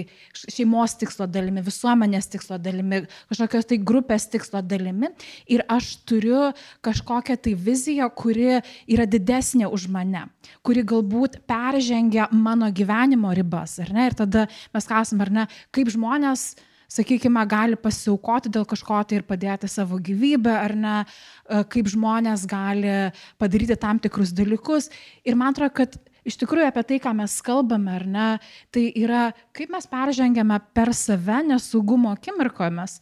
šeimos 0.45 0.97
tikslo 1.01 1.27
dalimi, 1.29 1.63
visuomenės 1.65 2.29
tikslo 2.33 2.59
dalimi, 2.61 3.03
kažkokios 3.31 3.69
tai 3.71 3.79
grupės 3.81 4.27
tikslo 4.33 4.61
dalimi. 4.61 5.09
Ir 5.51 5.65
aš 5.71 5.95
turiu 6.09 6.51
kažkokią 6.85 7.39
tai 7.41 7.55
viziją, 7.57 8.09
kuri 8.13 8.59
yra 8.87 9.07
didesnė 9.09 9.69
už 9.73 9.89
mane, 9.93 10.27
kuri 10.65 10.85
galbūt 10.87 11.41
peržengia 11.49 12.29
mano 12.31 12.69
gyvenimo 12.71 13.33
ribas, 13.33 13.79
ar 13.83 13.93
ne, 13.95 14.07
ir 14.09 14.17
tada 14.19 14.47
mes 14.75 14.87
klausim, 14.89 15.23
ar 15.25 15.33
ne, 15.33 15.47
kaip 15.73 15.91
žmonės 15.93 16.53
sakykime, 16.93 17.43
gali 17.49 17.77
pasiaukoti 17.79 18.51
dėl 18.53 18.65
kažko 18.69 19.01
tai 19.07 19.19
ir 19.19 19.27
padėti 19.27 19.69
savo 19.71 19.99
gyvybę, 20.03 20.53
ar 20.53 20.75
ne, 20.77 20.95
e, 21.03 21.63
kaip 21.73 21.89
žmonės 21.93 22.45
gali 22.49 22.97
padaryti 23.41 23.77
tam 23.79 24.01
tikrus 24.03 24.33
dalykus. 24.35 24.91
Ir 25.25 25.39
man 25.39 25.55
atrodo, 25.55 25.73
kad 25.81 25.97
iš 26.27 26.37
tikrųjų 26.41 26.69
apie 26.69 26.83
tai, 26.91 26.99
ką 27.03 27.15
mes 27.17 27.39
kalbame, 27.45 27.97
ar 27.97 28.05
ne, 28.07 28.27
tai 28.73 28.89
yra, 28.99 29.31
kaip 29.55 29.73
mes 29.73 29.89
peržengiame 29.89 30.59
per 30.75 30.93
save 30.97 31.41
nesaugumo 31.49 32.13
akimirkomis 32.13 32.99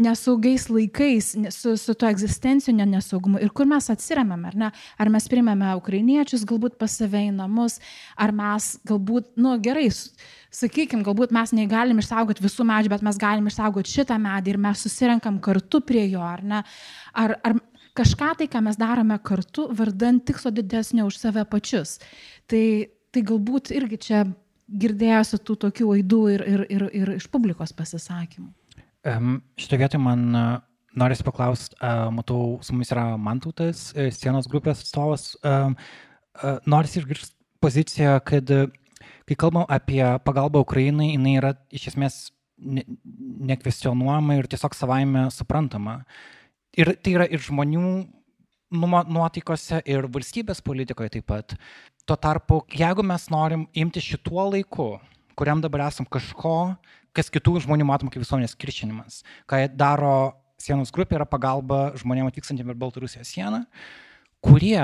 nesaugiais 0.00 0.68
laikais, 0.72 1.32
su, 1.50 1.76
su 1.76 1.94
tuo 1.94 2.08
egzistencinio 2.08 2.86
nesaugumu 2.88 3.40
ir 3.42 3.52
kur 3.52 3.68
mes 3.68 3.90
atsiriamėme, 3.92 4.52
ar 4.52 4.58
ne? 4.58 4.70
Ar 4.98 5.10
mes 5.12 5.26
primėme 5.28 5.72
ukrainiečius 5.78 6.46
galbūt 6.48 6.78
pas 6.80 6.94
save 7.00 7.26
į 7.28 7.32
namus, 7.36 7.78
ar 8.16 8.32
mes 8.36 8.70
galbūt, 8.88 9.34
nu 9.42 9.56
gerai, 9.64 9.88
sakykime, 10.52 11.04
galbūt 11.06 11.34
mes 11.36 11.52
negalim 11.56 12.00
išsaugoti 12.00 12.44
visų 12.44 12.66
medžių, 12.68 12.94
bet 12.94 13.04
mes 13.04 13.20
galim 13.20 13.50
išsaugoti 13.50 13.98
šitą 13.98 14.18
medį 14.22 14.54
ir 14.54 14.62
mes 14.68 14.86
susirenkam 14.86 15.40
kartu 15.44 15.82
prie 15.84 16.06
jo, 16.08 16.24
ar 16.24 16.44
ne? 16.44 16.62
Ar, 17.12 17.36
ar 17.44 17.58
kažką 17.98 18.32
tai, 18.40 18.48
ką 18.48 18.62
mes 18.64 18.80
darome 18.80 19.18
kartu, 19.24 19.68
vardant 19.76 20.24
tikslo 20.24 20.52
didesnio 20.54 21.06
už 21.08 21.20
save 21.20 21.44
pačius. 21.48 21.98
Tai, 22.48 22.64
tai 23.12 23.24
galbūt 23.28 23.74
irgi 23.76 24.00
čia 24.08 24.24
girdėjosi 24.72 25.40
tų 25.44 25.58
tokių 25.66 25.92
aidų 25.98 26.22
ir, 26.32 26.44
ir, 26.48 26.66
ir, 26.72 26.88
ir 27.02 27.14
iš 27.18 27.28
publikos 27.32 27.74
pasisakymų. 27.76 28.48
Šitą 29.02 29.78
vietą 29.80 29.98
man 29.98 30.28
norisi 30.94 31.24
paklausti, 31.26 31.76
matau, 32.14 32.58
su 32.62 32.74
mumis 32.74 32.92
yra 32.92 33.16
Mantautas, 33.18 33.90
e, 33.96 34.10
sienos 34.14 34.48
grupės 34.50 34.84
atstovas. 34.84 35.32
Norisi 36.66 37.00
išgirsti 37.00 37.34
poziciją, 37.62 38.18
kad 38.24 38.50
kai 39.26 39.36
kalbam 39.38 39.66
apie 39.68 40.02
pagalbą 40.26 40.62
Ukrainai, 40.62 41.12
jinai 41.14 41.36
yra 41.40 41.52
iš 41.74 41.90
esmės 41.92 42.22
nekvestionuojama 42.62 44.38
ir 44.38 44.48
tiesiog 44.50 44.74
savaime 44.76 45.26
suprantama. 45.34 46.02
Ir 46.78 46.94
tai 47.02 47.16
yra 47.16 47.26
ir 47.28 47.42
žmonių 47.42 47.86
nuotaikose 48.72 49.82
ir 49.84 50.08
valstybės 50.08 50.62
politikoje 50.64 51.18
taip 51.18 51.26
pat. 51.28 51.56
Tuo 52.06 52.16
tarpu, 52.16 52.62
jeigu 52.72 53.04
mes 53.06 53.28
norim 53.30 53.66
imti 53.74 54.00
šituo 54.02 54.48
laiku, 54.54 54.94
kuriam 55.36 55.60
dabar 55.60 55.88
esam 55.88 56.06
kažko, 56.08 56.74
kas 57.16 57.30
kitų 57.32 57.60
žmonių 57.66 57.86
matom 57.88 58.10
kaip 58.12 58.22
visuomenės 58.24 58.56
kiršinimas, 58.58 59.22
ką 59.50 59.64
daro 59.76 60.32
sienos 60.62 60.92
grupė, 60.94 61.18
yra 61.18 61.26
pagalba 61.28 61.90
žmonėms 61.98 62.32
atvykstantiems 62.32 62.70
per 62.70 62.78
Baltarusijos 62.78 63.32
sieną, 63.34 63.64
kurie 64.44 64.80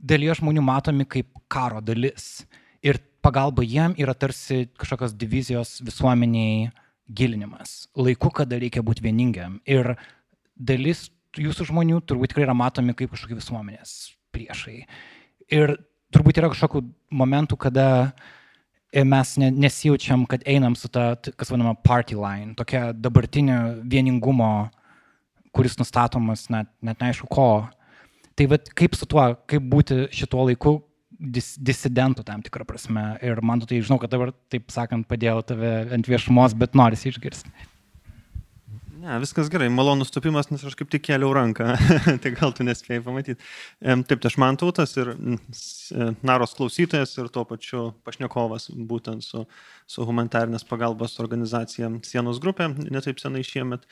dalyje 0.00 0.38
žmonių 0.40 0.64
matomi 0.64 1.06
kaip 1.08 1.30
karo 1.52 1.82
dalis. 1.84 2.46
Ir 2.84 3.00
pagalba 3.24 3.64
jiem 3.66 3.96
yra 3.98 4.14
tarsi 4.14 4.66
kažkokios 4.78 5.16
divizijos 5.18 5.80
visuomeniai 5.84 6.70
gilinimas. 7.06 7.86
Laiku, 7.98 8.30
kada 8.34 8.58
reikia 8.60 8.84
būti 8.86 9.04
vieningiam. 9.04 9.58
Ir 9.66 9.94
dalis 10.56 11.08
jūsų 11.36 11.68
žmonių 11.70 12.00
turbūt 12.08 12.32
tikrai 12.32 12.46
yra 12.46 12.56
matomi 12.56 12.94
kaip 12.96 13.12
kažkokie 13.12 13.38
visuomenės 13.38 13.96
priešai. 14.34 14.78
Ir 15.52 15.76
turbūt 16.14 16.40
yra 16.40 16.50
kažkokių 16.52 16.82
momentų, 17.14 17.58
kada 17.60 17.88
mes 19.04 19.36
ne, 19.36 19.50
nesijaučiam, 19.50 20.24
kad 20.30 20.44
einam 20.48 20.76
su 20.78 20.88
ta, 20.88 21.14
kas 21.36 21.50
vadinama, 21.50 21.74
party 21.84 22.16
line, 22.16 22.54
tokia 22.56 22.92
dabartinio 22.94 23.58
vieningumo, 23.84 24.70
kuris 25.56 25.76
nustatomas 25.80 26.46
net, 26.52 26.70
net 26.84 27.00
neaišku 27.02 27.28
ko. 27.32 27.66
Tai 28.36 28.46
vad 28.52 28.68
kaip 28.76 28.96
su 28.96 29.08
tuo, 29.08 29.26
kaip 29.48 29.64
būti 29.72 30.06
šituo 30.16 30.44
laiku 30.48 30.78
dis, 31.18 31.54
disidentų 31.56 32.24
tam 32.26 32.42
tikrą 32.44 32.66
prasme. 32.68 33.04
Ir 33.24 33.40
man 33.44 33.62
tu 33.62 33.68
tai 33.70 33.80
žinau, 33.80 33.98
kad 34.00 34.12
dabar, 34.12 34.32
taip 34.52 34.68
sakant, 34.72 35.08
padėjau 35.08 35.40
tave 35.48 35.72
ant 35.96 36.08
viešumos, 36.08 36.56
bet 36.58 36.76
norisi 36.76 37.10
išgirsti. 37.12 37.52
Ne, 39.06 39.20
viskas 39.22 39.46
gerai, 39.52 39.68
malonus 39.70 40.10
tupimas, 40.10 40.48
nes 40.50 40.64
aš 40.66 40.74
kaip 40.74 40.88
tik 40.90 41.04
kėliau 41.06 41.28
ranką, 41.36 41.76
tai 42.22 42.32
gal 42.34 42.50
tu 42.56 42.64
nespėjai 42.66 43.04
pamatyti. 43.04 43.36
Taip, 43.78 44.18
tai 44.18 44.30
aš 44.32 44.36
man 44.42 44.58
tautas 44.58 44.96
ir 44.98 45.12
e, 45.14 46.08
naros 46.26 46.56
klausytojas 46.58 47.12
ir 47.20 47.28
tuo 47.30 47.44
pačiu 47.46 47.84
pašnekovas 48.08 48.66
būtent 48.90 49.22
su, 49.22 49.44
su 49.86 50.06
humanitarnės 50.08 50.66
pagalbos 50.66 51.14
organizacija 51.22 51.92
Sienos 52.08 52.42
grupė, 52.42 52.72
netaip 52.82 53.22
senai 53.22 53.44
šiemet. 53.46 53.86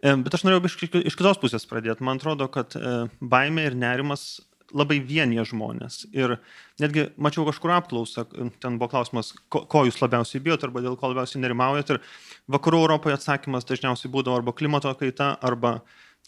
Bet 0.00 0.36
aš 0.36 0.44
norėjau 0.44 0.68
iš, 0.68 0.76
iš 1.08 1.16
kitos 1.16 1.40
pusės 1.40 1.64
pradėti. 1.68 2.04
Man 2.04 2.20
atrodo, 2.20 2.50
kad 2.52 2.76
e, 2.76 2.94
baimė 3.20 3.70
ir 3.70 3.80
nerimas 3.80 4.42
labai 4.76 4.98
vienyje 5.04 5.46
žmonės. 5.52 6.02
Ir 6.16 6.36
netgi 6.82 7.08
mačiau 7.20 7.46
kažkur 7.48 7.72
apklausą, 7.76 8.26
ten 8.62 8.78
buvo 8.80 8.90
klausimas, 8.92 9.32
ko, 9.52 9.64
ko 9.70 9.84
jūs 9.88 10.00
labiausiai 10.02 10.42
bijot 10.44 10.66
arba 10.66 10.82
dėl 10.84 10.98
ko 11.00 11.12
labiausiai 11.12 11.42
nerimaujat. 11.44 11.94
Ir 11.94 12.02
vakarų 12.50 12.84
Europoje 12.84 13.16
atsakymas 13.18 13.68
dažniausiai 13.68 14.12
būdavo 14.12 14.40
arba 14.40 14.54
klimato 14.56 14.92
kaita, 14.98 15.34
arba 15.46 15.80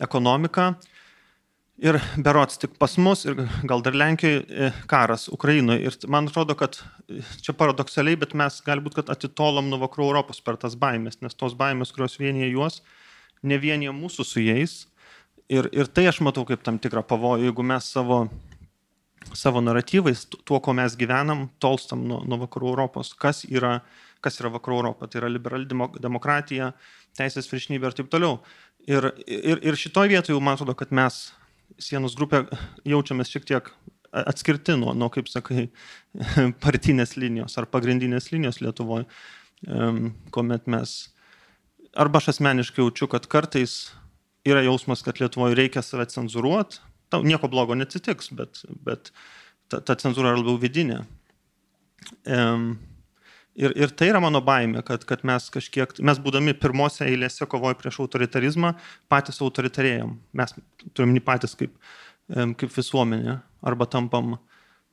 ekonomika. 0.03 0.73
Ir 1.83 1.97
berots 2.21 2.61
tik 2.63 2.77
pas 2.79 2.93
mus 3.01 3.25
ir 3.27 3.41
gal 3.67 3.83
dar 3.83 3.97
Lenkijoje 3.97 4.71
karas 4.91 5.27
Ukrainoje. 5.33 5.89
Ir 5.89 6.11
man 6.13 6.29
atrodo, 6.31 6.55
kad 6.59 6.79
e, 7.09 7.23
čia 7.43 7.57
paradoksaliai, 7.59 8.19
bet 8.21 8.37
mes 8.39 8.61
galbūt, 8.67 9.01
kad 9.01 9.11
atitolom 9.11 9.71
nuo 9.71 9.81
vakarų 9.83 10.13
Europos 10.13 10.39
per 10.45 10.61
tas 10.63 10.77
baimės, 10.79 11.19
nes 11.25 11.35
tos 11.35 11.57
baimės, 11.59 11.91
kurios 11.97 12.19
vienyje 12.21 12.53
juos, 12.53 12.83
ne 13.43 13.59
vienyje 13.59 13.95
mūsų 13.97 14.29
su 14.29 14.45
jais 14.45 14.77
Ir, 15.53 15.69
ir 15.77 15.91
tai 15.93 16.07
aš 16.09 16.23
matau 16.25 16.47
kaip 16.49 16.63
tam 16.65 16.79
tikrą 16.81 17.03
pavojų, 17.05 17.51
jeigu 17.51 17.65
mes 17.67 17.89
savo, 17.93 18.23
savo 19.37 19.61
naratyvais, 19.61 20.25
tuo, 20.33 20.63
ko 20.65 20.73
mes 20.77 20.97
gyvenam, 20.97 21.49
tolstam 21.61 22.07
nuo, 22.09 22.23
nuo 22.25 22.39
vakarų 22.47 22.71
Europos. 22.73 23.13
Kas 23.21 23.43
yra, 23.45 23.81
kas 24.25 24.41
yra 24.41 24.53
vakarų 24.55 24.81
Europa? 24.81 25.11
Tai 25.11 25.21
yra 25.21 25.33
liberali 25.33 25.69
demokratija, 25.69 26.73
teisės 27.19 27.51
viršnybė 27.53 27.91
ir 27.91 27.99
taip 28.01 28.09
toliau. 28.13 28.41
Ir, 28.89 29.13
ir, 29.29 29.61
ir 29.61 29.79
šitoje 29.79 30.15
vietoje, 30.15 30.41
man 30.41 30.57
atrodo, 30.57 30.75
kad 30.79 30.95
mes 30.95 31.27
sienos 31.81 32.17
grupė 32.17 32.47
jaučiamės 32.89 33.31
šiek 33.33 33.47
tiek 33.53 33.69
atskirti 34.13 34.77
nuo, 34.81 34.97
nuo 34.97 35.09
kaip 35.13 35.29
sakai, 35.31 35.69
partinės 36.65 37.17
linijos 37.21 37.57
ar 37.61 37.69
pagrindinės 37.73 38.31
linijos 38.33 38.61
Lietuvoje, 38.65 39.07
kuomet 40.35 40.69
mes, 40.71 40.97
arba 41.93 42.21
aš 42.21 42.33
asmeniškai 42.35 42.83
jaučiu, 42.83 43.09
kad 43.13 43.29
kartais 43.31 43.93
yra 44.47 44.63
jausmas, 44.65 45.03
kad 45.03 45.21
Lietuvoje 45.21 45.57
reikia 45.59 45.83
save 45.83 46.07
cenzuruoti, 46.11 46.81
tau 47.13 47.25
nieko 47.27 47.49
blogo 47.51 47.77
neatsitiks, 47.79 48.33
bet, 48.37 48.63
bet 48.87 49.13
ta, 49.71 49.81
ta 49.81 49.97
cenzūra 49.99 50.33
yra 50.33 50.41
labiau 50.41 50.59
vidinė. 50.61 51.03
Um, 52.27 52.73
ir, 53.55 53.75
ir 53.79 53.93
tai 53.97 54.11
yra 54.11 54.23
mano 54.23 54.43
baime, 54.45 54.83
kad, 54.87 55.05
kad 55.09 55.23
mes 55.29 55.49
kažkiek, 55.55 55.95
mes 56.03 56.21
būdami 56.23 56.57
pirmose 56.59 57.07
eilėse 57.07 57.47
kovoje 57.51 57.79
prieš 57.81 58.01
autoritarizmą, 58.05 58.75
patys 59.13 59.43
autoritarėjom. 59.45 60.17
Mes 60.41 60.57
turim 60.97 61.15
jį 61.19 61.25
patys 61.27 61.55
kaip, 61.59 61.77
kaip 62.33 62.73
visuomenė, 62.73 63.39
arba 63.63 63.87
tampam 63.91 64.37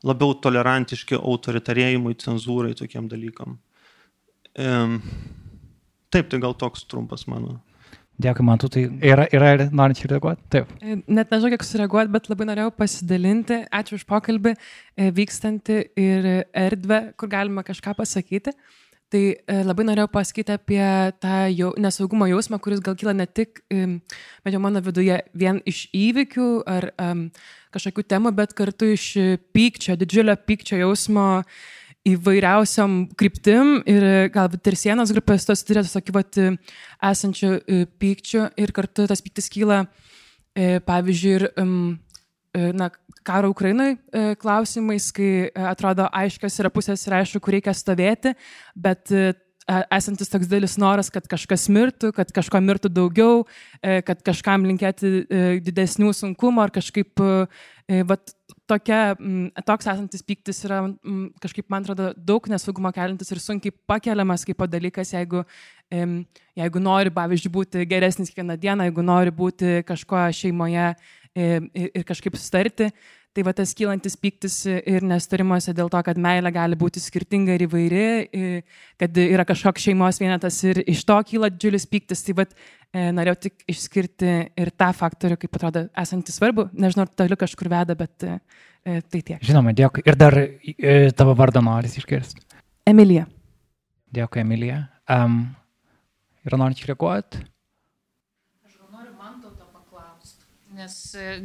labiau 0.06 0.36
tolerantiški 0.44 1.18
autoritarėjimui, 1.18 2.20
cenzūrai, 2.22 2.76
tokiem 2.78 3.10
dalykam. 3.12 3.58
Um, 4.60 5.00
taip, 6.14 6.30
tai 6.30 6.40
gal 6.44 6.56
toks 6.58 6.86
trumpas 6.90 7.26
mano 7.32 7.60
Dėkui, 8.20 8.44
man 8.44 8.60
tu 8.60 8.68
tai 8.68 8.82
yra, 9.06 9.24
yra 9.32 9.54
ir 9.56 9.62
norinčių 9.72 10.10
reaguoti? 10.12 10.44
Taip. 10.52 10.72
E, 10.84 10.98
net 11.08 11.30
nežinau, 11.32 11.54
kiek 11.54 11.64
sureaguoti, 11.64 12.12
bet 12.12 12.28
labai 12.28 12.50
norėjau 12.50 12.74
pasidalinti. 12.76 13.62
Ačiū 13.80 13.96
už 13.96 14.04
pokalbį, 14.10 14.54
e, 15.00 15.08
vykstantį 15.16 15.78
ir 16.04 16.28
erdvę, 16.52 17.00
kur 17.16 17.32
galima 17.32 17.64
kažką 17.64 17.96
pasakyti. 17.96 18.52
Tai 19.10 19.24
e, 19.24 19.62
labai 19.64 19.88
norėjau 19.88 20.12
pasakyti 20.12 20.58
apie 20.58 20.84
tą 21.24 21.40
jau, 21.54 21.72
nesaugumo 21.80 22.28
jausmą, 22.28 22.60
kuris 22.60 22.84
gal 22.84 23.00
kyla 23.00 23.16
ne 23.16 23.26
tik, 23.26 23.64
bet 23.70 24.54
jau 24.54 24.62
mano 24.62 24.84
viduje, 24.84 25.22
vien 25.34 25.64
iš 25.66 25.86
įvykių 25.96 26.52
ar 26.70 26.92
um, 27.00 27.30
kažkokių 27.74 28.06
temų, 28.12 28.36
bet 28.36 28.54
kartu 28.58 28.92
iš 28.98 29.14
pykčio, 29.56 29.96
didžiulio 29.98 30.36
pykčio 30.44 30.84
jausmo. 30.84 31.30
Uh, 31.40 31.79
įvairiausiam 32.14 33.02
kryptim 33.18 33.80
ir 33.90 34.06
galbūt 34.34 34.72
ir 34.72 34.78
sienos 34.80 35.12
grupės 35.16 35.48
tos 35.48 35.64
turi 35.68 35.84
tokį 35.86 36.16
vat 36.16 36.40
esančių 37.10 37.50
e, 37.60 37.82
pykčių 38.02 38.46
ir 38.60 38.74
kartu 38.76 39.08
tas 39.10 39.24
pyktis 39.26 39.50
kyla, 39.54 39.84
e, 40.56 40.80
pavyzdžiui, 40.86 41.34
ir 41.40 41.50
na, 42.74 42.90
karo 43.28 43.52
Ukrainai 43.54 43.94
klausimais, 44.42 45.12
kai 45.14 45.52
atrodo 45.70 46.08
aiškios 46.10 46.58
yra 46.64 46.72
pusės 46.74 47.06
ir 47.06 47.20
aišku, 47.20 47.42
kur 47.46 47.54
reikia 47.54 47.76
stovėti, 47.78 48.34
bet 48.74 49.14
esantis 49.94 50.32
toks 50.32 50.50
didelis 50.50 50.74
noras, 50.82 51.12
kad 51.14 51.28
kažkas 51.30 51.68
mirtų, 51.70 52.10
kad 52.18 52.32
kažko 52.34 52.62
mirtų 52.66 52.90
daugiau, 52.90 53.44
kad 53.84 54.24
kažkam 54.26 54.66
linkėti 54.66 55.28
didesnių 55.62 56.10
sunkumų 56.18 56.66
ar 56.66 56.74
kažkaip, 56.74 57.22
vat, 58.10 58.34
tokia, 58.70 59.00
toks 59.68 59.88
esantis 59.90 60.24
pyktis 60.26 60.62
yra 60.68 60.82
kažkaip, 61.44 61.68
man 61.72 61.84
atrodo, 61.84 62.12
daug 62.16 62.48
nesaugumo 62.52 62.92
kelintis 62.96 63.32
ir 63.34 63.42
sunkiai 63.44 63.76
pakeliamas 63.90 64.46
kaip 64.48 64.62
dalykas, 64.70 65.14
jeigu, 65.16 65.44
jeigu 65.90 66.84
nori, 66.84 67.14
pavyzdžiui, 67.16 67.54
būti 67.56 67.88
geresnis 67.90 68.32
kiekvieną 68.32 68.60
dieną, 68.62 68.90
jeigu 68.90 69.06
nori 69.06 69.34
būti 69.36 69.80
kažko 69.88 70.28
šeimoje 70.36 70.92
ir 71.36 72.06
kažkaip 72.08 72.38
sustarti. 72.38 72.90
Tai 73.38 73.44
va 73.46 73.54
tas 73.54 73.72
kylantis 73.78 74.16
pyktis 74.18 74.56
ir 74.68 75.04
nestarimuose 75.06 75.72
dėl 75.78 75.92
to, 75.94 76.00
kad 76.04 76.18
meilė 76.18 76.50
gali 76.52 76.78
būti 76.80 77.00
skirtinga 77.00 77.54
ir 77.56 77.68
įvairi, 77.68 78.08
kad 79.00 79.20
yra 79.22 79.46
kažkoks 79.46 79.86
šeimos 79.86 80.18
vienetas 80.20 80.58
ir 80.66 80.82
iš 80.90 81.04
to 81.06 81.20
kyla 81.30 81.52
didžiulis 81.54 81.86
pyktis. 81.92 82.26
Tai 82.26 82.40
va 82.42 82.48
E, 82.90 83.12
norėjau 83.14 83.38
tik 83.46 83.68
išskirti 83.70 84.30
ir 84.58 84.72
tą 84.74 84.88
faktorių, 84.98 85.36
kaip 85.38 85.58
atrodo, 85.60 85.84
esantį 86.02 86.34
svarbu. 86.34 86.64
Nežinau, 86.74 87.06
ar 87.06 87.12
toliau 87.22 87.38
kažkur 87.38 87.70
veda, 87.70 87.94
bet 87.98 88.26
e, 88.26 88.40
e, 88.82 88.96
tai 89.06 89.22
tiek. 89.28 89.44
Žinoma, 89.46 89.76
dėkui. 89.78 90.02
Ir 90.10 90.18
dar 90.18 90.38
e, 90.42 90.96
tavo 91.14 91.36
vardą 91.38 91.62
noris 91.62 92.00
išgirsti. 92.02 92.42
Emilija. 92.90 93.28
Dėkui, 94.18 94.42
Emilija. 94.42 94.82
Um, 95.06 95.44
ir 96.42 96.58
norinčių 96.58 96.90
reaguoti? 96.90 97.44
Aš 98.66 98.74
gal 98.74 98.90
noriu 98.90 99.14
man 99.14 99.38
to 99.38 99.54
paklausti, 99.54 99.69
nes 100.78 100.96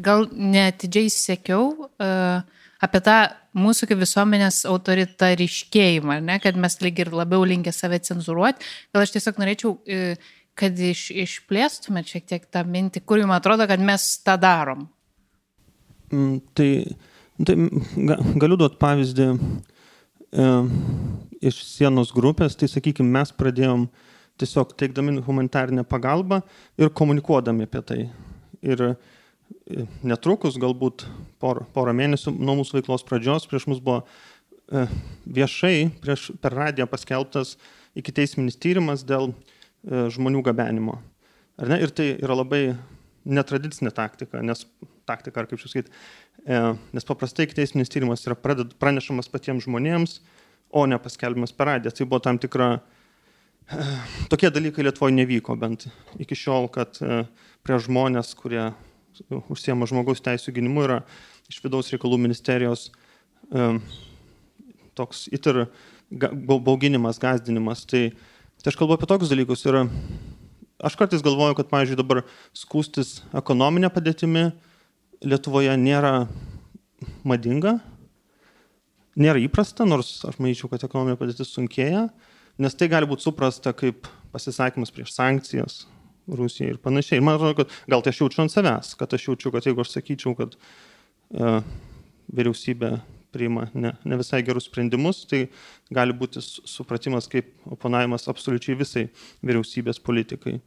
gal 0.04 0.28
netidžiai 0.32 1.10
sekiau 1.12 1.72
uh, 1.86 2.44
apie 2.84 3.00
tą 3.04 3.18
mūsų 3.56 3.88
kaip 3.88 4.00
visuomenės 4.02 4.64
autoritariškėjimą, 4.68 6.18
ne, 6.26 6.38
kad 6.42 6.58
mes 6.60 6.76
lyg 6.82 7.04
ir 7.04 7.12
labiau 7.14 7.46
linkę 7.48 7.72
save 7.72 8.02
cenzuruoti. 8.04 8.66
Gal 8.92 9.06
aš 9.06 9.14
tiesiog 9.14 9.38
norėčiau 9.40 9.76
uh, 9.78 10.32
kad 10.58 10.78
iš, 10.78 11.08
išplėstumėt 11.14 12.10
šiek 12.10 12.26
tiek 12.30 12.46
tą 12.52 12.62
mintį, 12.66 13.02
kur 13.06 13.20
jums 13.20 13.34
atrodo, 13.36 13.66
kad 13.70 13.82
mes 13.82 14.06
tą 14.24 14.36
darom? 14.40 14.86
Mm, 16.12 16.38
tai, 16.54 16.68
tai 17.42 17.56
ga, 17.58 18.18
galiu 18.42 18.58
duoti 18.60 18.78
pavyzdį 18.80 19.28
e, 19.34 20.50
iš 21.50 21.60
sienos 21.66 22.14
grupės, 22.14 22.58
tai 22.58 22.70
sakykime, 22.70 23.10
mes 23.18 23.34
pradėjom 23.34 23.88
tiesiog 24.40 24.76
teikdami 24.78 25.18
humanitarinę 25.26 25.86
pagalbą 25.86 26.40
ir 26.78 26.94
komunikuodami 26.94 27.66
apie 27.66 27.82
tai. 27.88 28.00
Ir 28.64 28.86
e, 28.92 28.94
netrukus, 30.04 30.58
galbūt 30.60 31.06
por, 31.42 31.64
porą 31.74 31.94
mėnesių 31.96 32.34
nuo 32.36 32.58
mūsų 32.60 32.80
veiklos 32.80 33.04
pradžios, 33.06 33.48
prieš 33.50 33.68
mus 33.70 33.80
buvo 33.84 34.02
e, 34.04 34.86
viešai, 35.26 35.90
prieš, 36.04 36.30
per 36.42 36.56
radiją 36.56 36.88
paskelbtas 36.90 37.56
iki 37.98 38.12
teisminis 38.14 38.58
tyrimas 38.60 39.04
dėl 39.06 39.32
E, 39.84 40.06
žmonių 40.12 40.40
gabenimo. 40.44 40.98
Ir 41.60 41.92
tai 41.94 42.14
yra 42.16 42.38
labai 42.38 42.62
netradicinė 43.28 43.92
taktika, 43.94 44.40
nes 44.44 44.64
taktika, 45.08 45.42
ar 45.42 45.48
kaip 45.48 45.60
čia 45.60 45.68
sakyti, 45.70 45.92
e, 46.44 46.60
nes 46.96 47.06
paprastai 47.06 47.46
teisinis 47.52 47.92
tyrimas 47.92 48.24
yra 48.24 48.36
pranešamas 48.36 49.28
patiems 49.32 49.68
žmonėms, 49.68 50.18
o 50.74 50.86
ne 50.88 50.98
paskelbimas 50.98 51.52
per 51.52 51.68
radiją. 51.68 51.92
Tai 51.94 52.08
buvo 52.08 52.22
tam 52.24 52.40
tikra, 52.40 52.70
tokie 54.32 54.50
dalykai 54.50 54.86
Lietuvoje 54.86 55.14
nevyko 55.18 55.56
bent 55.60 55.86
iki 56.20 56.36
šiol, 56.36 56.70
kad 56.72 56.98
prie 57.64 57.78
žmonės, 57.84 58.32
kurie 58.40 58.70
užsiema 59.52 59.86
žmogaus 59.88 60.22
teisų 60.24 60.54
gynimu, 60.56 60.84
yra 60.86 61.00
iš 61.50 61.60
vidaus 61.64 61.90
reikalų 61.92 62.18
ministerijos 62.24 62.88
e, 63.50 63.68
toks 64.98 65.26
itir 65.34 65.66
bauginimas, 66.10 67.20
gazdinimas. 67.22 67.84
Tai, 67.90 68.08
tai 68.62 68.72
aš 68.72 68.78
kalbu 68.80 68.96
apie 68.96 69.08
tokius 69.10 69.32
dalykus 69.32 69.64
ir 69.68 69.80
aš 70.84 70.98
kartais 71.00 71.24
galvoju, 71.24 71.58
kad, 71.58 71.70
pavyzdžiui, 71.72 72.00
dabar 72.00 72.24
skūstis 72.56 73.20
ekonominė 73.36 73.92
padėtimi 73.94 74.50
Lietuvoje 75.24 75.72
nėra 75.80 76.26
madinga, 77.24 77.78
nėra 79.16 79.40
įprasta, 79.40 79.86
nors 79.88 80.18
aš 80.28 80.36
manyčiau, 80.42 80.68
kad 80.68 80.84
ekonominė 80.84 81.16
padėtis 81.16 81.54
sunkėja, 81.54 82.10
nes 82.60 82.76
tai 82.76 82.90
gali 82.92 83.08
būti 83.08 83.24
suprasta 83.24 83.72
kaip 83.72 84.10
pasisakymas 84.34 84.92
prieš 84.92 85.14
sankcijas 85.14 85.84
Rusijai 86.28 86.74
ir 86.74 86.78
panašiai. 86.82 87.20
Ir 87.20 87.26
man 87.26 87.38
atrodo, 87.38 87.62
kad 87.62 87.74
gal 87.90 88.04
tai 88.04 88.14
aš 88.14 88.22
jaučiu 88.22 88.44
ant 88.44 88.52
savęs, 88.52 88.94
kad 89.00 89.16
aš 89.16 89.28
jaučiu, 89.28 89.52
kad 89.54 89.66
jeigu 89.66 89.84
aš 89.84 89.96
sakyčiau, 89.96 90.36
kad 90.38 90.56
uh, 90.56 91.58
vyriausybė 92.32 92.96
priima 93.34 93.66
ne, 93.74 93.92
ne 94.06 94.18
visai 94.20 94.42
gerus 94.46 94.68
sprendimus, 94.70 95.24
tai 95.30 95.48
gali 95.94 96.14
būti 96.16 96.42
supratimas 96.44 97.26
kaip 97.30 97.50
oponavimas 97.76 98.28
absoliučiai 98.30 98.78
visai 98.78 99.08
vyriausybės 99.42 100.00
politikai. 100.04 100.60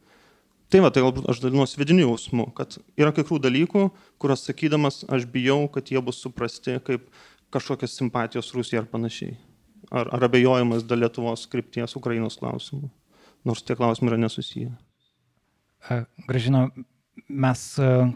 Tai 0.67 0.81
va, 0.83 0.91
tai 0.91 0.99
galbūt 1.05 1.29
aš 1.31 1.39
dalinuosi 1.45 1.79
vidiniu 1.79 2.09
jausmu, 2.09 2.49
kad 2.55 2.75
yra 2.99 3.13
kai 3.15 3.23
kurių 3.23 3.39
dalykų, 3.45 3.83
kuriuos 4.19 4.43
sakydamas 4.49 5.05
aš 5.15 5.23
bijau, 5.31 5.61
kad 5.71 5.87
jie 5.93 6.01
bus 6.03 6.19
suprasti 6.19 6.75
kaip 6.83 7.07
kažkokios 7.55 7.95
simpatijos 7.95 8.51
Rusijai 8.55 8.81
ar 8.83 8.89
panašiai. 8.91 9.37
Ar, 9.87 10.09
ar 10.11 10.27
abejojimas 10.27 10.83
dėl 10.83 11.05
Lietuvos 11.05 11.45
skripties 11.47 11.95
Ukrainos 11.95 12.35
klausimų, 12.41 12.89
nors 13.47 13.63
tie 13.63 13.77
klausimai 13.79 14.11
yra 14.11 14.19
nesusiję. 14.25 14.73
Gražina, 16.27 16.67
mes, 17.27 17.63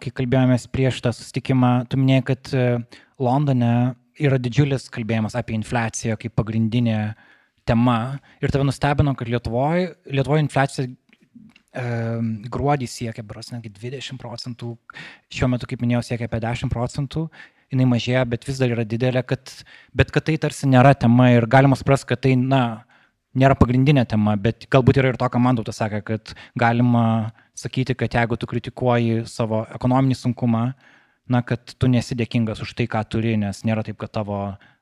kai 0.03 0.14
kalbėjomės 0.16 0.68
prieš 0.72 1.01
tą 1.05 1.14
susitikimą, 1.16 1.72
tu 1.91 1.99
minėjai, 1.99 2.26
kad 2.32 2.53
Londone 3.22 3.74
yra 4.22 4.39
didžiulis 4.41 4.89
kalbėjimas 4.93 5.36
apie 5.39 5.55
infliaciją 5.57 6.18
kaip 6.20 6.36
pagrindinė 6.38 7.14
tema. 7.68 8.20
Ir 8.41 8.53
tave 8.53 8.66
nustebino, 8.68 9.14
kad 9.18 9.30
Lietuvoje, 9.32 9.93
Lietuvoje 10.12 10.45
infliacija 10.45 10.88
e, 10.88 11.86
gruodį 12.51 12.89
siekia, 12.89 13.26
bros, 13.28 13.51
netgi 13.53 13.72
20 13.78 14.20
procentų, 14.22 14.76
šiuo 15.34 15.51
metu, 15.53 15.70
kaip 15.70 15.84
minėjau, 15.84 16.03
siekia 16.12 16.30
apie 16.30 16.41
10 16.43 16.74
procentų, 16.74 17.28
jinai 17.72 17.88
mažėja, 17.88 18.26
bet 18.28 18.47
vis 18.47 18.59
dar 18.62 18.74
yra 18.74 18.86
didelė, 18.88 19.24
kad, 19.28 19.53
bet 19.95 20.12
kad 20.14 20.28
tai 20.28 20.38
tarsi 20.41 20.70
nėra 20.70 20.93
tema 20.99 21.32
ir 21.36 21.47
galima 21.49 21.78
suprasti, 21.80 22.09
kad 22.12 22.24
tai, 22.26 22.36
na, 22.39 22.84
nėra 23.38 23.55
pagrindinė 23.59 24.05
tema, 24.09 24.36
bet 24.39 24.67
galbūt 24.71 24.99
yra 25.01 25.11
ir 25.13 25.19
to, 25.19 25.27
ką 25.32 25.41
Mandautas 25.41 25.79
sakė, 25.82 26.01
kad 26.07 26.34
galima 26.59 27.05
sakyti, 27.57 27.95
kad 27.97 28.13
jeigu 28.17 28.38
tu 28.39 28.49
kritikuoji 28.49 29.25
savo 29.29 29.63
ekonominį 29.75 30.17
sunkumą, 30.17 30.65
na, 31.32 31.41
kad 31.47 31.75
tu 31.79 31.89
nesi 31.91 32.17
dėkingas 32.17 32.63
už 32.63 32.75
tai, 32.77 32.89
ką 32.91 33.03
turi, 33.07 33.38
nes 33.39 33.63
nėra 33.67 33.86
taip, 33.88 33.99
kad 34.01 34.11
tavo 34.19 34.41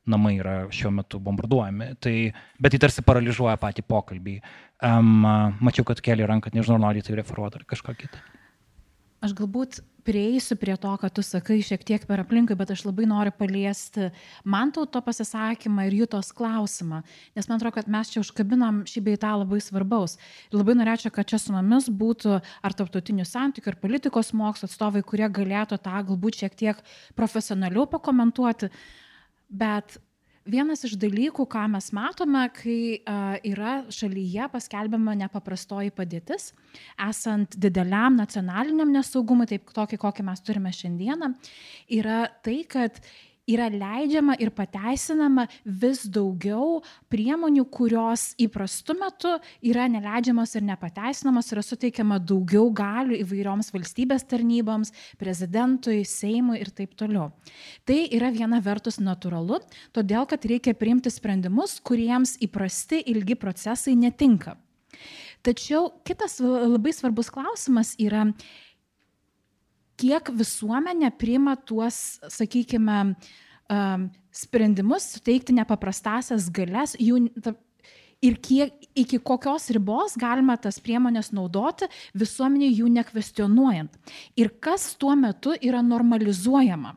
namai 0.09 0.37
yra 0.39 0.55
šiuo 0.73 0.91
metu 0.95 1.19
bombarduojami. 1.21 1.91
Tai, 2.01 2.15
bet 2.57 2.73
tai 2.73 2.81
tarsi 2.81 3.05
paralyžuoja 3.05 3.59
patį 3.61 3.85
pokalbį. 3.85 4.39
Um, 4.85 5.27
mačiau, 5.61 5.85
kad 5.85 6.01
keli 6.01 6.25
ranką, 6.25 6.53
nežinau, 6.55 6.79
nori 6.81 7.03
tai 7.05 7.19
referuoti 7.19 7.59
ar 7.59 7.67
kažką 7.69 7.95
kitą. 7.99 8.23
Aš 9.25 9.35
galbūt 9.37 9.81
prieisiu 10.05 10.55
prie 10.59 10.75
to, 10.79 10.91
ką 11.01 11.09
tu 11.13 11.23
sakai 11.25 11.59
šiek 11.65 11.83
tiek 11.87 12.05
per 12.07 12.23
aplinkai, 12.23 12.57
bet 12.59 12.71
aš 12.73 12.85
labai 12.87 13.05
noriu 13.09 13.33
paliesti 13.35 14.09
man 14.43 14.73
tauto 14.75 15.01
pasisakymą 15.05 15.87
ir 15.87 15.97
jų 16.01 16.09
tos 16.15 16.31
klausimą, 16.35 17.01
nes 17.37 17.49
man 17.49 17.59
atrodo, 17.59 17.75
kad 17.77 17.91
mes 17.91 18.11
čia 18.13 18.23
užkabinam 18.23 18.83
šį 18.89 19.05
beitą 19.09 19.35
labai 19.41 19.61
svarbaus. 19.63 20.17
Ir 20.49 20.59
labai 20.61 20.77
norėčiau, 20.79 21.13
kad 21.15 21.29
čia 21.29 21.41
su 21.41 21.55
mumis 21.55 21.89
būtų 21.91 22.39
ar 22.39 22.77
tarptautinių 22.81 23.27
santykių, 23.27 23.73
ar 23.73 23.79
politikos 23.81 24.33
mokslo 24.33 24.69
atstovai, 24.69 25.03
kurie 25.03 25.29
galėtų 25.29 25.79
tą 25.83 26.03
galbūt 26.11 26.43
šiek 26.43 26.59
tiek 26.59 26.83
profesionaliau 27.19 27.87
pakomentuoti. 27.89 28.71
Bet 29.49 29.97
Vienas 30.49 30.81
iš 30.87 30.95
dalykų, 30.97 31.45
ką 31.51 31.65
mes 31.75 31.91
matome, 31.93 32.41
kai 32.55 32.79
uh, 32.97 33.35
yra 33.45 33.79
šalyje 33.93 34.47
paskelbiama 34.53 35.13
nepaprastoji 35.19 35.93
padėtis, 35.93 36.49
esant 37.05 37.57
dideliam 37.61 38.17
nacionaliniam 38.17 38.89
nesaugumui, 38.93 39.45
taip 39.51 39.69
tokį, 39.75 39.99
kokį 40.01 40.25
mes 40.25 40.41
turime 40.45 40.73
šiandieną, 40.73 41.33
yra 41.99 42.23
tai, 42.45 42.63
kad 42.71 42.97
yra 43.49 43.67
leidžiama 43.73 44.35
ir 44.41 44.51
pateisinama 44.55 45.47
vis 45.65 46.05
daugiau 46.09 46.81
priemonių, 47.11 47.65
kurios 47.73 48.29
įprastu 48.41 48.95
metu 48.99 49.35
yra 49.65 49.87
neleidžiamos 49.91 50.55
ir 50.55 50.65
nepateisinamos, 50.69 51.51
yra 51.53 51.63
suteikiama 51.65 52.19
daugiau 52.21 52.69
galių 52.75 53.19
įvairioms 53.23 53.73
valstybės 53.73 54.27
tarnyboms, 54.29 54.93
prezidentui, 55.21 56.03
Seimui 56.05 56.59
ir 56.61 56.71
taip 56.75 56.95
toliau. 56.99 57.29
Tai 57.87 57.99
yra 58.15 58.31
viena 58.33 58.61
vertus 58.63 58.99
natūralu, 59.01 59.59
todėl 59.95 60.27
kad 60.29 60.45
reikia 60.45 60.75
priimti 60.77 61.11
sprendimus, 61.13 61.79
kuriems 61.83 62.37
įprasti 62.43 63.01
ilgi 63.13 63.37
procesai 63.39 63.95
netinka. 63.99 64.57
Tačiau 65.39 65.87
kitas 66.03 66.39
labai 66.43 66.91
svarbus 66.91 67.29
klausimas 67.31 67.93
yra, 68.01 68.25
kiek 69.99 70.31
visuomenė 70.39 71.11
priima 71.19 71.57
tuos, 71.59 72.19
sakykime, 72.31 72.99
sprendimus, 74.33 75.11
suteikti 75.15 75.53
nepaprastasias 75.57 76.47
galės, 76.53 76.95
jų, 76.97 77.27
ir 78.25 78.39
kiek, 78.43 78.73
iki 78.97 79.19
kokios 79.23 79.69
ribos 79.75 80.15
galima 80.19 80.57
tas 80.57 80.79
priemonės 80.83 81.31
naudoti, 81.35 81.89
visuomenė 82.17 82.71
jų 82.71 82.89
nekvestionuojant. 82.97 83.93
Ir 84.39 84.51
kas 84.61 84.93
tuo 84.99 85.15
metu 85.19 85.55
yra 85.59 85.83
normalizuojama. 85.85 86.95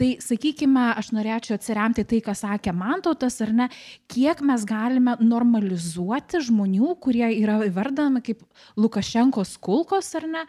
Tai 0.00 0.08
sakykime, 0.24 0.86
aš 0.96 1.10
norėčiau 1.12 1.58
atsiremti 1.58 2.06
tai, 2.08 2.22
ką 2.24 2.32
sakė 2.36 2.72
Mantautas, 2.72 3.36
ar 3.44 3.50
ne, 3.52 3.66
kiek 4.08 4.40
mes 4.48 4.64
galime 4.64 5.18
normalizuoti 5.20 6.40
žmonių, 6.46 6.94
kurie 7.04 7.26
yra 7.36 7.58
įvardami 7.66 8.22
kaip 8.24 8.40
Lukašenkos 8.80 9.58
kulkos, 9.60 10.08
ar 10.16 10.28
ne, 10.32 10.46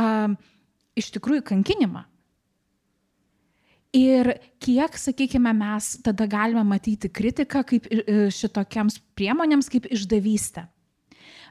uh, 0.00 0.55
iš 0.98 1.10
tikrųjų 1.16 1.44
kankinimą. 1.52 2.04
Ir 3.96 4.32
kiek, 4.60 4.96
sakykime, 4.98 5.52
mes 5.56 5.94
tada 6.04 6.26
galime 6.28 6.64
matyti 6.66 7.08
kritiką 7.08 7.62
kaip 7.64 7.86
šitokiams 8.34 8.98
priemonėms 9.16 9.70
kaip 9.72 9.86
išdavystę. 9.94 10.66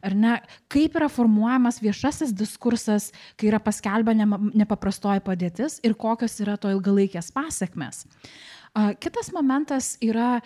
Ar 0.06 0.14
ne, 0.14 0.36
kaip 0.70 0.98
yra 1.00 1.08
formuojamas 1.10 1.80
viešasis 1.82 2.34
diskursas, 2.38 3.10
kai 3.40 3.50
yra 3.50 3.62
paskelbama 3.64 4.38
nepaprastoji 4.54 5.24
padėtis 5.26 5.80
ir 5.88 5.96
kokios 5.98 6.38
yra 6.44 6.60
to 6.62 6.70
ilgalaikės 6.76 7.32
pasiekmes. 7.34 8.04
Kitas 9.02 9.32
momentas 9.34 9.96
yra 10.04 10.42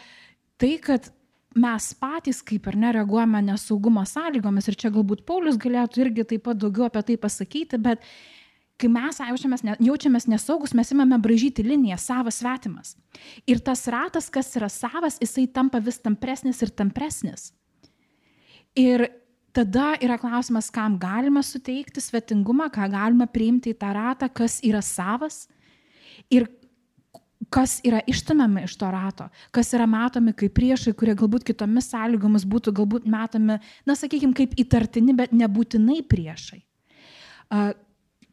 tai, 0.61 0.77
kad 0.79 1.09
mes 1.57 1.91
patys 1.97 2.43
kaip 2.45 2.67
ir 2.69 2.77
nereaguojame 2.85 3.41
nesaugumo 3.49 4.05
sąlygomis 4.07 4.69
ir 4.69 4.77
čia 4.79 4.91
galbūt 4.93 5.25
Paulius 5.27 5.57
galėtų 5.59 6.05
irgi 6.05 6.27
taip 6.29 6.45
pat 6.45 6.59
daugiau 6.61 6.85
apie 6.87 7.01
tai 7.07 7.17
pasakyti, 7.19 7.81
bet 7.81 8.05
kai 8.79 8.89
mes 8.91 9.19
jaučiamės, 9.21 9.63
ne, 9.67 9.75
jaučiamės 9.83 10.27
nesaugus, 10.31 10.73
mes 10.77 10.91
imame 10.95 11.19
bražyti 11.21 11.65
liniją 11.65 11.97
savas 11.99 12.39
svetimas. 12.41 12.95
Ir 13.49 13.61
tas 13.63 13.85
ratas, 13.91 14.29
kas 14.31 14.51
yra 14.59 14.69
savas, 14.71 15.19
jisai 15.21 15.47
tampa 15.51 15.81
vis 15.83 15.99
tampresnis 16.03 16.61
ir 16.63 16.71
tampresnis. 16.71 17.49
Ir 18.79 19.09
tada 19.55 19.95
yra 20.03 20.19
klausimas, 20.21 20.69
kam 20.71 20.99
galima 21.01 21.43
suteikti 21.43 22.01
svetingumą, 22.03 22.69
ką 22.71 22.87
galima 22.91 23.27
priimti 23.27 23.73
į 23.73 23.79
tą 23.81 23.91
ratą, 23.97 24.29
kas 24.31 24.59
yra 24.65 24.81
savas 24.85 25.47
ir 26.31 26.47
kas 27.49 27.79
yra 27.87 28.01
ištumiami 28.07 28.65
iš 28.67 28.75
to 28.77 28.87
rato, 28.93 29.29
kas 29.55 29.71
yra 29.73 29.87
matomi 29.89 30.35
kaip 30.37 30.53
priešai, 30.57 30.93
kurie 30.93 31.15
galbūt 31.17 31.47
kitomis 31.47 31.87
sąlygomis 31.89 32.45
būtų 32.45 32.73
galbūt 32.77 33.07
matomi, 33.09 33.57
na, 33.87 33.95
sakykime, 33.97 34.35
kaip 34.37 34.53
įtartini, 34.59 35.15
bet 35.17 35.33
nebūtinai 35.33 36.03
priešai 36.05 36.59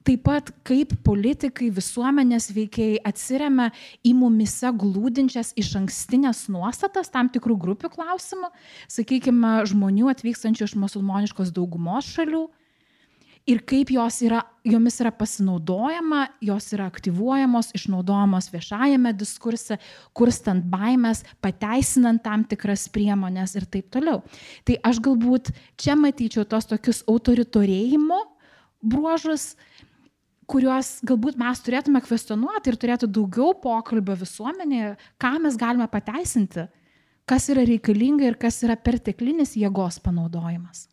taip 0.06 0.22
pat 0.26 0.50
kaip 0.66 0.92
politikai, 1.06 1.70
visuomenės 1.74 2.50
veikiai 2.54 3.00
atsiriame 3.06 3.70
į 4.06 4.12
mumise 4.18 4.70
glūdinčias 4.70 5.52
iš 5.58 5.72
ankstinės 5.80 6.46
nuostatas 6.52 7.10
tam 7.12 7.30
tikrų 7.32 7.58
grupių 7.64 7.90
klausimų, 7.96 8.52
sakykime, 8.92 9.58
žmonių 9.70 10.12
atvykstančių 10.14 10.68
iš 10.68 10.76
musulmoniškos 10.84 11.50
daugumos 11.56 12.08
šalių. 12.14 12.46
Ir 13.46 13.60
kaip 13.62 13.92
jos 13.94 14.16
yra, 14.26 14.40
jomis 14.66 14.96
yra 14.98 15.12
pasinaudojama, 15.14 16.24
jos 16.42 16.66
yra 16.74 16.88
aktyvuojamos, 16.90 17.68
išnaudojamos 17.78 18.48
viešajame 18.50 19.12
diskurse, 19.14 19.76
kurstant 20.18 20.66
baimės, 20.66 21.22
pateisinant 21.38 22.24
tam 22.24 22.42
tikras 22.42 22.88
priemonės 22.90 23.54
ir 23.54 23.68
taip 23.70 23.92
toliau. 23.94 24.24
Tai 24.66 24.80
aš 24.90 24.98
galbūt 25.06 25.52
čia 25.78 25.94
matyčiau 25.94 26.42
tos 26.42 26.66
tokius 26.66 27.04
autoritorėjimo 27.06 28.18
bruožus, 28.82 29.52
kuriuos 30.50 31.00
galbūt 31.06 31.38
mes 31.40 31.62
turėtume 31.64 32.00
kvestionuoti 32.04 32.72
ir 32.72 32.78
turėti 32.80 33.08
daugiau 33.10 33.54
pokalbio 33.62 34.16
visuomenėje, 34.20 34.94
ką 35.22 35.32
mes 35.44 35.58
galime 35.60 35.88
pateisinti, 35.90 36.68
kas 37.26 37.48
yra 37.52 37.66
reikalinga 37.66 38.28
ir 38.28 38.38
kas 38.40 38.62
yra 38.66 38.78
perteklinis 38.78 39.56
jėgos 39.58 39.98
panaudojimas. 40.04 40.86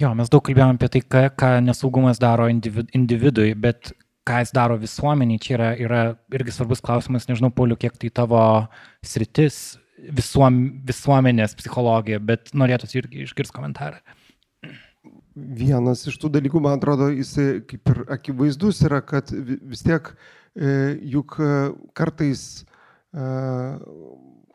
Jo, 0.00 0.12
mes 0.16 0.28
daug 0.32 0.44
kalbėjome 0.44 0.76
apie 0.76 0.90
tai, 0.92 1.00
ką, 1.04 1.22
ką 1.40 1.52
nesaugumas 1.64 2.20
daro 2.20 2.50
individ, 2.52 2.90
individui, 2.96 3.54
bet 3.56 3.94
ką 4.28 4.42
jis 4.42 4.52
daro 4.56 4.76
visuomeniai, 4.80 5.40
čia 5.40 5.54
yra, 5.56 5.70
yra 5.80 6.02
irgi 6.34 6.52
svarbus 6.52 6.82
klausimas, 6.84 7.28
nežinau, 7.30 7.52
Pauliu, 7.54 7.78
kiek 7.80 7.96
tai 8.00 8.10
tavo 8.12 8.40
sritis, 9.06 9.78
visuom, 9.96 10.58
visuomenės 10.86 11.56
psichologija, 11.56 12.20
bet 12.20 12.52
norėtųsi 12.56 13.00
irgi 13.00 13.24
išgirsti 13.24 13.56
komentarą. 13.56 14.02
Vienas 15.36 16.06
iš 16.08 16.16
tų 16.16 16.30
dalykų, 16.32 16.62
man 16.64 16.78
atrodo, 16.78 17.10
jis 17.12 17.34
kaip 17.68 17.90
ir 17.92 17.98
akivaizdus 18.14 18.80
yra, 18.88 19.02
kad 19.04 19.28
vis 19.36 19.82
tiek 19.84 20.08
e, 20.08 20.70
juk 21.12 21.36
e, 21.44 21.48
kartais 21.98 22.44
e, 23.12 23.26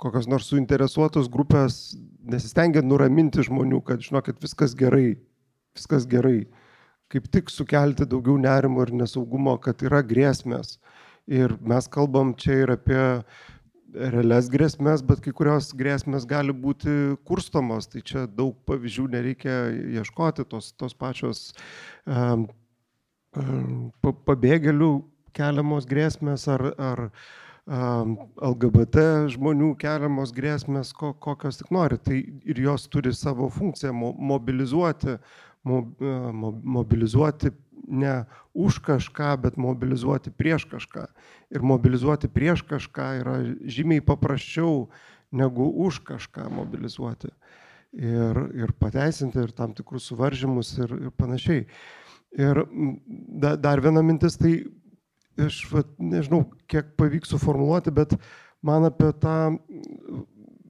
kokios 0.02 0.26
nors 0.26 0.50
suinteresuotos 0.50 1.30
grupės 1.30 1.94
nesistengia 2.26 2.82
nuraminti 2.82 3.46
žmonių, 3.46 3.84
kad 3.86 4.02
žinokit, 4.02 4.42
viskas 4.42 4.74
gerai, 4.78 5.20
viskas 5.78 6.10
gerai. 6.10 6.48
Kaip 7.14 7.30
tik 7.30 7.54
sukelti 7.54 8.08
daugiau 8.10 8.40
nerimo 8.42 8.82
ir 8.82 8.96
nesaugumo, 9.04 9.60
kad 9.62 9.86
yra 9.86 10.02
grėsmės. 10.02 10.80
Ir 11.30 11.54
mes 11.62 11.86
kalbam 11.94 12.34
čia 12.34 12.64
ir 12.64 12.74
apie 12.74 13.04
realias 13.94 14.50
grėsmės, 14.52 15.04
bet 15.06 15.22
kai 15.24 15.34
kurios 15.36 15.72
grėsmės 15.78 16.26
gali 16.30 16.54
būti 16.56 17.18
kurstomos. 17.28 17.90
Tai 17.92 18.02
čia 18.06 18.26
daug 18.28 18.56
pavyzdžių 18.70 19.08
nereikia 19.16 19.58
ieškoti, 20.00 20.46
tos, 20.50 20.72
tos 20.80 20.96
pačios 20.98 21.52
um, 22.06 22.48
pabėgėlių 24.02 24.92
keliamos 25.36 25.88
grėsmės 25.88 26.48
ar, 26.52 26.66
ar 26.76 27.04
um, 27.66 28.18
LGBT 28.52 29.06
žmonių 29.36 29.74
keliamos 29.82 30.34
grėsmės, 30.36 30.94
ko, 30.98 31.14
kokios 31.14 31.62
tik 31.62 31.72
nori. 31.72 32.00
Tai 32.02 32.20
ir 32.22 32.64
jos 32.68 32.88
turi 32.92 33.14
savo 33.16 33.50
funkciją 33.52 33.94
mo, 33.96 34.14
mobilizuoti, 34.34 35.18
mo, 35.68 35.84
mo, 36.36 36.56
mobilizuoti 36.80 37.54
ne 37.88 38.26
už 38.54 38.82
kažką, 38.86 39.36
bet 39.42 39.58
mobilizuoti 39.58 40.32
prieš 40.32 40.66
kažką. 40.72 41.06
Ir 41.52 41.64
mobilizuoti 41.66 42.30
prieš 42.32 42.64
kažką 42.68 43.08
yra 43.22 43.36
žymiai 43.66 44.04
paprasčiau 44.04 44.90
negu 45.32 45.68
už 45.86 46.02
kažką 46.08 46.50
mobilizuoti. 46.52 47.32
Ir, 47.92 48.38
ir 48.56 48.72
pateisinti 48.80 49.42
ir 49.44 49.52
tam 49.52 49.74
tikrus 49.76 50.08
suvaržymus 50.08 50.78
ir, 50.80 50.94
ir 51.08 51.16
panašiai. 51.18 51.66
Ir 52.40 52.62
da, 53.44 53.58
dar 53.60 53.82
viena 53.84 54.04
mintis, 54.06 54.38
tai 54.40 54.62
aš 55.40 55.66
va, 55.72 55.84
nežinau, 56.00 56.46
kiek 56.72 56.94
pavyks 57.00 57.34
suformuoluoti, 57.34 57.92
bet 57.92 58.16
man 58.64 58.88
apie 58.88 59.12
tą, 59.20 59.36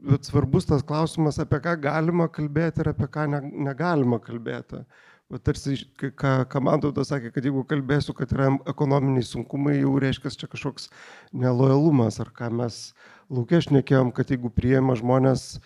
bet 0.01 0.25
svarbus 0.25 0.65
tas 0.69 0.81
klausimas, 0.85 1.37
apie 1.41 1.61
ką 1.61 1.75
galima 1.83 2.25
kalbėti 2.33 2.81
ir 2.81 2.91
apie 2.93 3.09
ką 3.13 3.27
ne, 3.29 3.43
negalima 3.69 4.17
kalbėti. 4.23 4.81
Va, 4.81 5.10
tarsi, 5.39 5.77
ką, 5.95 6.31
ką 6.51 6.61
man 6.63 6.81
tauta 6.83 7.05
sakė, 7.07 7.31
kad 7.31 7.45
jeigu 7.47 7.63
kalbėsiu, 7.67 8.15
kad 8.17 8.31
yra 8.35 8.49
ekonominiai 8.69 9.23
sunkumai, 9.25 9.77
jau 9.79 9.93
reiškia 10.01 10.33
čia 10.35 10.49
kažkoks 10.51 10.89
nelojalumas, 11.31 12.19
ar 12.23 12.31
ką 12.35 12.49
mes 12.61 12.81
laukia 13.31 13.61
šnekėjom, 13.63 14.11
kad 14.15 14.33
jeigu 14.33 14.51
prieima 14.53 14.97
žmonės 14.99 15.61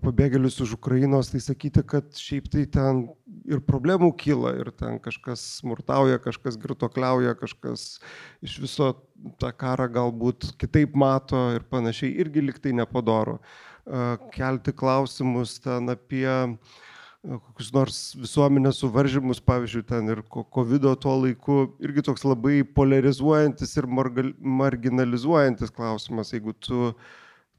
pabėgėlius 0.00 0.56
už 0.64 0.78
Ukrainos, 0.78 1.28
tai 1.30 1.42
sakyti, 1.44 1.82
kad 1.86 2.08
šiaip 2.16 2.48
tai 2.50 2.64
ten 2.72 3.02
ir 3.44 3.60
problemų 3.66 4.14
kyla, 4.18 4.54
ir 4.62 4.70
ten 4.72 4.96
kažkas 5.02 5.42
smurtauja, 5.60 6.16
kažkas 6.24 6.56
girtokliauja, 6.60 7.36
kažkas 7.36 7.98
iš 8.42 8.56
viso 8.64 8.94
tą 9.42 9.52
karą 9.52 9.90
galbūt 9.92 10.54
kitaip 10.58 10.96
mato 10.96 11.50
ir 11.52 11.68
panašiai, 11.68 12.16
irgi 12.24 12.46
liktai 12.48 12.72
nepadoro. 12.80 13.38
Kelti 14.32 14.72
klausimus 14.72 15.58
ten 15.60 15.92
apie 15.92 16.24
uh, 16.32 16.80
kokius 17.24 17.70
nors 17.72 17.98
visuomenės 18.20 18.80
suvaržymus, 18.82 19.40
pavyzdžiui, 19.44 19.84
ten 19.88 20.10
ir 20.12 20.22
COVID 20.28 20.88
tuo 21.00 21.14
laiku, 21.22 21.58
irgi 21.84 22.04
toks 22.04 22.24
labai 22.26 22.62
polarizuojantis 22.76 23.76
ir 23.80 23.88
marginalizuojantis 23.88 25.72
klausimas, 25.74 26.34
jeigu 26.34 26.52
tu 26.60 26.92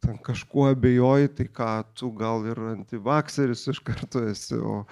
ten 0.05 0.19
kažkuo 0.21 0.67
abejoji, 0.73 1.31
tai 1.39 1.47
ką 1.59 1.71
tu 1.97 2.11
gal 2.17 2.45
ir 2.45 2.61
antivakseris 2.75 3.65
iš 3.73 3.81
karto 3.85 4.21
esi. 4.29 4.59
O, 4.59 4.83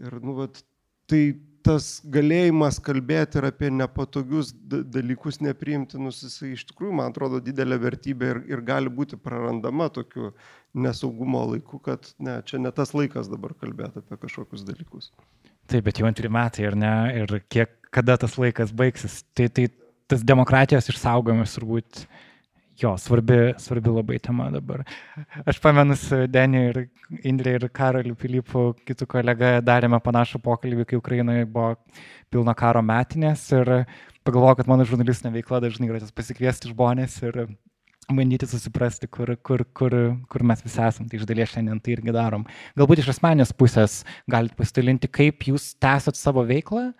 ir, 0.00 0.18
nu, 0.24 0.34
vat, 0.40 0.62
tai 1.10 1.22
tas 1.66 1.88
galėjimas 2.08 2.78
kalbėti 2.84 3.40
ir 3.40 3.48
apie 3.48 3.70
nepatogius 3.74 4.52
dalykus 4.68 5.40
nepriimtinus, 5.44 6.22
jisai 6.26 6.52
iš 6.54 6.66
tikrųjų, 6.70 6.94
man 7.00 7.12
atrodo, 7.12 7.40
didelė 7.44 7.78
vertybė 7.82 8.30
ir, 8.32 8.40
ir 8.52 8.62
gali 8.66 8.92
būti 8.92 9.18
prarandama 9.20 9.88
tokiu 9.94 10.32
nesaugumo 10.74 11.44
laiku, 11.52 11.80
kad 11.84 12.06
ne, 12.22 12.38
čia 12.46 12.60
ne 12.62 12.72
tas 12.74 12.94
laikas 12.96 13.30
dabar 13.32 13.56
kalbėti 13.58 14.02
apie 14.02 14.20
kažkokius 14.24 14.64
dalykus. 14.68 15.10
Taip, 15.68 15.84
bet 15.84 16.00
jau 16.00 16.08
antri 16.08 16.30
metai 16.32 16.64
ir 16.68 16.78
ne, 16.78 16.94
ir 17.22 17.40
kiek, 17.52 17.74
kada 17.94 18.16
tas 18.20 18.38
laikas 18.40 18.72
baigsis, 18.76 19.20
tai, 19.36 19.50
tai 19.52 19.68
tas 20.08 20.24
demokratijos 20.24 20.88
išsaugojimas 20.92 21.56
turbūt 21.58 22.06
jo, 22.78 22.94
svarbi, 22.98 23.38
svarbi 23.58 23.90
labai 23.90 24.18
tema 24.22 24.48
dabar. 24.54 24.84
Aš 25.46 25.60
pamenu 25.62 25.96
su 25.98 26.26
Deniu 26.30 26.62
ir 26.70 26.80
Indrė 27.26 27.56
ir 27.58 27.68
Karoliu 27.74 28.14
Pilypu, 28.18 28.70
kitų 28.86 29.08
kolega, 29.10 29.56
darėme 29.64 30.00
panašų 30.04 30.40
pokalbį, 30.44 30.86
kai 30.88 31.00
Ukrainoje 31.00 31.46
buvo 31.48 31.74
pilno 32.30 32.54
karo 32.58 32.82
metinės 32.84 33.46
ir 33.56 33.72
pagalvojau, 34.26 34.60
kad 34.60 34.70
mano 34.70 34.86
žurnalistinė 34.86 35.34
veikla 35.38 35.62
dažnai 35.64 35.90
yra 35.90 36.02
tas 36.02 36.14
pasikviesti 36.14 36.70
žmonės 36.74 37.18
ir 37.24 37.42
bandyti 38.08 38.46
susiprasti, 38.48 39.08
kur, 39.12 39.34
kur, 39.44 39.64
kur, 39.76 39.94
kur 40.30 40.44
mes 40.46 40.62
visi 40.64 40.80
esame. 40.80 41.08
Tai 41.10 41.18
iš 41.18 41.26
dalies 41.28 41.52
šiandien 41.52 41.80
tai 41.82 41.96
irgi 41.96 42.14
darom. 42.14 42.46
Galbūt 42.78 43.02
iš 43.02 43.12
asmenės 43.14 43.52
pusės 43.56 44.00
galite 44.30 44.56
pasidalinti, 44.56 45.10
kaip 45.12 45.44
jūs 45.50 45.74
tęsat 45.82 46.16
savo 46.16 46.46
veiklą 46.48 46.90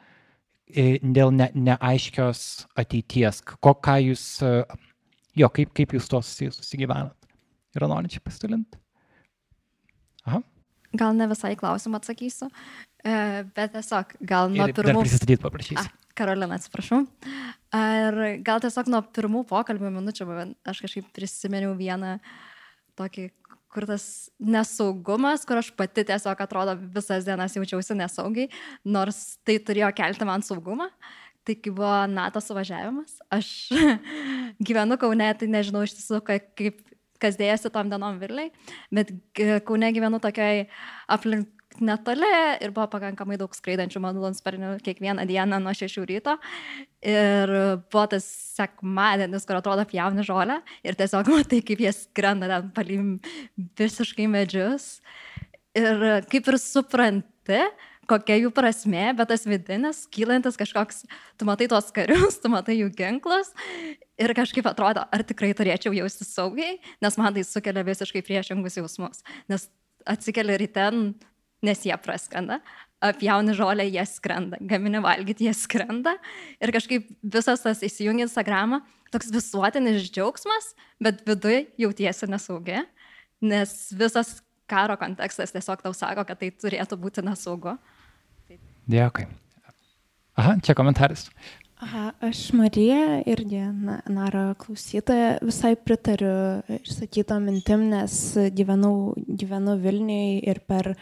dėl 0.69 1.33
ne, 1.33 1.49
neaiškios 1.55 2.43
ateities. 2.77 3.41
Ko, 3.57 3.73
ką 3.73 3.97
jūs 4.11 4.25
jo, 5.39 5.49
kaip, 5.55 5.73
kaip 5.77 5.95
jūs 5.97 6.09
to 6.11 6.21
susigyvenat? 6.25 7.15
Yra 7.77 7.89
norinčiai 7.91 8.23
pasidalinti? 8.25 8.81
Aha. 10.29 10.43
Gal 10.99 11.17
ne 11.17 11.29
visai 11.29 11.53
klausimą 11.59 12.01
atsakysiu, 12.01 12.49
e, 13.05 13.15
bet 13.57 13.75
tiesiog 13.75 14.15
gal 14.25 14.53
nuo 14.53 14.69
pirmų... 14.73 15.03
Prisistatyti 15.05 15.43
paprašysiu. 15.43 15.85
A, 15.85 16.13
Karolina, 16.19 16.57
atsiprašau. 16.57 17.03
Ar 17.77 18.17
gal 18.45 18.63
tiesiog 18.65 18.89
nuo 18.93 19.03
pirmų 19.15 19.45
pokalbių 19.51 19.93
minučių 19.99 20.29
aš 20.73 20.81
kažkaip 20.87 21.13
prisiminiau 21.15 21.77
vieną 21.79 22.17
tokį, 22.99 23.29
kur 23.69 23.85
tas 23.87 24.05
nesaugumas, 24.41 25.45
kur 25.47 25.61
aš 25.61 25.71
pati 25.77 26.07
tiesiog 26.09 26.41
atrodo 26.41 26.75
visas 26.97 27.29
dienas 27.29 27.55
jaučiausi 27.55 27.99
nesaugiai, 28.01 28.49
nors 28.89 29.37
tai 29.45 29.61
turėjo 29.61 29.93
kelti 30.01 30.27
man 30.27 30.43
saugumą. 30.47 30.89
Uh, 30.89 31.28
tai 31.49 31.57
kai 31.57 31.73
buvo 31.73 31.93
NATO 32.13 32.43
suvažiavimas, 32.45 33.19
aš 33.33 33.49
gyvenu 34.69 34.99
Kaune, 35.01 35.33
tai 35.41 35.49
nežinau 35.51 35.85
iš 35.87 35.97
tiesų, 35.97 36.23
kaip 36.29 36.83
kas 37.19 37.39
dėjasi 37.39 37.73
tom 37.75 37.91
dienom 37.91 38.19
Virliai, 38.21 38.53
bet 38.95 39.13
Kaune 39.67 39.91
gyvenu 39.97 40.21
tokiai 40.23 40.67
aplink 41.11 41.49
netoli 41.85 42.29
ir 42.65 42.73
buvo 42.75 42.87
pakankamai 42.91 43.37
daug 43.39 43.53
skraidančių 43.55 44.01
malūnsparnių 44.03 44.71
kiekvieną 44.85 45.27
dieną 45.29 45.61
nuo 45.63 45.75
6 45.77 46.01
ryto. 46.09 46.37
Ir 47.07 47.53
buvo 47.93 48.05
tas 48.15 48.27
sekmadienis, 48.57 49.47
kur 49.47 49.61
atrodo 49.61 49.85
pjauni 49.89 50.25
žolę 50.27 50.61
ir 50.87 50.99
tiesiog 50.99 51.31
matai, 51.35 51.61
kaip 51.67 51.83
jie 51.85 51.93
skrenda 51.95 52.51
ten 52.51 52.73
palim 52.75 53.13
visiškai 53.79 54.29
medžius. 54.31 54.99
Ir 55.79 56.25
kaip 56.31 56.51
ir 56.51 56.59
supranti, 56.59 57.63
kokia 58.09 58.39
jų 58.41 58.51
prasme, 58.57 59.05
bet 59.19 59.31
tas 59.31 59.45
vidinis, 59.49 60.03
kylantis 60.15 60.57
kažkoks, 60.59 61.05
tu 61.39 61.49
matai 61.49 61.69
tuos 61.71 61.91
karius, 61.95 62.39
tu 62.43 62.51
matai 62.53 62.79
jų 62.81 62.91
ginklus 62.97 63.53
ir 64.19 64.35
kažkaip 64.37 64.67
atrodo, 64.71 65.05
ar 65.05 65.25
tikrai 65.27 65.53
turėčiau 65.57 65.95
jausti 65.97 66.27
saugiai, 66.27 66.79
nes 67.05 67.19
man 67.21 67.37
tai 67.37 67.45
sukelia 67.47 67.85
visiškai 67.87 68.25
priešingus 68.27 68.81
jausmus. 68.81 69.23
Nes 69.51 69.69
atsikeli 70.09 70.57
ryte, 70.59 70.89
nes 71.65 71.85
jie 71.85 71.97
praskrenda, 72.01 72.61
apjauni 73.05 73.55
žolę, 73.55 73.87
jie 73.87 74.05
skrenda, 74.09 74.59
gamini 74.61 75.03
valgyti, 75.03 75.47
jie 75.47 75.55
skrenda 75.55 76.17
ir 76.63 76.73
kažkaip 76.75 77.13
visas 77.23 77.63
tas 77.63 77.85
įsijungia 77.87 78.27
Instagramą, 78.27 78.81
toks 79.15 79.31
visuotinis 79.35 80.09
džiaugsmas, 80.11 80.73
bet 81.03 81.23
viduje 81.29 81.67
jautiesi 81.81 82.29
nesaugi, 82.31 82.83
nes 83.45 83.75
visas 83.97 84.39
karo 84.69 84.99
kontekstas 85.01 85.55
tiesiog 85.55 85.83
tau 85.85 85.95
sako, 85.97 86.27
kad 86.29 86.41
tai 86.41 86.51
turėtų 86.53 86.99
būti 87.01 87.25
nesaugu. 87.25 87.79
Dėkui. 88.89 89.27
Aha, 90.39 90.57
čia 90.65 90.75
komentaras. 90.79 91.27
Aha, 91.79 92.09
aš 92.25 92.49
Marija 92.59 93.21
irgi 93.31 93.61
Naro 94.11 94.49
klausytoja 94.59 95.37
visai 95.45 95.77
pritariu 95.79 96.59
išsakyto 96.81 97.37
mintim, 97.43 97.85
nes 97.93 98.15
gyvenau, 98.57 99.13
gyvenau 99.29 99.77
Vilniui 99.79 100.41
ir 100.43 100.59
per 100.67 100.95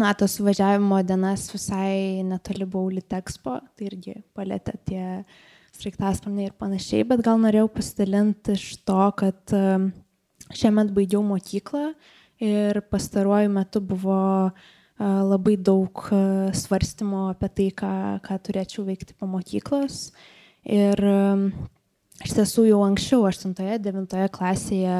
NATO 0.00 0.28
suvažiavimo 0.30 1.02
dienas 1.02 1.48
visai 1.52 2.22
netoli 2.24 2.64
buvau 2.64 2.94
Litexpo, 2.94 3.58
tai 3.74 3.90
irgi 3.90 4.16
palėtė 4.36 4.76
tie 4.88 5.04
sraigtasparniai 5.76 6.48
ir 6.48 6.56
panašiai, 6.56 7.04
bet 7.10 7.24
gal 7.26 7.40
norėjau 7.42 7.68
pasidalinti 7.74 8.56
iš 8.56 8.66
to, 8.88 9.02
kad 9.18 9.56
šiemet 10.54 10.94
baigiau 10.96 11.24
mokyklą 11.26 11.90
ir 12.40 12.80
pastaruoju 12.88 13.50
metu 13.52 13.82
buvo 13.84 14.20
labai 15.00 15.56
daug 15.56 16.02
svarstymo 16.52 17.30
apie 17.32 17.48
tai, 17.56 17.68
ką, 17.72 17.92
ką 18.24 18.38
turėčiau 18.44 18.84
veikti 18.84 19.16
po 19.16 19.28
mokyklos. 19.30 20.10
Ir 20.68 21.00
iš 22.20 22.34
tiesų 22.36 22.66
jau 22.68 22.82
anksčiau, 22.84 23.24
8-9 23.30 24.28
klasėje, 24.34 24.98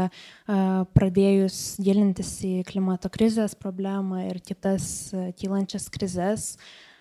pradėjus 0.96 1.59
gilintis 1.84 2.32
į 2.48 2.55
klimato 2.68 3.11
krizės 3.12 3.53
problemą 3.59 4.24
ir 4.30 4.40
kitas 4.40 5.12
kylančias 5.40 5.90
krizės, 5.92 6.55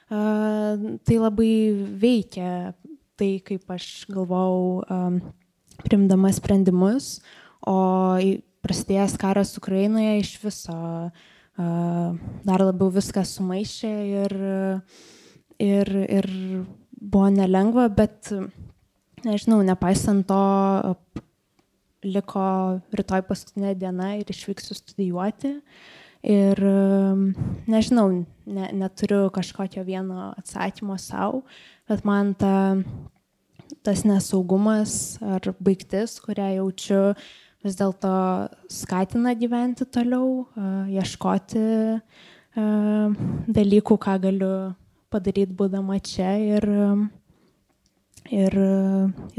tai 0.10 1.20
labai 1.22 1.72
veikia 2.04 2.74
tai, 3.20 3.32
kaip 3.46 3.72
aš 3.72 4.10
galvau, 4.12 4.84
primdama 5.86 6.32
sprendimus, 6.36 7.20
o 7.64 7.80
prasidėjęs 8.66 9.16
karas 9.20 9.56
Ukrainoje 9.60 10.20
iš 10.20 10.36
viso 10.44 10.80
dar 11.60 12.64
labiau 12.64 12.88
viską 12.94 13.24
sumaišė 13.28 13.94
ir, 14.08 14.36
ir, 15.60 15.92
ir 16.08 16.28
buvo 17.00 17.30
nelengva, 17.34 17.90
bet 17.92 18.32
nežinau, 19.26 19.60
nepaisant 19.68 20.28
to, 20.30 20.44
liko 22.06 22.44
rytoj 22.96 23.26
paskutinė 23.28 23.74
diena 23.80 24.14
ir 24.20 24.30
išvyksiu 24.32 24.78
studijuoti. 24.78 25.58
Ir 26.30 26.60
nežinau, 27.72 28.10
ne, 28.44 28.66
neturiu 28.76 29.30
kažkokio 29.32 29.86
vieno 29.88 30.34
atsakymo 30.40 30.98
savo, 31.00 31.46
bet 31.88 32.04
man 32.08 32.34
ta, 32.36 32.76
tas 33.88 34.04
nesaugumas 34.04 35.16
ar 35.24 35.54
baigtis, 35.64 36.18
kurią 36.24 36.50
jaučiu, 36.58 37.04
vis 37.66 37.78
dėlto 37.80 38.12
skatina 38.72 39.36
gyventi 39.40 39.88
toliau, 39.90 40.48
ieškoti 40.90 41.64
dalykų, 43.60 43.98
ką 44.06 44.18
galiu 44.24 44.52
padaryti 45.12 45.56
būdama 45.58 45.98
čia 46.06 46.34
ir, 46.42 46.66
ir 48.32 48.58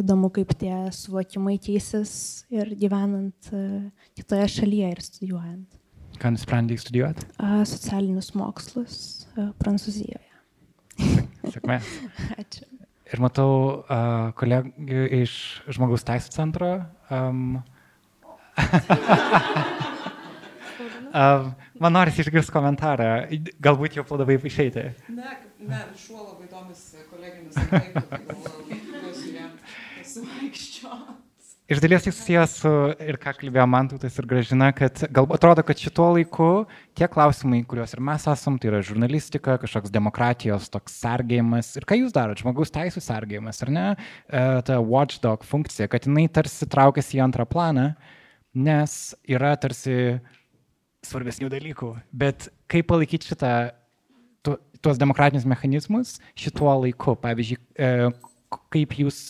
įdomu, 0.00 0.30
kaip 0.34 0.54
tie 0.60 0.74
suvokimai 0.94 1.58
keisis 1.62 2.46
ir 2.52 2.72
gyvenant 2.78 3.52
kitoje 4.18 4.48
šalyje 4.56 4.94
ir 4.94 5.04
studijuojant. 5.04 5.78
Ką 6.20 6.34
nusprendai 6.34 6.76
studijuoti? 6.80 7.30
Socialinius 7.68 8.34
mokslus 8.36 8.98
Prancūzijoje. 9.62 10.26
Sėkmės. 11.48 11.88
Ačiū. 12.40 12.66
Ir 13.10 13.22
matau 13.24 13.52
uh, 13.80 14.30
kolegų 14.38 15.06
iš 15.24 15.32
žmogaus 15.74 16.04
teisų 16.06 16.30
centro. 16.34 16.68
Um, 17.10 17.58
Man 21.80 21.96
norisi 21.96 22.20
išgirsti 22.22 22.52
komentarą. 22.54 23.08
Galbūt 23.62 23.96
jau 23.98 24.04
pladavai 24.06 24.36
išeiti. 24.36 24.82
Ne, 25.08 25.30
ne, 25.64 25.80
šuo 25.98 26.20
labai 26.26 26.46
domisi 26.50 26.96
koleginis. 27.08 27.56
Iš 31.70 31.78
dalies 31.78 32.02
tai 32.02 32.10
susijęs 32.10 32.54
su 32.64 32.70
ir 33.06 33.14
ką 33.22 33.30
kalbėjo 33.38 33.66
Mantutas 33.70 34.16
ir 34.18 34.26
Gražina, 34.26 34.72
kad 34.74 35.04
galbūt 35.06 35.38
atrodo, 35.38 35.62
kad 35.66 35.78
šituo 35.78 36.08
laiku 36.16 36.48
tie 36.98 37.06
klausimai, 37.10 37.62
kuriuos 37.70 37.94
ir 37.94 38.02
mes 38.10 38.26
esam, 38.32 38.58
tai 38.58 38.72
yra 38.72 38.80
žurnalistika, 38.84 39.54
kažkoks 39.62 39.94
demokratijos 39.94 40.66
toks 40.74 40.98
sargėjimas. 40.98 41.70
Ir 41.78 41.86
ką 41.86 42.00
jūs 42.02 42.16
darote, 42.16 42.42
žmogaus 42.42 42.74
teisų 42.74 43.00
sargėjimas, 43.06 43.62
ar 43.62 43.70
ne? 43.76 43.86
E, 43.94 44.46
ta 44.66 44.80
watchdog 44.82 45.46
funkcija, 45.46 45.86
kad 45.92 46.10
jinai 46.10 46.26
tarsi 46.28 46.66
traukiasi 46.68 47.20
į 47.20 47.28
antrą 47.30 47.46
planą. 47.48 47.92
Uh, 47.94 48.16
nes 48.54 48.96
yra 49.30 49.54
tarsi 49.60 50.18
svarbesnių 51.06 51.50
dalykų. 51.52 51.92
Bet 52.12 52.50
kaip 52.70 52.88
palaikyti 52.90 53.30
šitą, 53.30 53.54
tu, 54.44 54.56
tuos 54.82 55.00
demokratinius 55.00 55.48
mechanizmus 55.48 56.18
šituo 56.38 56.72
laiku? 56.82 57.16
Pavyzdžiui, 57.20 57.60
e, 57.78 58.10
kaip 58.74 58.96
jūs 59.00 59.22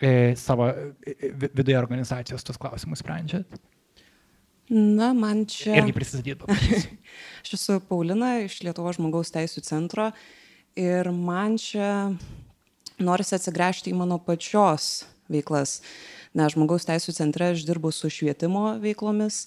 e, 0.00 0.34
savo 0.40 0.70
e, 0.72 1.32
viduje 1.56 1.78
organizacijos 1.78 2.46
tuos 2.46 2.60
klausimus 2.60 3.04
sprendžiat? 3.04 3.58
Na, 4.72 5.12
man 5.14 5.44
čia. 5.46 5.76
Irgi 5.78 5.94
prisistatyti. 5.94 6.88
Aš 7.44 7.54
esu 7.54 7.78
Paulina 7.86 8.40
iš 8.42 8.58
Lietuvo 8.66 8.90
žmogaus 8.96 9.30
teisų 9.34 9.62
centro 9.62 10.10
ir 10.76 11.12
man 11.14 11.54
čia 11.60 12.10
norisi 12.98 13.36
atsigręžti 13.36 13.92
į 13.92 14.00
mano 14.00 14.18
pačios 14.22 15.04
veiklas. 15.30 15.78
Nes 16.36 16.52
žmogaus 16.52 16.84
teisų 16.84 17.14
centre 17.16 17.52
aš 17.54 17.64
dirbu 17.64 17.88
su 17.94 18.10
švietimo 18.12 18.74
veiklomis 18.82 19.46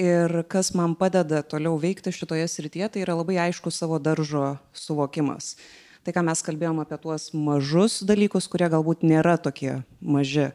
ir 0.00 0.32
kas 0.48 0.72
man 0.72 0.94
padeda 0.96 1.42
toliau 1.44 1.76
veikti 1.76 2.12
šitoje 2.14 2.46
srityje, 2.48 2.88
tai 2.94 3.02
yra 3.04 3.18
labai 3.18 3.36
aišku 3.50 3.68
savo 3.68 3.98
daržo 4.00 4.56
suvokimas. 4.72 5.56
Tai, 6.02 6.14
ką 6.16 6.24
mes 6.26 6.40
kalbėjom 6.42 6.80
apie 6.82 6.98
tuos 7.04 7.28
mažus 7.36 8.00
dalykus, 8.08 8.48
kurie 8.50 8.66
galbūt 8.72 9.04
nėra 9.06 9.36
tokie 9.38 9.82
maži. 10.00 10.48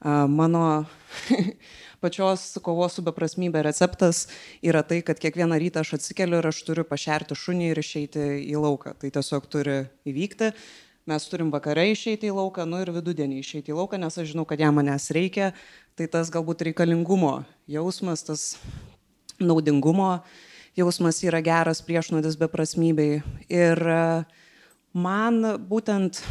Mano 0.00 0.86
pačios 2.02 2.56
kovos 2.64 2.96
su 2.96 3.04
beprasmybė 3.04 3.60
receptas 3.68 4.24
yra 4.64 4.80
tai, 4.80 5.02
kad 5.04 5.20
kiekvieną 5.20 5.60
rytą 5.60 5.84
aš 5.84 5.98
atsikeliu 5.98 6.40
ir 6.40 6.48
aš 6.48 6.64
turiu 6.64 6.88
pašerti 6.88 7.36
šunį 7.36 7.70
ir 7.70 7.82
išeiti 7.84 8.24
į 8.48 8.56
lauką. 8.56 8.96
Tai 8.96 9.12
tiesiog 9.20 9.50
turi 9.52 9.82
įvykti 10.08 10.54
mes 11.10 11.26
turim 11.26 11.50
vakare 11.50 11.88
išeiti 11.90 12.30
į 12.30 12.36
lauką, 12.36 12.64
nu 12.68 12.78
ir 12.82 12.92
vidudienį 12.94 13.40
išeiti 13.42 13.74
į 13.74 13.78
lauką, 13.80 13.98
nes 13.98 14.18
aš 14.20 14.30
žinau, 14.32 14.46
kad 14.48 14.62
jam 14.62 14.76
manęs 14.78 15.10
reikia, 15.14 15.50
tai 15.98 16.06
tas 16.10 16.30
galbūt 16.30 16.62
reikalingumo 16.68 17.40
jausmas, 17.70 18.22
tas 18.26 18.44
naudingumo 19.42 20.20
jausmas 20.78 21.18
yra 21.26 21.40
geras 21.44 21.82
priešnodis 21.84 22.38
beprasmybei. 22.40 23.20
Ir 23.50 23.82
e, 23.90 24.04
man 24.94 25.42
būtent 25.70 26.22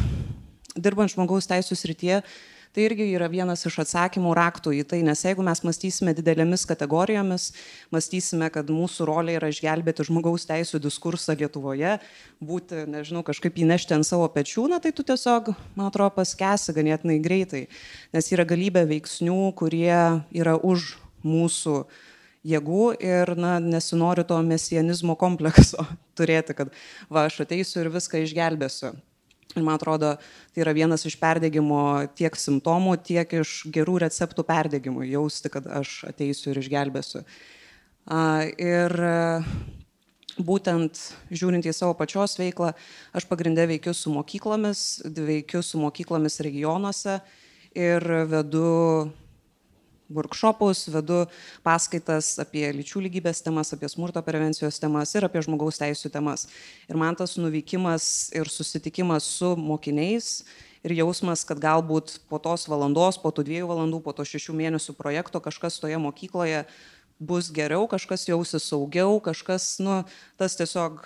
dirbant 0.80 1.12
žmogaus 1.12 1.50
teisų 1.50 1.76
srityje, 1.76 2.22
Tai 2.70 2.84
irgi 2.86 3.08
yra 3.10 3.26
vienas 3.26 3.64
iš 3.66 3.80
atsakymų 3.82 4.30
raktų 4.38 4.70
į 4.78 4.84
tai, 4.92 5.00
nes 5.02 5.24
jeigu 5.26 5.42
mes 5.42 5.58
mąstysime 5.66 6.12
didelėmis 6.14 6.62
kategorijomis, 6.70 7.48
mąstysime, 7.90 8.46
kad 8.54 8.70
mūsų 8.70 9.08
rolė 9.08 9.34
yra 9.40 9.48
išgelbėti 9.50 10.06
žmogaus 10.06 10.46
teisų 10.46 10.78
diskursą 10.84 11.34
Lietuvoje, 11.40 11.96
būti, 12.38 12.84
nežinau, 12.92 13.24
kažkaip 13.26 13.58
įnešti 13.64 13.98
ant 13.98 14.06
savo 14.06 14.30
pečių, 14.30 14.68
na 14.70 14.78
tai 14.78 14.94
tu 14.94 15.02
tiesiog, 15.02 15.50
man 15.74 15.90
atrodo, 15.90 16.14
paskesi 16.20 16.76
ganėtinai 16.78 17.18
greitai, 17.24 17.64
nes 18.14 18.30
yra 18.30 18.46
galybė 18.46 18.86
veiksnių, 18.94 19.40
kurie 19.58 20.22
yra 20.30 20.54
už 20.54 20.94
mūsų 21.26 21.76
jėgų 22.54 22.88
ir 23.02 23.34
na, 23.34 23.58
nesinori 23.58 24.22
to 24.22 24.38
mesianizmo 24.46 25.18
komplekso 25.18 25.90
turėti, 26.18 26.54
kad 26.54 26.70
va, 27.10 27.26
aš 27.26 27.42
ateisiu 27.48 27.82
ir 27.82 27.96
viską 27.98 28.22
išgelbėsiu. 28.22 28.94
Ir 29.56 29.64
man 29.66 29.74
atrodo, 29.74 30.12
tai 30.54 30.62
yra 30.62 30.74
vienas 30.76 31.02
iš 31.08 31.16
perdėgymo 31.18 31.82
tiek 32.18 32.36
simptomų, 32.38 32.94
tiek 33.02 33.32
iš 33.40 33.64
gerų 33.74 33.98
receptų 34.04 34.44
perdėgymų, 34.46 35.08
jausti, 35.10 35.50
kad 35.50 35.66
aš 35.80 36.04
ateisiu 36.12 36.52
ir 36.52 36.60
išgelbėsiu. 36.62 37.24
Ir 38.62 38.94
būtent 40.38 41.00
žiūrint 41.34 41.66
į 41.66 41.74
savo 41.74 41.96
pačios 41.98 42.36
veiklą, 42.38 42.72
aš 43.16 43.26
pagrindę 43.30 43.66
veikiu 43.70 43.94
su 43.96 44.12
mokyklomis, 44.14 45.02
veikiu 45.04 45.62
su 45.66 45.80
mokyklomis 45.82 46.40
regionuose 46.46 47.18
ir 47.74 48.06
vedu 48.30 49.10
workshopus, 50.10 50.86
vedu 50.92 51.24
paskaitas 51.66 52.34
apie 52.42 52.66
lyčių 52.74 53.04
lygybės 53.06 53.42
temas, 53.46 53.72
apie 53.74 53.88
smurto 53.90 54.22
prevencijos 54.26 54.80
temas 54.82 55.14
ir 55.14 55.26
apie 55.26 55.42
žmogaus 55.46 55.80
teisų 55.80 56.12
temas. 56.12 56.48
Ir 56.90 56.98
man 57.00 57.18
tas 57.18 57.36
nuvykimas 57.40 58.30
ir 58.36 58.50
susitikimas 58.50 59.26
su 59.38 59.54
mokiniais 59.56 60.42
ir 60.86 60.96
jausmas, 60.96 61.44
kad 61.48 61.60
galbūt 61.60 62.18
po 62.30 62.40
tos 62.42 62.66
valandos, 62.70 63.20
po 63.20 63.32
tų 63.34 63.44
dviejų 63.48 63.68
valandų, 63.70 64.00
po 64.04 64.14
to 64.16 64.24
šešių 64.26 64.56
mėnesių 64.62 64.96
projekto 64.98 65.42
kažkas 65.44 65.80
toje 65.82 65.98
mokykloje 66.00 66.64
bus 67.20 67.50
geriau, 67.52 67.84
kažkas 67.88 68.24
jausis 68.30 68.64
saugiau, 68.70 69.20
kažkas, 69.20 69.76
nu, 69.84 70.00
tas 70.40 70.56
tiesiog 70.56 71.04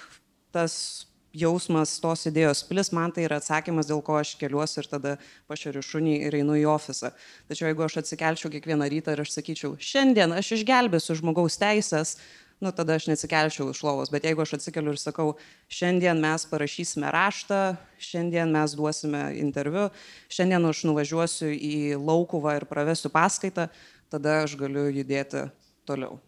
tas 0.54 1.06
jausmas 1.34 1.96
tos 2.02 2.24
idėjos 2.30 2.62
plis, 2.68 2.92
man 2.94 3.12
tai 3.14 3.26
yra 3.26 3.40
atsakymas, 3.40 3.88
dėl 3.90 4.00
ko 4.06 4.18
aš 4.20 4.34
keliuosi 4.40 4.80
ir 4.80 4.88
tada 4.90 5.16
pašeriu 5.50 5.82
šunį 5.82 6.14
ir 6.28 6.38
einu 6.40 6.56
į 6.60 6.64
ofisą. 6.70 7.10
Tačiau 7.50 7.70
jeigu 7.70 7.84
aš 7.86 7.98
atsikelčiau 8.04 8.52
kiekvieną 8.54 8.88
rytą 8.92 9.14
ir 9.14 9.24
aš 9.24 9.34
sakyčiau, 9.34 9.74
šiandien 9.78 10.34
aš 10.36 10.54
išgelbėsiu 10.58 11.18
žmogaus 11.18 11.58
teisės, 11.60 12.16
nu 12.62 12.70
tada 12.72 12.96
aš 12.98 13.08
neatsikelčiau 13.10 13.72
iš 13.72 13.82
lovos. 13.84 14.12
Bet 14.14 14.28
jeigu 14.28 14.44
aš 14.44 14.56
atsikeliu 14.58 14.94
ir 14.94 15.00
sakau, 15.00 15.34
šiandien 15.72 16.22
mes 16.22 16.46
parašysime 16.50 17.10
raštą, 17.12 17.62
šiandien 17.98 18.54
mes 18.54 18.76
duosime 18.78 19.24
interviu, 19.40 19.88
šiandien 20.32 20.70
aš 20.70 20.84
nuvažiuosiu 20.88 21.50
į 21.50 21.98
laukuvą 21.98 22.60
ir 22.60 22.68
pravesiu 22.70 23.10
paskaitą, 23.12 23.68
tada 24.12 24.42
aš 24.44 24.54
galiu 24.60 24.86
judėti 24.94 25.48
toliau. 25.88 26.20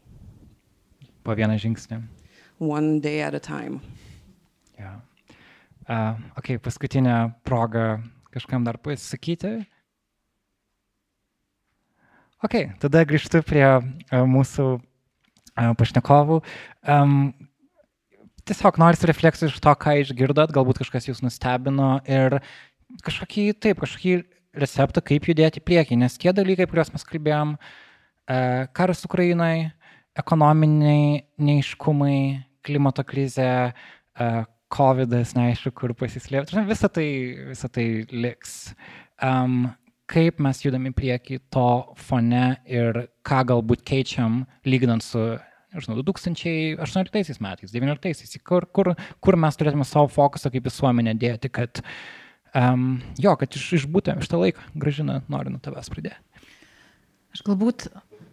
Po 1.23 1.35
vieną 1.35 1.57
žingsnį. 1.63 2.03
One 2.59 3.01
day 3.01 3.21
at 3.21 3.35
a 3.35 3.41
time. 3.41 3.81
Ja. 4.81 4.99
Uh, 5.87 6.19
ok, 6.37 6.57
paskutinė 6.65 7.17
proga 7.47 8.01
kažkam 8.35 8.65
dar 8.67 8.77
pasakyti? 8.83 9.61
Ok, 12.45 12.57
tada 12.83 13.01
grįžtu 13.09 13.41
prie 13.47 13.65
mūsų 14.13 14.67
pašnekovų. 15.79 16.43
Um, 16.85 17.31
tiesiog 18.47 18.77
norisi 18.83 19.09
refleksijų 19.09 19.49
iš 19.51 19.61
to, 19.65 19.73
ką 19.73 19.95
išgirdot, 20.03 20.53
galbūt 20.55 20.83
kažkas 20.83 21.09
jūs 21.09 21.23
nustebino 21.25 21.97
ir 22.05 22.39
kažkokį, 23.07 23.47
taip, 23.65 23.81
kažkokį 23.81 24.19
receptą, 24.57 25.01
kaip 25.05 25.31
judėti 25.31 25.63
priekį, 25.65 25.99
nes 26.03 26.19
tie 26.21 26.35
dalykai, 26.37 26.69
kuriuos 26.69 26.93
mes 26.93 27.07
kalbėjom, 27.09 27.57
uh, 27.57 28.67
karas 28.77 29.01
Ukrainai, 29.09 29.71
ekonominiai 30.17 31.25
neiškumai, 31.41 32.19
klimato 32.67 33.07
krizė, 33.07 33.73
uh, 33.73 34.45
COVID, 34.73 35.13
neaišku, 35.37 35.73
kur 35.79 35.95
pasislėpti. 35.99 36.63
Visą 36.67 36.91
tai, 36.93 37.09
visa 37.53 37.71
tai 37.73 37.87
liks. 38.11 38.57
Um, 39.23 39.69
kaip 40.11 40.41
mes 40.43 40.63
judame 40.63 40.91
į 40.93 40.97
priekį 40.97 41.41
to 41.55 41.69
fone 41.99 42.47
ir 42.71 43.07
ką 43.27 43.43
galbūt 43.53 43.85
keičiam, 43.87 44.45
lyginant 44.67 45.05
su, 45.05 45.23
nežinau, 45.75 45.99
2018 46.03 47.43
metais, 47.43 47.73
2019, 47.73 48.43
kur, 48.47 48.69
kur, 48.71 48.93
kur 49.23 49.39
mes 49.39 49.59
turėtume 49.59 49.87
savo 49.87 50.11
fokusą 50.13 50.53
kaip 50.55 50.67
visuomenė 50.69 51.17
dėti, 51.21 51.51
kad, 51.51 51.83
um, 52.55 52.97
jo, 53.23 53.35
kad 53.39 53.59
iš, 53.59 53.73
išbūtėm 53.83 54.23
iš 54.23 54.31
tą 54.33 54.43
laiką. 54.43 54.67
Gražina, 54.79 55.21
noriu 55.33 55.55
nuo 55.55 55.63
tavęs 55.63 55.91
pradėti. 55.93 56.19
Aš 57.37 57.43
galbūt 57.47 57.89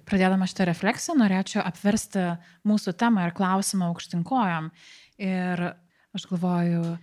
pradėdama 0.07 0.47
šitą 0.49 0.67
refleksiją 0.69 1.17
norėčiau 1.19 1.63
apversti 1.65 2.33
mūsų 2.67 2.93
temą 2.99 3.27
ir 3.27 3.33
klausimą 3.35 3.89
aukštinkojam. 3.91 4.69
Ir 5.23 5.63
Aš 6.13 6.27
galvoju, 6.29 6.97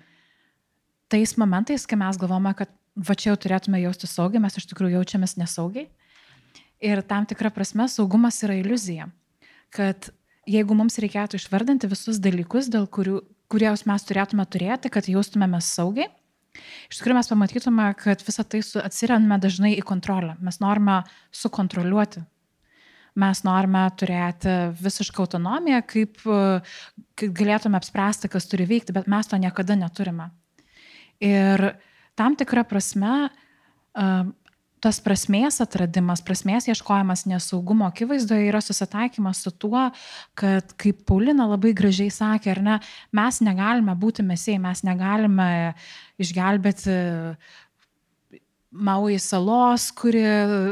tais 1.11 1.35
momentais, 1.41 1.87
kai 1.87 1.99
mes 1.99 2.19
galvome, 2.21 2.53
kad 2.55 2.71
va 2.95 3.17
čia 3.19 3.33
jau 3.33 3.41
turėtume 3.43 3.81
jausti 3.83 4.07
saugiai, 4.07 4.43
mes 4.43 4.55
iš 4.59 4.69
tikrųjų 4.71 5.01
jaučiamės 5.01 5.35
nesaugiai. 5.41 5.89
Ir 6.81 7.03
tam 7.05 7.27
tikra 7.29 7.51
prasme 7.53 7.89
saugumas 7.91 8.39
yra 8.47 8.57
iliuzija. 8.61 9.11
Kad 9.75 10.13
jeigu 10.49 10.77
mums 10.79 10.99
reikėtų 11.03 11.41
išvardinti 11.41 11.91
visus 11.91 12.23
dalykus, 12.23 12.71
dėl 12.73 12.87
kurių, 12.87 13.21
kuriuos 13.53 13.85
mes 13.91 14.07
turėtume 14.07 14.47
turėti, 14.47 14.93
kad 14.93 15.11
jaustumėmės 15.11 15.69
saugiai, 15.75 16.09
iš 16.89 17.01
tikrųjų 17.01 17.19
mes 17.19 17.31
pamatytume, 17.35 17.91
kad 17.99 18.23
visą 18.27 18.47
tai 18.47 18.63
atsiriame 18.63 19.43
dažnai 19.43 19.75
į 19.77 19.85
kontrolę. 19.87 20.39
Mes 20.39 20.63
norime 20.63 21.03
sukontroliuoti 21.35 22.25
mes 23.21 23.45
norime 23.47 23.85
turėti 24.01 24.57
visišką 24.81 25.25
autonomiją, 25.25 25.83
kaip, 25.89 26.21
kaip 27.21 27.37
galėtume 27.37 27.79
apspręsti, 27.81 28.31
kas 28.33 28.49
turi 28.51 28.69
veikti, 28.71 28.97
bet 28.97 29.11
mes 29.11 29.31
to 29.31 29.39
niekada 29.41 29.77
neturime. 29.79 30.31
Ir 31.21 31.73
tam 32.19 32.37
tikrą 32.41 32.65
prasme 32.69 33.31
tas 34.81 34.99
prasmės 35.05 35.61
atradimas, 35.61 36.23
prasmės 36.25 36.67
ieškojimas 36.71 37.27
nesaugumo 37.29 37.87
akivaizdoje 37.91 38.49
yra 38.49 38.63
susitaikymas 38.65 39.43
su 39.45 39.53
tuo, 39.53 39.89
kad, 40.39 40.73
kaip 40.81 41.03
Paulina 41.09 41.47
labai 41.51 41.75
gražiai 41.77 42.13
sakė, 42.15 42.55
ar 42.55 42.63
ne, 42.65 42.77
mes 43.17 43.41
negalime 43.45 43.95
būti 44.01 44.25
mesiai, 44.27 44.57
mes 44.63 44.81
negalime 44.87 45.51
išgelbėti 46.21 46.97
Maui 48.71 49.19
salos, 49.19 49.89
kuri 49.99 50.23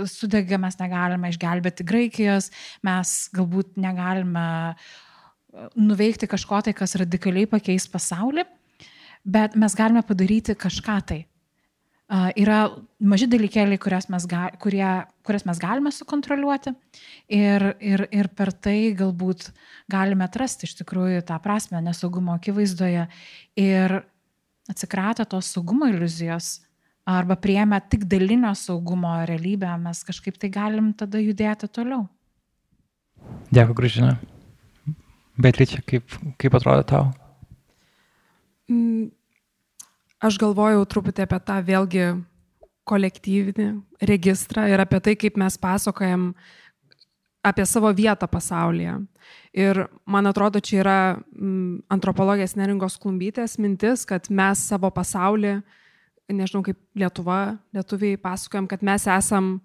sudegė, 0.06 0.58
mes 0.62 0.76
negalime 0.78 1.32
išgelbėti 1.32 1.86
Graikijos, 1.86 2.52
mes 2.86 3.14
galbūt 3.34 3.74
negalime 3.80 4.44
e, 4.70 4.74
nuveikti 5.74 6.28
kažko 6.30 6.62
tai, 6.62 6.76
kas 6.78 6.94
radikaliai 7.00 7.48
pakeis 7.50 7.88
pasaulį, 7.90 8.46
bet 9.26 9.58
mes 9.58 9.74
galime 9.74 10.04
padaryti 10.06 10.54
kažką 10.54 11.00
tai. 11.10 11.24
Uh, 12.08 12.30
yra 12.40 12.70
maži 13.04 13.26
dalykėliai, 13.28 13.76
kurias 13.80 14.06
mes, 14.08 14.24
ga, 14.28 14.46
kurie, 14.62 14.86
kurias 15.28 15.44
mes 15.44 15.58
galime 15.60 15.92
sukontroliuoti 15.92 16.72
ir, 17.36 17.64
ir, 17.84 18.06
ir 18.08 18.30
per 18.32 18.52
tai 18.52 18.94
galbūt 18.96 19.50
galime 19.92 20.24
atrasti 20.24 20.64
iš 20.64 20.78
tikrųjų 20.80 21.26
tą 21.28 21.36
prasme 21.44 21.82
nesaugumo 21.84 22.32
akivaizdoje 22.38 23.04
ir 23.60 23.98
atsikratę 24.72 25.28
tos 25.28 25.52
saugumo 25.52 25.90
iliuzijos 25.92 26.62
arba 27.08 27.36
priemę 27.36 27.80
tik 27.88 28.04
dalinio 28.04 28.54
saugumo 28.54 29.14
realybę, 29.24 29.70
mes 29.80 30.04
kažkaip 30.04 30.36
tai 30.36 30.50
galim 30.52 30.92
tada 30.92 31.20
judėti 31.22 31.68
toliau. 31.72 32.04
Dėkui, 33.48 33.76
Gražina. 33.78 34.18
Bet 35.38 35.56
Lyčia, 35.60 35.80
kaip, 35.86 36.12
kaip 36.36 36.56
atrodo 36.58 36.84
tau? 36.84 37.06
Mm, 38.68 39.08
aš 40.20 40.36
galvojau 40.42 40.84
truputį 40.84 41.24
apie 41.24 41.40
tą 41.48 41.56
vėlgi 41.64 42.04
kolektyvinį 42.88 43.70
registrą 44.10 44.66
ir 44.68 44.84
apie 44.84 45.00
tai, 45.00 45.16
kaip 45.16 45.40
mes 45.40 45.56
pasakojam 45.60 46.32
apie 47.48 47.64
savo 47.64 47.88
vietą 47.96 48.28
pasaulyje. 48.28 48.98
Ir 49.56 49.86
man 50.04 50.28
atrodo, 50.28 50.60
čia 50.60 50.82
yra 50.82 51.00
mm, 51.16 51.88
antropologės 51.94 52.58
neringos 52.58 53.00
klumbytės 53.00 53.56
mintis, 53.62 54.04
kad 54.04 54.28
mes 54.28 54.60
savo 54.68 54.90
pasaulį 54.92 55.56
uh, 55.56 55.76
nežinau, 56.28 56.62
kaip 56.66 56.78
Lietuva, 56.98 57.58
lietuviai 57.74 58.18
pasakojam, 58.20 58.68
kad 58.70 58.82
mes 58.84 59.06
esam 59.08 59.58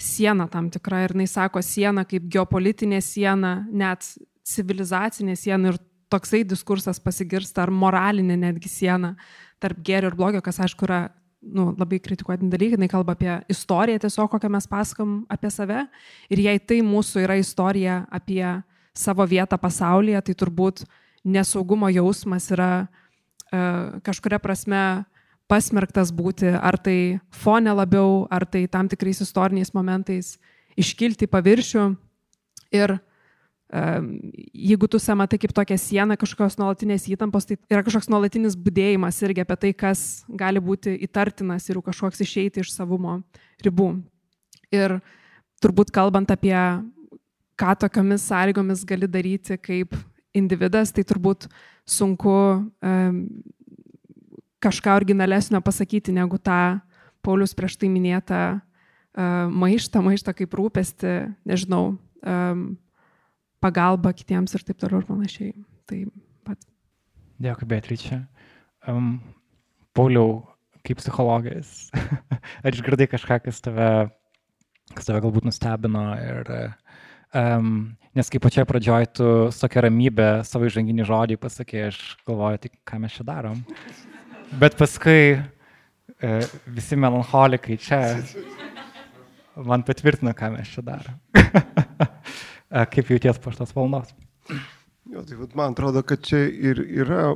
siena 0.00 0.48
tam 0.50 0.70
tikra 0.72 1.04
ir 1.04 1.14
jinai 1.14 1.28
sako 1.28 1.62
siena 1.62 2.06
kaip 2.08 2.26
geopolitinė 2.32 3.00
siena, 3.04 3.60
net 3.70 4.06
civilizacinė 4.48 5.36
siena 5.38 5.74
ir 5.74 5.78
toksai 6.10 6.42
diskursas 6.48 6.98
pasigirsta, 7.02 7.62
ar 7.62 7.70
moralinė 7.70 8.38
netgi 8.40 8.70
siena 8.72 9.14
tarp 9.62 9.82
gėrio 9.84 10.10
ir 10.10 10.16
blogio, 10.18 10.40
kas 10.42 10.58
aišku 10.64 10.88
yra 10.88 11.04
nu, 11.40 11.70
labai 11.78 12.00
kritikuotini 12.02 12.50
dalykai, 12.52 12.78
jinai 12.78 12.90
kalba 12.90 13.14
apie 13.16 13.32
istoriją 13.52 14.00
tiesiog, 14.02 14.30
kokią 14.32 14.50
mes 14.52 14.66
pasakam 14.68 15.20
apie 15.32 15.50
save. 15.52 15.84
Ir 16.32 16.42
jei 16.42 16.60
tai 16.60 16.80
mūsų 16.84 17.24
yra 17.24 17.36
istorija 17.40 18.02
apie 18.12 18.44
savo 18.96 19.24
vietą 19.28 19.60
pasaulyje, 19.60 20.20
tai 20.26 20.34
turbūt 20.42 20.84
nesaugumo 21.24 21.88
jausmas 21.92 22.48
yra 22.52 22.70
uh, 22.84 24.00
kažkuria 24.04 24.40
prasme 24.42 25.04
pasmerktas 25.50 26.12
būti 26.14 26.52
ar 26.54 26.78
tai 26.78 27.18
fone 27.34 27.74
labiau, 27.74 28.24
ar 28.30 28.46
tai 28.46 28.66
tam 28.70 28.88
tikrais 28.90 29.20
istoriniais 29.24 29.74
momentais 29.74 30.36
iškilti 30.78 31.28
paviršių. 31.30 31.90
Ir 32.70 33.00
jeigu 33.70 34.88
tu 34.90 34.98
sematai 34.98 35.38
kaip 35.38 35.52
tokią 35.54 35.76
sieną 35.78 36.16
kažkokios 36.18 36.58
nuolatinės 36.58 37.06
įtampos, 37.10 37.46
tai 37.46 37.56
yra 37.70 37.84
kažkoks 37.86 38.10
nuolatinis 38.10 38.56
būdėjimas 38.58 39.20
irgi 39.22 39.44
apie 39.44 39.56
tai, 39.62 39.72
kas 39.74 40.24
gali 40.26 40.62
būti 40.62 40.96
įtartinas 41.06 41.68
ir 41.70 41.78
kažkoks 41.86 42.22
išeiti 42.24 42.64
iš 42.64 42.72
savumo 42.74 43.20
ribų. 43.62 43.92
Ir 44.74 44.98
turbūt 45.62 45.92
kalbant 45.94 46.30
apie 46.34 46.56
ką 47.60 47.76
tokiamis 47.84 48.26
sąlygomis 48.26 48.82
gali 48.88 49.06
daryti 49.06 49.58
kaip 49.60 49.94
individas, 50.34 50.90
tai 50.94 51.04
turbūt 51.06 51.46
sunku 51.86 52.34
um, 52.82 53.22
kažką 54.60 54.96
originalesnio 55.00 55.60
pasakyti 55.64 56.12
negu 56.14 56.38
tą 56.38 56.80
Paulius 57.24 57.52
prieš 57.56 57.76
tai 57.80 57.90
minėtą 57.92 58.40
uh, 58.56 59.48
maištą, 59.52 60.00
maištą 60.04 60.34
kaip 60.38 60.54
rūpesti, 60.56 61.16
nežinau, 61.48 61.98
um, 62.24 62.62
pagalba 63.60 64.14
kitiems 64.16 64.56
ir 64.56 64.64
taip 64.64 64.80
toliau 64.80 65.02
ir 65.02 65.08
panašiai. 65.08 65.52
Tai 65.88 65.98
pat. 66.48 66.64
Dėkui, 67.40 67.68
Beatričia. 67.68 68.22
Um, 68.88 69.18
Pauliau, 69.96 70.40
kaip 70.86 71.02
psichologas, 71.02 71.90
ar 72.64 72.72
išgirdai 72.72 73.10
kažką, 73.10 73.42
kas 73.44 73.60
tave, 73.64 73.90
kas 74.94 75.08
tave 75.08 75.20
galbūt 75.26 75.48
nustebino 75.48 76.06
ir 76.16 76.54
Um, 77.30 77.94
nes 78.10 78.26
kaip 78.26 78.42
pačioje 78.42 78.66
pradžioje 78.66 79.06
tu 79.14 79.26
su 79.54 79.62
tokia 79.62 79.84
ramybė 79.86 80.30
savo 80.42 80.66
įžanginį 80.66 81.04
žodį 81.06 81.36
pasakė, 81.38 81.84
aš 81.92 81.98
galvoju, 82.26 82.58
tai 82.64 82.70
ką 82.90 82.98
mes 83.04 83.14
čia 83.14 83.26
darom. 83.28 83.60
Bet 84.58 84.74
paskui 84.78 85.36
e, 85.38 86.30
visi 86.66 86.96
melancholikai 86.98 87.76
čia 87.78 88.00
man 89.66 89.84
patvirtina, 89.86 90.34
ką 90.34 90.50
mes 90.56 90.72
čia 90.74 90.82
darom. 90.82 91.16
Kaip 92.92 93.12
jauties 93.12 93.38
po 93.42 93.52
šitos 93.54 93.74
valnos? 93.76 94.10
Jo, 95.10 95.22
tai 95.26 95.38
vat, 95.38 95.54
man 95.58 95.74
atrodo, 95.74 96.02
kad 96.06 96.22
čia 96.22 96.44
ir 96.46 96.82
yra 96.82 97.32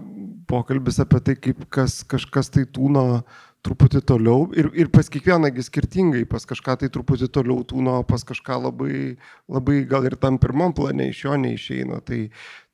pokalbis 0.51 1.01
apie 1.03 1.19
tai, 1.27 1.35
kaip 1.43 1.65
kas, 1.75 2.03
kažkas 2.07 2.53
tai 2.55 2.63
tūno 2.71 3.25
truputį 3.65 4.03
toliau 4.07 4.45
ir, 4.55 4.69
ir 4.77 4.91
pas 4.93 5.09
kiekvienągi 5.11 5.65
skirtingai, 5.65 6.23
pas 6.29 6.45
kažką 6.47 6.77
tai 6.83 6.91
truputį 6.93 7.31
toliau 7.35 7.65
tūno, 7.67 7.97
pas 8.07 8.23
kažką 8.27 8.61
labai, 8.67 9.17
labai 9.51 9.81
gal 9.91 10.07
ir 10.07 10.19
tam 10.21 10.39
pirmam 10.39 10.75
plane 10.77 11.09
iš 11.11 11.25
jo 11.25 11.39
neišeina. 11.41 11.99
Tai, 12.07 12.21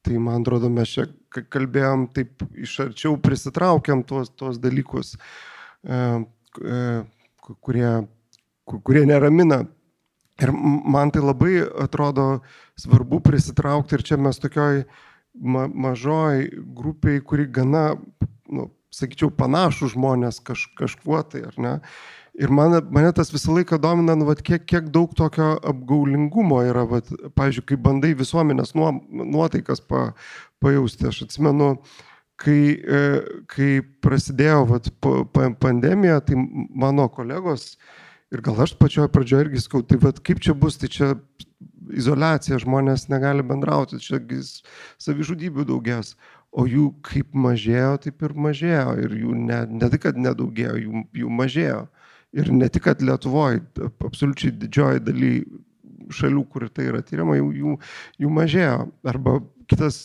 Tai 0.06 0.16
man 0.18 0.40
atrodo, 0.40 0.70
mes 0.72 0.89
čia 0.89 1.06
kalbėjom 1.31 2.06
taip 2.16 2.44
iš 2.56 2.78
arčiau, 2.86 3.18
prisitraukiam 3.20 4.02
tuos, 4.06 4.31
tuos 4.32 4.56
dalykus, 4.62 5.12
e, 5.85 5.98
e, 6.64 6.81
kurie, 7.60 7.93
kurie 8.64 9.05
neramina. 9.09 9.64
Ir 10.40 10.55
man 10.56 11.12
tai 11.12 11.20
labai 11.20 11.60
atrodo 11.85 12.40
svarbu 12.81 13.20
prisitraukti 13.20 13.98
ir 13.98 14.05
čia 14.09 14.16
mes 14.16 14.40
tokioj 14.40 14.86
ma 15.36 15.66
mažoj 15.68 16.47
grupiai, 16.77 17.20
kuri 17.20 17.44
gana 17.47 17.90
nu, 18.51 18.70
sakyčiau, 18.94 19.31
panašų 19.36 19.93
žmonės 19.94 20.40
kaž, 20.44 20.64
kažkuo 20.78 21.20
tai, 21.28 21.44
ar 21.51 21.60
ne? 21.60 21.74
Ir 22.39 22.52
man, 22.55 22.77
mane 22.94 23.11
tas 23.16 23.32
visą 23.32 23.55
laiką 23.57 23.78
domina, 23.82 24.15
nu, 24.16 24.27
vat, 24.28 24.43
kiek, 24.47 24.65
kiek 24.69 24.90
daug 24.94 25.12
tokio 25.19 25.52
apgaulingumo 25.66 26.61
yra, 26.69 26.85
vat, 26.89 27.11
pavyzdžiui, 27.36 27.66
kai 27.73 27.78
bandai 27.81 28.12
visuomenės 28.19 28.74
nuo, 28.78 28.93
nuotaikas 29.11 29.82
pa, 29.82 30.11
pajausti. 30.62 31.09
Aš 31.11 31.24
atsimenu, 31.27 31.73
kai, 32.40 32.61
e, 32.78 33.02
kai 33.51 33.70
prasidėjo 34.05 34.62
vat, 34.70 34.90
pandemija, 35.62 36.20
tai 36.24 36.39
mano 36.39 37.09
kolegos 37.12 37.74
ir 38.31 38.44
gal 38.47 38.62
aš 38.62 38.77
pačioje 38.78 39.11
pradžioje 39.11 39.48
irgi 39.48 39.65
skau, 39.66 39.82
tai 39.82 39.98
vat, 40.01 40.23
kaip 40.24 40.39
čia 40.40 40.55
bus, 40.55 40.78
tai 40.78 40.89
čia 40.93 41.15
izolacija, 41.90 42.61
žmonės 42.62 43.09
negali 43.11 43.43
bendrauti, 43.43 43.98
čia 43.98 44.23
savižudybių 45.02 45.66
daugės 45.66 46.15
o 46.51 46.66
jų 46.66 46.90
kaip 47.07 47.35
mažėjo, 47.35 47.94
taip 48.07 48.24
ir 48.27 48.35
mažėjo. 48.47 48.94
Ir 49.05 49.16
jų 49.23 49.36
ne, 49.39 49.61
ne 49.70 49.90
tik, 49.93 50.05
kad 50.07 50.19
nedaugėjo, 50.19 50.77
jų, 50.85 51.05
jų 51.23 51.32
mažėjo. 51.40 51.81
Ir 52.36 52.52
ne 52.55 52.69
tik, 52.70 52.85
kad 52.86 53.02
Lietuvoje, 53.02 53.65
absoliučiai 54.07 54.55
didžioji 54.55 55.02
daly 55.02 55.32
šalių, 56.15 56.44
kur 56.51 56.69
tai 56.70 56.89
yra 56.90 57.02
tyriama, 57.07 57.36
jų, 57.39 57.48
jų, 57.59 57.77
jų 58.23 58.32
mažėjo. 58.35 58.77
Arba 59.11 59.39
kitas 59.70 60.01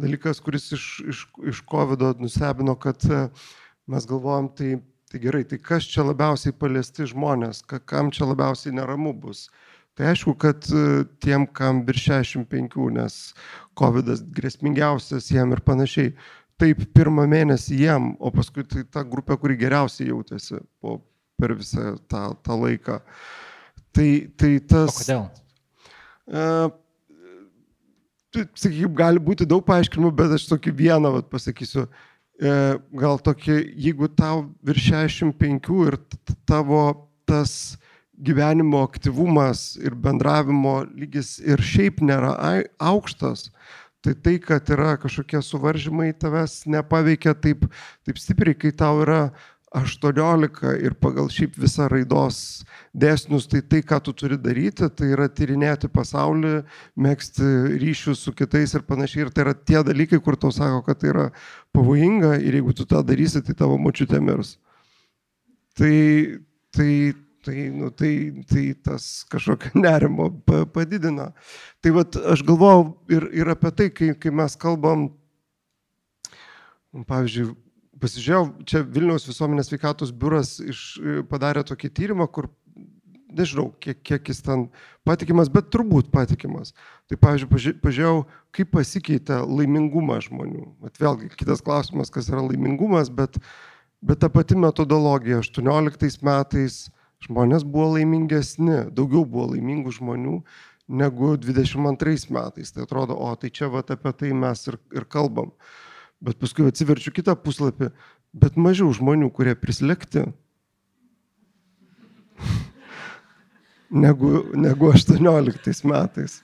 dalykas, 0.00 0.40
kuris 0.42 0.70
iš, 0.76 0.86
iš, 1.12 1.24
iš 1.52 1.62
COVID 1.70 2.22
nustebino, 2.22 2.76
kad 2.80 3.04
e, 3.06 3.24
mes 3.90 4.06
galvojam, 4.10 4.50
tai, 4.56 4.76
tai 5.10 5.22
gerai, 5.22 5.44
tai 5.46 5.60
kas 5.62 5.88
čia 5.90 6.06
labiausiai 6.06 6.56
paliesti 6.56 7.08
žmonės, 7.10 7.62
kam 7.68 8.12
čia 8.14 8.30
labiausiai 8.30 8.74
neramu 8.76 9.14
bus. 9.14 9.48
Tai 9.98 10.12
aišku, 10.12 10.34
kad 10.40 10.66
e, 10.72 11.04
tiem, 11.22 11.46
kam 11.46 11.84
virš 11.86 12.06
65, 12.08 12.90
nes 12.96 13.20
COVID 13.78 14.14
grėsmingiausias 14.36 15.30
jiem 15.34 15.54
ir 15.56 15.62
panašiai. 15.66 16.14
Taip, 16.60 16.82
pirmą 16.92 17.24
mėnesį 17.30 17.78
jiem, 17.80 18.10
o 18.20 18.30
paskui 18.34 18.66
tai 18.68 18.82
ta 18.84 19.00
grupė, 19.06 19.38
kuri 19.40 19.56
geriausiai 19.60 20.10
jautėsi 20.10 20.60
po, 20.80 20.98
per 21.40 21.56
visą 21.58 21.96
tą, 22.10 22.26
tą 22.44 22.60
laiką. 22.60 23.00
Tai, 23.96 24.10
tai 24.38 24.52
tas... 24.70 24.92
O 24.92 25.00
kodėl? 25.00 25.26
Uh, 26.30 26.70
Sakykim, 28.30 28.92
gali 28.94 29.18
būti 29.18 29.42
daug 29.48 29.64
paaiškinimų, 29.66 30.12
bet 30.14 30.36
aš 30.36 30.44
tokį 30.52 30.72
vieną 30.78 31.10
vat, 31.16 31.26
pasakysiu. 31.32 31.88
E, 32.40 32.52
gal 32.96 33.18
tokį, 33.20 33.56
jeigu 33.74 34.06
tau 34.14 34.44
virš 34.64 34.84
65 34.92 35.80
ir 35.88 35.96
tavo 36.46 36.84
tas 37.28 37.74
gyvenimo 38.20 38.84
aktyvumas 38.86 39.74
ir 39.80 39.96
bendravimo 39.98 40.84
lygis 40.88 41.38
ir 41.42 41.60
šiaip 41.64 42.00
nėra 42.04 42.32
aukštas, 42.78 43.48
tai 44.04 44.14
tai, 44.14 44.38
kad 44.40 44.70
yra 44.72 44.94
kažkokie 45.00 45.42
suvaržymai, 45.44 46.12
tavęs 46.16 46.62
nepaveikia 46.70 47.34
taip, 47.34 47.66
taip 48.06 48.20
stipriai, 48.20 48.56
kai 48.56 48.72
tau 48.72 49.02
yra 49.04 49.22
18 49.70 50.72
ir 50.82 50.96
pagal 50.98 51.28
šiaip 51.30 51.54
visą 51.62 51.86
raidos 51.90 52.64
dėsnius, 52.90 53.46
tai 53.50 53.60
tai, 53.62 53.82
ką 53.86 54.00
tu 54.02 54.14
turi 54.18 54.38
daryti, 54.40 54.88
tai 54.90 55.12
yra 55.14 55.28
tyrinėti 55.30 55.90
pasaulį, 55.94 56.64
mėgsti 56.98 57.50
ryšius 57.78 58.24
su 58.26 58.34
kitais 58.34 58.74
ir 58.74 58.82
panašiai. 58.88 59.28
Ir 59.28 59.30
tai 59.34 59.46
yra 59.46 59.54
tie 59.54 59.84
dalykai, 59.86 60.18
kur 60.24 60.34
tau 60.40 60.50
sako, 60.54 60.82
kad 60.88 60.98
tai 60.98 61.12
yra 61.12 61.28
pavojinga 61.76 62.34
ir 62.42 62.58
jeigu 62.58 62.74
tu 62.74 62.88
tą 62.90 63.04
darysi, 63.06 63.44
tai 63.46 63.54
tavo 63.54 63.78
močiutė 63.78 64.18
mirs. 64.24 64.56
Tai, 65.78 65.94
tai 66.74 66.92
tai, 67.40 67.70
nu, 67.72 67.88
tai, 67.90 68.44
tai 68.50 68.74
tas 68.84 69.24
kažkokio 69.30 69.70
nerimo 69.80 70.28
padidina. 70.74 71.30
Tai 71.80 71.94
vat, 71.96 72.18
aš 72.34 72.42
galvojau 72.44 72.84
ir, 73.12 73.30
ir 73.32 73.54
apie 73.54 73.72
tai, 73.76 73.88
kai, 73.94 74.12
kai 74.18 74.32
mes 74.34 74.56
kalbam, 74.60 75.08
pavyzdžiui, 77.08 77.54
pasižiūrėjau, 78.00 78.44
čia 78.68 78.82
Vilniaus 78.84 79.28
visuomenės 79.28 79.70
sveikatos 79.70 80.14
biuras 80.16 80.56
iš, 80.62 80.84
padarė 81.30 81.64
tokį 81.68 81.92
tyrimą, 81.96 82.26
kur 82.32 82.50
nežinau, 83.36 83.70
kiek, 83.82 84.00
kiek 84.02 84.30
jis 84.30 84.42
ten 84.44 84.66
patikimas, 85.06 85.50
bet 85.52 85.70
turbūt 85.74 86.10
patikimas. 86.14 86.72
Tai, 87.10 87.18
pavyzdžiui, 87.22 87.76
pažiūrėjau, 87.82 88.22
kaip 88.56 88.72
pasikeitė 88.74 89.40
laimingumas 89.46 90.28
žmonių. 90.28 90.66
Bet 90.84 91.00
vėlgi, 91.02 91.30
kitas 91.38 91.62
klausimas, 91.66 92.12
kas 92.12 92.30
yra 92.32 92.42
laimingumas, 92.46 93.12
bet, 93.14 93.38
bet 94.02 94.22
ta 94.22 94.30
pati 94.32 94.58
metodologija 94.58 95.42
18 95.44 96.24
metais 96.26 96.88
žmonės 97.26 97.66
buvo 97.68 97.94
laimingesni, 97.98 98.86
daugiau 98.96 99.26
buvo 99.28 99.52
laimingų 99.54 99.94
žmonių 99.98 100.40
negu 100.90 101.36
22 101.38 102.32
metais. 102.34 102.74
Tai 102.74 102.86
atrodo, 102.86 103.14
o 103.14 103.30
tai 103.38 103.52
čia 103.54 103.70
vat, 103.72 103.92
apie 103.94 104.12
tai 104.16 104.34
mes 104.34 104.66
ir, 104.70 104.80
ir 104.96 105.06
kalbam. 105.10 105.52
Bet 106.20 106.36
paskui 106.40 106.68
atsiverčiu 106.68 107.12
kitą 107.16 107.32
puslapį, 107.40 107.88
bet 108.36 108.58
mažiau 108.60 108.92
žmonių, 108.92 109.30
kurie 109.32 109.54
prislėgti 109.56 110.26
negu, 114.04 114.44
negu 114.52 114.92
18 114.92 115.84
metais. 115.88 116.40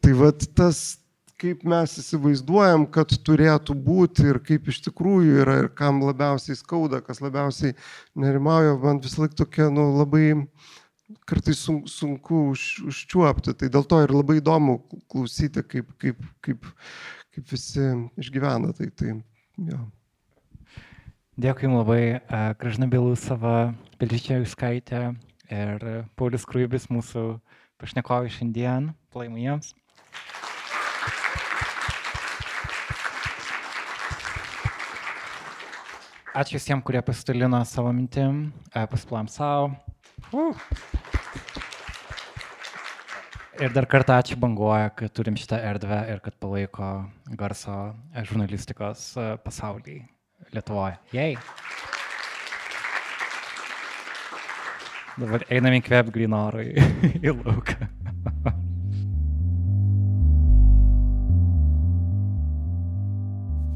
Tai 0.00 0.12
vad 0.16 0.42
tas, 0.56 0.98
kaip 1.40 1.62
mes 1.68 1.94
įsivaizduojam, 2.02 2.86
kad 2.92 3.12
turėtų 3.24 3.74
būti 3.86 4.26
ir 4.28 4.40
kaip 4.44 4.68
iš 4.72 4.82
tikrųjų 4.88 5.40
yra 5.44 5.56
ir 5.62 5.70
kam 5.76 6.02
labiausiai 6.04 6.58
skauda, 6.58 7.00
kas 7.04 7.22
labiausiai 7.24 7.76
nerimauja, 8.18 8.76
man 8.80 9.00
vis 9.04 9.16
laik 9.20 9.36
tokia, 9.38 9.70
nu, 9.72 9.86
labai 10.00 10.34
kartais 11.28 11.58
sun, 11.58 11.82
sunku 11.90 12.50
už, 12.52 12.66
užčiuopti. 12.90 13.54
Tai 13.56 13.70
dėl 13.72 13.86
to 13.88 14.02
ir 14.04 14.14
labai 14.14 14.38
įdomu 14.40 14.80
klausyti, 15.10 15.64
kaip, 15.66 15.92
kaip, 16.00 16.20
kaip, 16.44 16.68
kaip 17.34 17.50
visi 17.52 17.86
išgyvena. 18.20 18.72
Tai, 18.76 18.88
tai, 18.96 19.16
ja. 19.70 19.80
Dėkui 21.40 21.68
Jums 21.68 21.80
labai, 21.80 22.02
Gražina 22.60 22.88
Bilusava, 22.90 23.72
Belžyčia 24.00 24.40
Juskaitė 24.40 25.02
ir 25.50 25.84
Paulius 26.18 26.44
Kruibis, 26.48 26.90
mūsų 26.92 27.24
pašnekovai 27.80 28.32
šiandien. 28.34 28.90
Plaimų 29.14 29.44
jiems. 29.46 29.74
Ačiū 36.30 36.60
visiems, 36.60 36.84
kurie 36.86 37.00
pasidalino 37.02 37.58
savo 37.66 37.90
mintim, 37.90 38.50
pasiplom 38.70 39.26
savo. 39.32 39.72
Uh. 40.30 40.99
Ir 43.60 43.74
dar 43.76 43.84
kartą 43.84 44.14
ačiū 44.16 44.38
banguoja, 44.40 44.88
kad 44.96 45.12
turim 45.12 45.34
šitą 45.36 45.58
erdvę 45.68 45.98
ir 46.08 46.22
kad 46.24 46.32
palaiko 46.40 46.86
garso 47.36 47.74
žurnalistikos 48.30 49.02
e, 49.20 49.24
pasaulį 49.44 49.98
Lietuvoje. 50.56 50.96
Jei. 51.12 51.34
Dabar 55.20 55.44
einam 55.52 55.76
įkvėp 55.76 56.08
grinorui 56.14 56.72
į 57.26 57.36
lauką. 57.36 57.90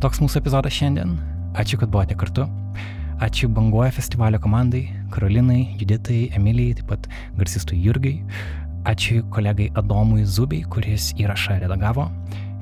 Toks 0.00 0.24
mūsų 0.24 0.40
epizodas 0.40 0.80
šiandien. 0.80 1.18
Ačiū, 1.60 1.76
kad 1.76 1.92
buvote 1.92 2.16
kartu. 2.16 2.48
Ačiū 3.20 3.52
Banguoja 3.52 3.92
festivalio 3.92 4.40
komandai, 4.40 4.86
Karolinai, 5.12 5.76
Juditai, 5.76 6.30
Emilijai, 6.40 6.80
taip 6.80 6.88
pat 6.96 7.12
garsistui 7.36 7.84
Jurgiai. 7.84 8.24
Ačiū 8.84 9.22
kolegai 9.32 9.70
Adomui 9.80 10.26
Zubiai, 10.28 10.60
kuris 10.68 11.16
įrašą 11.20 11.56
redagavo. 11.62 12.10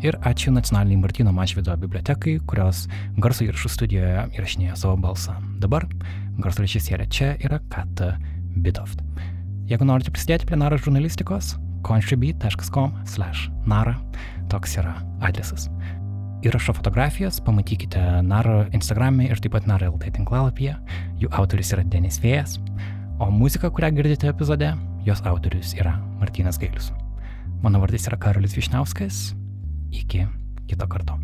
Ir 0.03 0.19
ačiū 0.27 0.51
nacionaliniai 0.55 1.01
Martino 1.03 1.32
Mašvido 1.35 1.77
bibliotekai, 1.78 2.39
kurios 2.47 2.89
garso 3.23 3.44
įrašų 3.47 3.69
studijoje 3.70 4.28
įrašinėjo 4.39 4.77
savo 4.78 4.97
balsą. 5.03 5.32
Dabar 5.62 5.82
garso 6.43 6.62
režisierė 6.62 7.07
čia 7.11 7.36
yra 7.43 7.59
Kata 7.70 8.19
Bitoft. 8.55 8.99
Jeigu 9.70 9.85
norite 9.86 10.11
prisidėti 10.15 10.47
prie 10.47 10.57
Nara 10.59 10.77
žurnalistikos, 10.78 11.57
contribute.com/nara 11.86 13.94
toks 14.51 14.77
yra 14.78 14.94
adresas 15.23 15.70
įrašo 16.43 16.74
fotografijas 16.74 17.39
pamatykite 17.47 18.01
Naro 18.27 18.65
Instagram'e 18.74 19.28
ir 19.31 19.39
taip 19.43 19.55
pat 19.55 19.66
Naro 19.70 19.93
LT 19.93 20.11
tinklalapyje. 20.19 20.74
Jų 21.23 21.28
autorius 21.39 21.70
yra 21.77 21.85
Denis 21.86 22.19
Vėjas, 22.23 22.59
o 23.23 23.31
muzika, 23.31 23.70
kurią 23.70 23.93
girdite 23.94 24.27
epizode, 24.31 24.73
jos 25.05 25.23
autorius 25.27 25.74
yra 25.74 25.97
Martinas 26.20 26.59
Gailius. 26.59 26.93
Mano 27.62 27.81
vardas 27.81 28.07
yra 28.07 28.19
Karolis 28.19 28.57
Višniauskas. 28.57 29.35
Iki 29.91 30.27
kito 30.66 30.89
karto. 30.89 31.19